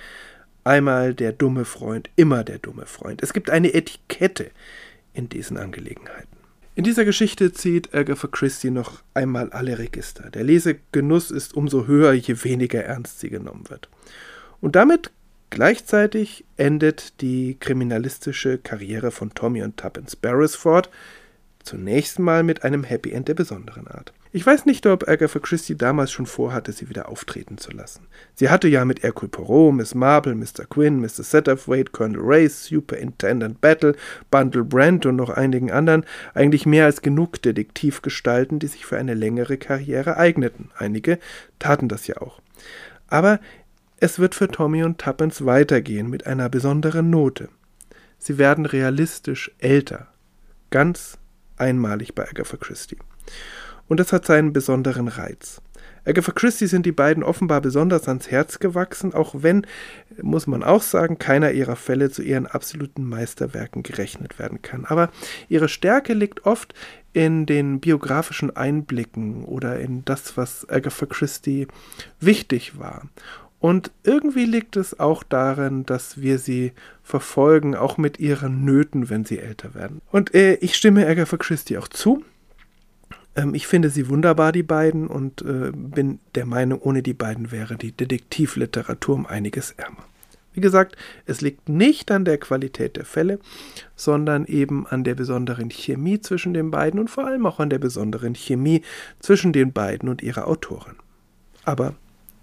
Einmal 0.64 1.14
der 1.14 1.32
dumme 1.32 1.66
Freund, 1.66 2.10
immer 2.16 2.44
der 2.44 2.60
dumme 2.60 2.86
Freund. 2.86 3.24
Es 3.24 3.34
gibt 3.34 3.50
eine 3.50 3.74
Etikette 3.74 4.52
in 5.14 5.30
diesen 5.30 5.58
Angelegenheiten. 5.58 6.38
In 6.76 6.84
dieser 6.84 7.06
Geschichte 7.06 7.52
zieht 7.52 7.94
Agatha 7.94 8.28
Christie 8.28 8.72
noch 8.72 9.02
einmal 9.14 9.50
alle 9.52 9.80
Register. 9.80 10.30
Der 10.30 10.44
Lesegenuss 10.44 11.32
ist 11.32 11.54
umso 11.54 11.88
höher, 11.88 12.14
je 12.14 12.44
weniger 12.44 12.84
ernst 12.84 13.20
sie 13.20 13.30
genommen 13.30 13.70
wird. 13.70 13.90
Und 14.62 14.76
damit 14.76 15.12
gleichzeitig 15.50 16.46
endet 16.58 17.22
die 17.22 17.58
kriminalistische 17.60 18.58
Karriere 18.58 19.12
von 19.12 19.34
Tommy 19.34 19.64
und 19.64 19.78
Tuppence 19.78 20.16
Beresford 20.16 20.90
zunächst 21.64 22.20
mal 22.20 22.44
mit 22.44 22.64
einem 22.64 22.84
Happy 22.84 23.12
End 23.12 23.28
der 23.28 23.34
besonderen 23.36 23.88
Art. 23.88 24.14
Ich 24.32 24.46
weiß 24.46 24.68
nicht, 24.68 24.86
ob 24.86 25.08
Agatha 25.08 25.40
Christie 25.40 25.76
damals 25.76 26.12
schon 26.12 26.28
vorhatte, 26.28 26.72
sie 26.72 26.88
wieder 26.88 27.10
auftreten 27.10 27.58
zu 27.58 27.72
lassen. 27.72 28.06
Sie 28.36 28.50
hatte 28.50 28.68
ja 28.68 28.86
mit 28.86 29.02
Hercule 29.02 29.30
Poirot, 29.30 29.74
Miss 29.74 29.96
Marple, 29.96 30.36
Mr. 30.36 30.66
Quinn, 30.70 31.00
Mr. 31.00 31.24
Satterthwaite, 31.24 31.92
Colonel 31.92 32.22
Race, 32.22 32.66
Superintendent 32.66 33.60
Battle, 33.60 33.96
Bundle 34.30 34.64
Brent 34.64 35.08
und 35.08 35.16
noch 35.16 35.32
einigen 35.32 35.72
anderen 35.72 36.06
eigentlich 36.36 36.68
mehr 36.68 36.86
als 36.86 37.02
genug 37.02 37.42
Detektivgestalten, 37.42 38.60
die 38.60 38.68
sich 38.68 38.86
für 38.86 38.98
eine 38.98 39.16
längere 39.16 39.58
Karriere 39.58 40.18
eigneten. 40.18 40.70
Einige 40.78 41.18
taten 41.58 41.88
das 41.88 42.06
ja 42.06 42.18
auch. 42.18 42.40
Aber 43.08 43.40
es 44.00 44.20
wird 44.20 44.36
für 44.36 44.48
Tommy 44.48 44.84
und 44.84 45.00
Tuppence 45.00 45.46
weitergehen 45.46 46.10
mit 46.10 46.28
einer 46.28 46.50
besonderen 46.50 47.10
Note. 47.10 47.50
Sie 48.18 48.38
werden 48.38 48.66
realistisch 48.66 49.52
älter. 49.60 50.08
Ganz 50.70 51.18
einmalig 51.58 52.16
bei 52.16 52.28
Agatha 52.28 52.58
Christie 52.58 52.98
und 53.90 54.00
das 54.00 54.14
hat 54.14 54.26
seinen 54.26 54.54
besonderen 54.54 55.10
Reiz. 55.10 55.62
Agatha 56.06 56.32
Christie 56.32 56.68
sind 56.68 56.86
die 56.86 56.94
beiden 56.94 57.24
offenbar 57.24 57.60
besonders 57.60 58.08
ans 58.08 58.32
Herz 58.32 58.60
gewachsen, 58.60 59.14
auch 59.14 59.36
wenn, 59.40 59.68
muss 60.22 60.48
man 60.48 60.64
auch 60.64 60.82
sagen, 60.82 61.20
keiner 61.20 61.52
ihrer 61.52 61.76
Fälle 61.76 62.10
zu 62.10 62.22
ihren 62.24 62.48
absoluten 62.48 63.04
Meisterwerken 63.04 63.84
gerechnet 63.84 64.40
werden 64.40 64.62
kann. 64.62 64.86
Aber 64.86 65.10
ihre 65.50 65.68
Stärke 65.68 66.14
liegt 66.14 66.46
oft 66.46 66.74
in 67.12 67.46
den 67.46 67.80
biografischen 67.80 68.56
Einblicken 68.56 69.44
oder 69.44 69.80
in 69.80 70.06
das, 70.06 70.38
was 70.38 70.68
Agatha 70.70 71.06
Christie 71.06 71.68
wichtig 72.20 72.80
war. 72.80 73.04
Und 73.60 73.92
irgendwie 74.04 74.46
liegt 74.46 74.78
es 74.78 75.00
auch 75.00 75.22
darin, 75.24 75.86
dass 75.86 76.22
wir 76.22 76.40
sie 76.40 76.72
verfolgen, 77.04 77.76
auch 77.76 77.98
mit 77.98 78.20
ihren 78.20 78.64
Nöten, 78.64 79.10
wenn 79.10 79.26
sie 79.26 79.40
älter 79.40 79.76
werden. 79.76 80.02
Und 80.12 80.34
äh, 80.34 80.56
ich 80.56 80.76
stimme 80.76 81.06
Agatha 81.06 81.36
Christie 81.36 81.78
auch 81.78 81.90
zu. 81.90 82.24
Ähm, 83.36 83.54
ich 83.54 83.68
finde 83.68 83.90
sie 83.90 84.08
wunderbar, 84.08 84.54
die 84.54 84.64
beiden, 84.64 85.08
und 85.08 85.42
äh, 85.42 85.72
bin 85.74 86.20
der 86.36 86.46
Meinung, 86.46 86.80
ohne 86.82 87.04
die 87.04 87.14
beiden 87.14 87.52
wäre 87.52 87.76
die 87.76 87.92
Detektivliteratur 87.92 89.16
um 89.16 89.26
einiges 89.26 89.72
ärmer. 89.72 90.06
Wie 90.54 90.62
gesagt, 90.62 90.96
es 91.26 91.42
liegt 91.42 91.70
nicht 91.70 92.12
an 92.12 92.26
der 92.26 92.38
Qualität 92.38 92.96
der 92.96 93.06
Fälle, 93.06 93.40
sondern 93.96 94.46
eben 94.46 94.88
an 94.88 95.04
der 95.04 95.16
besonderen 95.16 95.70
Chemie 95.70 96.20
zwischen 96.22 96.54
den 96.54 96.72
beiden 96.72 97.00
und 97.00 97.10
vor 97.10 97.26
allem 97.28 97.46
auch 97.46 97.60
an 97.60 97.70
der 97.70 97.80
besonderen 97.80 98.36
Chemie 98.36 98.82
zwischen 99.20 99.54
den 99.54 99.74
beiden 99.74 100.10
und 100.10 100.24
ihrer 100.24 100.48
Autorin. 100.48 100.96
Aber 101.66 101.94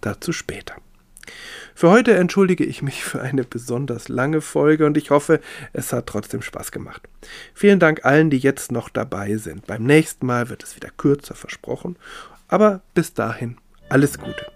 dazu 0.00 0.32
später. 0.32 0.76
Für 1.74 1.90
heute 1.90 2.14
entschuldige 2.14 2.64
ich 2.64 2.82
mich 2.82 3.04
für 3.04 3.20
eine 3.20 3.44
besonders 3.44 4.08
lange 4.08 4.40
Folge 4.40 4.86
und 4.86 4.96
ich 4.96 5.10
hoffe, 5.10 5.40
es 5.72 5.92
hat 5.92 6.06
trotzdem 6.06 6.42
Spaß 6.42 6.72
gemacht. 6.72 7.02
Vielen 7.54 7.80
Dank 7.80 8.04
allen, 8.04 8.30
die 8.30 8.38
jetzt 8.38 8.72
noch 8.72 8.88
dabei 8.88 9.36
sind. 9.36 9.66
Beim 9.66 9.84
nächsten 9.84 10.26
Mal 10.26 10.48
wird 10.48 10.62
es 10.62 10.76
wieder 10.76 10.90
kürzer 10.96 11.34
versprochen, 11.34 11.96
aber 12.48 12.80
bis 12.94 13.14
dahin 13.14 13.58
alles 13.88 14.18
Gute. 14.18 14.46